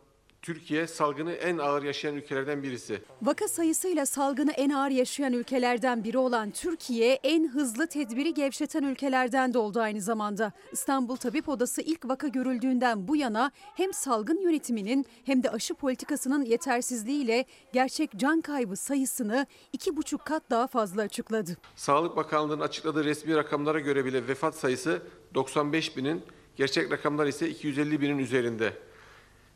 Türkiye 0.43 0.86
salgını 0.86 1.32
en 1.32 1.59
ağır 1.59 1.82
yaşayan 1.82 2.14
ülkelerden 2.14 2.62
birisi. 2.62 3.03
Vaka 3.22 3.49
sayısıyla 3.49 4.07
salgını 4.07 4.53
en 4.53 4.70
ağır 4.70 4.90
yaşayan 4.90 5.32
ülkelerden 5.32 6.05
biri 6.05 6.18
olan 6.18 6.51
Türkiye 6.51 7.12
en 7.22 7.49
hızlı 7.49 7.86
tedbiri 7.86 8.34
gevşeten 8.34 8.82
ülkelerden 8.82 9.55
de 9.55 9.59
oldu 9.59 9.80
aynı 9.80 10.01
zamanda. 10.01 10.53
İstanbul 10.72 11.16
Tabip 11.16 11.49
Odası 11.49 11.82
ilk 11.82 12.09
vaka 12.09 12.28
görüldüğünden 12.28 13.09
bu 13.09 13.16
yana 13.16 13.51
hem 13.76 13.93
salgın 13.93 14.40
yönetiminin 14.40 15.07
hem 15.24 15.43
de 15.43 15.51
aşı 15.51 15.74
politikasının 15.74 16.45
yetersizliğiyle 16.45 17.45
gerçek 17.72 18.11
can 18.16 18.40
kaybı 18.40 18.76
sayısını 18.76 19.47
iki 19.72 19.97
buçuk 19.97 20.24
kat 20.24 20.43
daha 20.51 20.66
fazla 20.66 21.03
açıkladı. 21.03 21.57
Sağlık 21.76 22.16
Bakanlığı'nın 22.16 22.61
açıkladığı 22.61 23.05
resmi 23.05 23.36
rakamlara 23.36 23.80
göre 23.80 24.05
bile 24.05 24.28
vefat 24.28 24.55
sayısı 24.55 25.03
95 25.34 25.97
binin, 25.97 26.22
gerçek 26.57 26.93
rakamlar 26.93 27.26
ise 27.26 27.49
250 27.49 28.01
binin 28.01 28.18
üzerinde. 28.18 28.72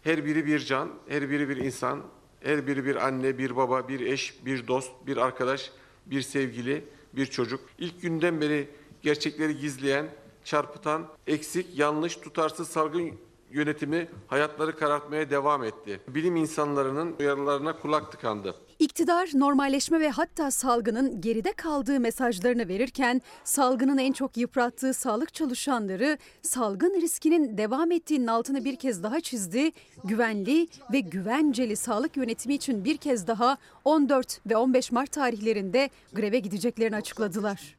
Her 0.06 0.24
biri 0.24 0.46
bir 0.46 0.58
can, 0.58 0.88
her 1.08 1.30
biri 1.30 1.48
bir 1.48 1.56
insan, 1.56 2.02
her 2.40 2.66
biri 2.66 2.84
bir 2.84 3.06
anne, 3.06 3.38
bir 3.38 3.56
baba, 3.56 3.88
bir 3.88 4.00
eş, 4.00 4.34
bir 4.46 4.68
dost, 4.68 4.92
bir 5.06 5.16
arkadaş, 5.16 5.70
bir 6.06 6.22
sevgili, 6.22 6.84
bir 7.12 7.26
çocuk. 7.26 7.60
İlk 7.78 8.02
günden 8.02 8.40
beri 8.40 8.68
gerçekleri 9.02 9.58
gizleyen, 9.58 10.06
çarpıtan, 10.44 11.06
eksik, 11.26 11.78
yanlış, 11.78 12.16
tutarsız 12.16 12.68
salgın 12.68 13.12
yönetimi 13.50 14.08
hayatları 14.26 14.76
karartmaya 14.76 15.30
devam 15.30 15.64
etti. 15.64 16.00
Bilim 16.08 16.36
insanlarının 16.36 17.16
uyarılarına 17.20 17.78
kulak 17.78 18.12
tıkandı. 18.12 18.54
İktidar 18.78 19.30
normalleşme 19.34 20.00
ve 20.00 20.10
hatta 20.10 20.50
salgının 20.50 21.20
geride 21.20 21.52
kaldığı 21.52 22.00
mesajlarını 22.00 22.68
verirken 22.68 23.22
salgının 23.44 23.98
en 23.98 24.12
çok 24.12 24.36
yıprattığı 24.36 24.94
sağlık 24.94 25.34
çalışanları 25.34 26.18
salgın 26.42 27.00
riskinin 27.00 27.58
devam 27.58 27.90
ettiğinin 27.92 28.26
altını 28.26 28.64
bir 28.64 28.76
kez 28.76 29.02
daha 29.02 29.20
çizdi. 29.20 29.70
Güvenli 30.04 30.68
ve 30.92 31.00
güvenceli 31.00 31.76
sağlık 31.76 32.16
yönetimi 32.16 32.54
için 32.54 32.84
bir 32.84 32.96
kez 32.96 33.26
daha 33.26 33.58
14 33.84 34.40
ve 34.46 34.56
15 34.56 34.92
Mart 34.92 35.12
tarihlerinde 35.12 35.90
greve 36.12 36.38
gideceklerini 36.38 36.96
açıkladılar. 36.96 37.76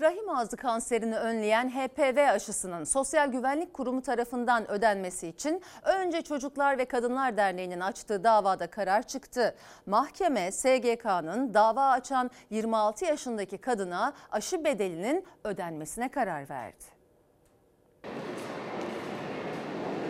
Rahim 0.00 0.30
ağzı 0.30 0.56
kanserini 0.56 1.16
önleyen 1.16 1.70
HPV 1.70 2.28
aşısının 2.34 2.84
Sosyal 2.84 3.32
Güvenlik 3.32 3.74
Kurumu 3.74 4.02
tarafından 4.02 4.70
ödenmesi 4.70 5.28
için 5.28 5.62
önce 5.82 6.22
Çocuklar 6.22 6.78
ve 6.78 6.84
Kadınlar 6.84 7.36
Derneği'nin 7.36 7.80
açtığı 7.80 8.24
davada 8.24 8.70
karar 8.70 9.06
çıktı. 9.06 9.56
Mahkeme 9.86 10.52
SGK'nın 10.52 11.54
dava 11.54 11.90
açan 11.90 12.30
26 12.50 13.04
yaşındaki 13.04 13.58
kadına 13.58 14.14
aşı 14.30 14.64
bedelinin 14.64 15.26
ödenmesine 15.44 16.10
karar 16.10 16.50
verdi. 16.50 16.84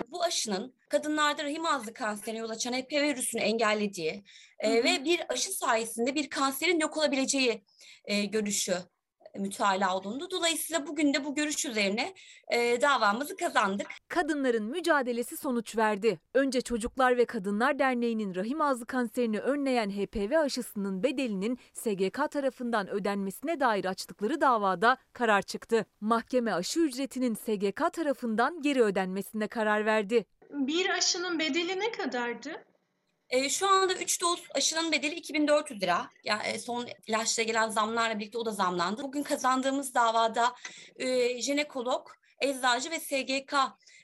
Bu 0.09 0.23
aşının 0.23 0.75
kadınlarda 0.89 1.45
rahim 1.45 1.67
ağzı 1.67 1.95
kanserine 1.95 2.39
yol 2.41 2.51
açan 2.51 2.73
HPV 2.73 3.03
virüsünü 3.03 3.43
engellediği 3.43 4.25
e, 4.59 4.85
ve 4.85 5.05
bir 5.05 5.33
aşı 5.33 5.53
sayesinde 5.53 6.15
bir 6.15 6.31
kanserin 6.31 6.81
yok 6.81 6.97
olabileceği 6.97 7.65
e, 8.05 8.25
görüşü 8.25 8.75
mütalaa 9.39 9.97
olundu. 9.97 10.31
Dolayısıyla 10.31 10.87
bugün 10.87 11.15
de 11.15 11.25
bu 11.25 11.35
görüş 11.35 11.67
üzerine 11.67 12.15
e, 12.53 12.81
davamızı 12.81 13.37
kazandık. 13.37 13.87
Kadınların 14.09 14.65
mücadelesi 14.65 15.37
sonuç 15.37 15.77
verdi. 15.77 16.21
Önce 16.35 16.61
Çocuklar 16.61 17.17
ve 17.17 17.25
Kadınlar 17.25 17.79
Derneği'nin 17.79 18.35
rahim 18.35 18.61
ağzı 18.61 18.87
kanserini 18.87 19.41
önleyen 19.41 19.91
HPV 19.91 20.39
aşısının 20.39 21.03
bedelinin 21.03 21.59
SGK 21.73 22.31
tarafından 22.31 22.89
ödenmesine 22.89 23.61
dair 23.61 23.85
açtıkları 23.85 24.41
davada 24.41 24.97
karar 25.13 25.43
çıktı. 25.43 25.87
Mahkeme 26.01 26.53
aşı 26.53 26.81
ücretinin 26.81 27.35
SGK 27.35 27.93
tarafından 27.93 28.63
geri 28.63 28.83
ödenmesine 28.83 29.49
karar 29.49 29.87
verdi. 29.87 30.25
Bir 30.51 30.89
aşının 30.89 31.39
bedeli 31.39 31.81
ne 31.81 31.93
kadardı? 31.93 32.51
E, 33.31 33.49
şu 33.49 33.69
anda 33.69 33.95
3 33.95 34.21
doz 34.21 34.43
aşının 34.55 34.93
bedeli 34.93 35.15
2400 35.15 35.83
lira. 35.83 36.11
Yani 36.25 36.59
son 36.59 36.89
ilaçla 37.07 37.43
gelen 37.43 37.69
zamlarla 37.69 38.19
birlikte 38.19 38.39
o 38.39 38.47
da 38.47 38.51
zamlandı. 38.51 39.03
Bugün 39.03 39.23
kazandığımız 39.23 39.95
davada 39.95 40.55
e, 40.97 41.41
jinekolog, 41.43 42.09
eczacı 42.41 42.91
ve 42.91 43.01
SGK 43.01 43.55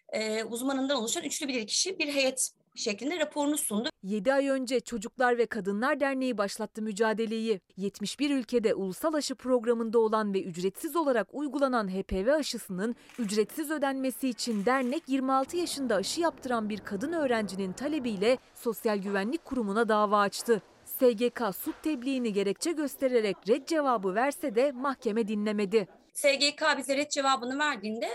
e, 0.09 0.45
uzmanından 0.45 0.97
oluşan 0.97 1.25
üçlü 1.25 1.49
bir 1.49 1.67
kişi 1.67 1.99
bir 1.99 2.15
heyet 2.15 2.51
şeklinde 2.77 3.19
raporunu 3.19 3.57
sundu. 3.57 3.89
7 4.03 4.33
ay 4.33 4.49
önce 4.49 4.81
Çocuklar 4.81 5.39
ve 5.39 5.47
Kadınlar 5.47 6.01
Derneği 6.01 6.39
başlattı 6.39 6.83
mücadeleyi. 6.83 7.61
71 7.77 8.31
ülkede 8.31 8.75
ulusal 8.75 9.15
aşı 9.15 9.35
programında 9.35 9.99
olan 9.99 10.35
ve 10.35 10.43
ücretsiz 10.43 10.97
olarak 10.97 11.29
uygulanan 11.33 11.89
HPV 11.89 12.29
aşısının 12.29 12.97
ücretsiz 13.19 13.71
ödenmesi 13.71 14.29
için 14.29 14.67
dernek 14.67 15.03
26 15.09 15.57
yaşında 15.57 15.95
aşı 15.95 16.21
yaptıran 16.21 16.69
bir 16.69 16.79
kadın 16.79 17.13
öğrencinin 17.13 17.73
talebiyle 17.73 18.39
Sosyal 18.55 18.99
Güvenlik 18.99 19.45
Kurumu'na 19.45 19.89
dava 19.89 20.21
açtı. 20.21 20.63
SGK 20.85 21.43
suç 21.57 21.75
tebliğini 21.83 22.33
gerekçe 22.33 22.73
göstererek 22.73 23.37
red 23.49 23.67
cevabı 23.67 24.15
verse 24.15 24.55
de 24.55 24.73
mahkeme 24.73 25.29
dinlemedi. 25.29 25.89
SGK 26.13 26.63
bize 26.79 26.97
red 26.97 27.11
cevabını 27.11 27.59
verdiğinde 27.59 28.09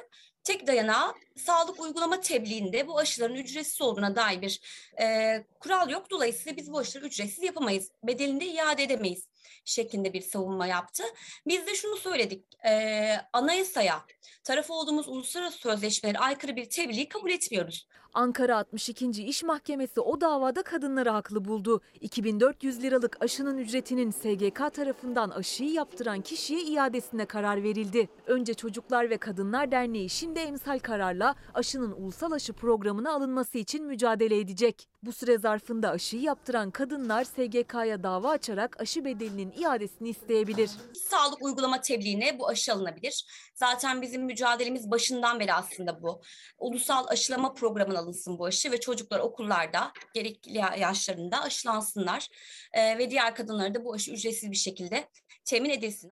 tek 0.43 0.67
dayanağı 0.67 1.13
sağlık 1.35 1.81
uygulama 1.81 2.19
tebliğinde 2.19 2.87
bu 2.87 2.97
aşıların 2.97 3.35
ücretsiz 3.35 3.81
olduğuna 3.81 4.15
dair 4.15 4.41
bir 4.41 4.61
e, 5.01 5.37
kural 5.59 5.89
yok. 5.89 6.09
Dolayısıyla 6.11 6.57
biz 6.57 6.73
bu 6.73 6.77
aşıları 6.77 7.07
ücretsiz 7.07 7.43
yapamayız. 7.43 7.91
Bedelini 8.03 8.39
de 8.39 8.45
iade 8.45 8.83
edemeyiz 8.83 9.30
şeklinde 9.65 10.13
bir 10.13 10.21
savunma 10.21 10.67
yaptı. 10.67 11.03
Biz 11.47 11.67
de 11.67 11.75
şunu 11.75 11.97
söyledik. 11.97 12.45
E, 12.65 13.15
anayasaya 13.33 14.05
taraf 14.43 14.69
olduğumuz 14.69 15.07
uluslararası 15.07 15.57
sözleşmelere 15.57 16.19
aykırı 16.19 16.55
bir 16.55 16.69
tebliği 16.69 17.09
kabul 17.09 17.31
etmiyoruz. 17.31 17.87
Ankara 18.13 18.57
62. 18.57 19.23
İş 19.23 19.43
Mahkemesi 19.43 20.01
o 20.01 20.21
davada 20.21 20.63
kadınları 20.63 21.09
haklı 21.09 21.45
buldu. 21.45 21.81
2400 22.01 22.83
liralık 22.83 23.17
aşının 23.21 23.57
ücretinin 23.57 24.11
SGK 24.11 24.73
tarafından 24.73 25.29
aşıyı 25.29 25.71
yaptıran 25.71 26.21
kişiye 26.21 26.61
iadesine 26.61 27.25
karar 27.25 27.63
verildi. 27.63 28.09
Önce 28.27 28.53
Çocuklar 28.53 29.09
ve 29.09 29.17
Kadınlar 29.17 29.71
Derneği 29.71 30.09
şimdi 30.09 30.39
emsal 30.39 30.79
kararla 30.79 31.35
aşının 31.53 31.91
ulusal 31.91 32.31
aşı 32.31 32.53
programına 32.53 33.13
alınması 33.13 33.57
için 33.57 33.85
mücadele 33.85 34.39
edecek. 34.39 34.87
Bu 35.03 35.13
süre 35.13 35.37
zarfında 35.37 35.89
aşıyı 35.89 36.21
yaptıran 36.21 36.71
kadınlar 36.71 37.23
SGK'ya 37.23 38.03
dava 38.03 38.29
açarak 38.29 38.81
aşı 38.81 39.05
bedelinin 39.32 39.61
iadesini 39.61 40.09
isteyebilir. 40.09 40.69
Sağlık 41.09 41.41
uygulama 41.41 41.82
tebliğine 41.82 42.39
bu 42.39 42.47
aşı 42.47 42.73
alınabilir. 42.73 43.25
Zaten 43.55 44.01
bizim 44.01 44.25
mücadelemiz 44.25 44.91
başından 44.91 45.39
beri 45.39 45.53
aslında 45.53 46.03
bu. 46.03 46.21
Ulusal 46.57 47.07
aşılama 47.07 47.53
programına 47.53 47.99
alınsın 47.99 48.39
bu 48.39 48.45
aşı 48.45 48.71
ve 48.71 48.79
çocuklar 48.79 49.19
okullarda 49.19 49.91
gerekli 50.13 50.57
yaşlarında 50.57 51.41
aşılansınlar. 51.41 52.27
Ee, 52.73 52.97
ve 52.97 53.11
diğer 53.11 53.36
kadınlara 53.36 53.73
da 53.73 53.86
bu 53.86 53.93
aşı 53.93 54.11
ücretsiz 54.11 54.51
bir 54.51 54.55
şekilde 54.55 55.09
temin 55.45 55.69
edilsin. 55.69 56.13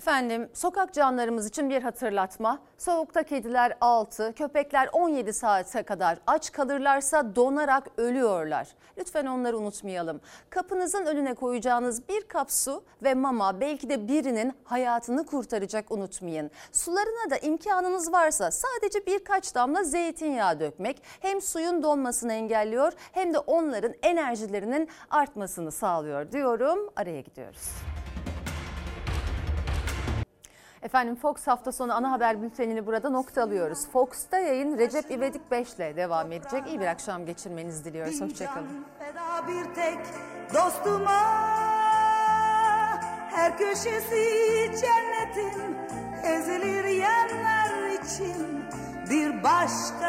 Efendim 0.00 0.48
sokak 0.54 0.94
canlarımız 0.94 1.46
için 1.46 1.70
bir 1.70 1.82
hatırlatma. 1.82 2.58
Soğukta 2.78 3.22
kediler 3.22 3.76
6, 3.80 4.32
köpekler 4.32 4.88
17 4.92 5.32
saate 5.32 5.82
kadar 5.82 6.18
aç 6.26 6.52
kalırlarsa 6.52 7.36
donarak 7.36 7.88
ölüyorlar. 7.96 8.68
Lütfen 8.98 9.26
onları 9.26 9.58
unutmayalım. 9.58 10.20
Kapınızın 10.50 11.06
önüne 11.06 11.34
koyacağınız 11.34 12.08
bir 12.08 12.28
kap 12.28 12.52
su 12.52 12.84
ve 13.02 13.14
mama 13.14 13.60
belki 13.60 13.90
de 13.90 14.08
birinin 14.08 14.52
hayatını 14.64 15.26
kurtaracak 15.26 15.92
unutmayın. 15.92 16.50
Sularına 16.72 17.30
da 17.30 17.36
imkanınız 17.36 18.12
varsa 18.12 18.50
sadece 18.50 19.06
birkaç 19.06 19.54
damla 19.54 19.84
zeytinyağı 19.84 20.60
dökmek 20.60 21.02
hem 21.20 21.40
suyun 21.40 21.82
donmasını 21.82 22.32
engelliyor 22.32 22.92
hem 23.12 23.34
de 23.34 23.38
onların 23.38 23.94
enerjilerinin 24.02 24.88
artmasını 25.10 25.72
sağlıyor 25.72 26.32
diyorum. 26.32 26.90
Araya 26.96 27.20
gidiyoruz. 27.20 27.89
Efendim 30.82 31.16
Fox 31.16 31.46
hafta 31.46 31.72
sonu 31.72 31.92
ana 31.94 32.12
haber 32.12 32.42
bültenini 32.42 32.86
burada 32.86 33.10
noktalıyoruz. 33.10 33.88
Fox'ta 33.92 34.38
yayın 34.38 34.78
Recep 34.78 35.10
İvedik 35.10 35.50
5 35.50 35.74
ile 35.74 35.96
devam 35.96 36.32
edecek. 36.32 36.66
İyi 36.66 36.80
bir 36.80 36.86
akşam 36.86 37.26
geçirmenizi 37.26 37.84
diliyoruz. 37.84 38.20
Hoşçakalın. 38.20 38.84
Feda 38.98 39.48
bir 39.48 39.74
tek 39.74 39.98
dostuma 40.54 41.20
her 43.30 43.58
köşesi 43.58 44.24
cennetin 44.80 45.76
ezilir 46.24 46.84
yerler 46.84 47.90
için 47.90 48.64
bir 49.10 49.42
başka 49.42 50.08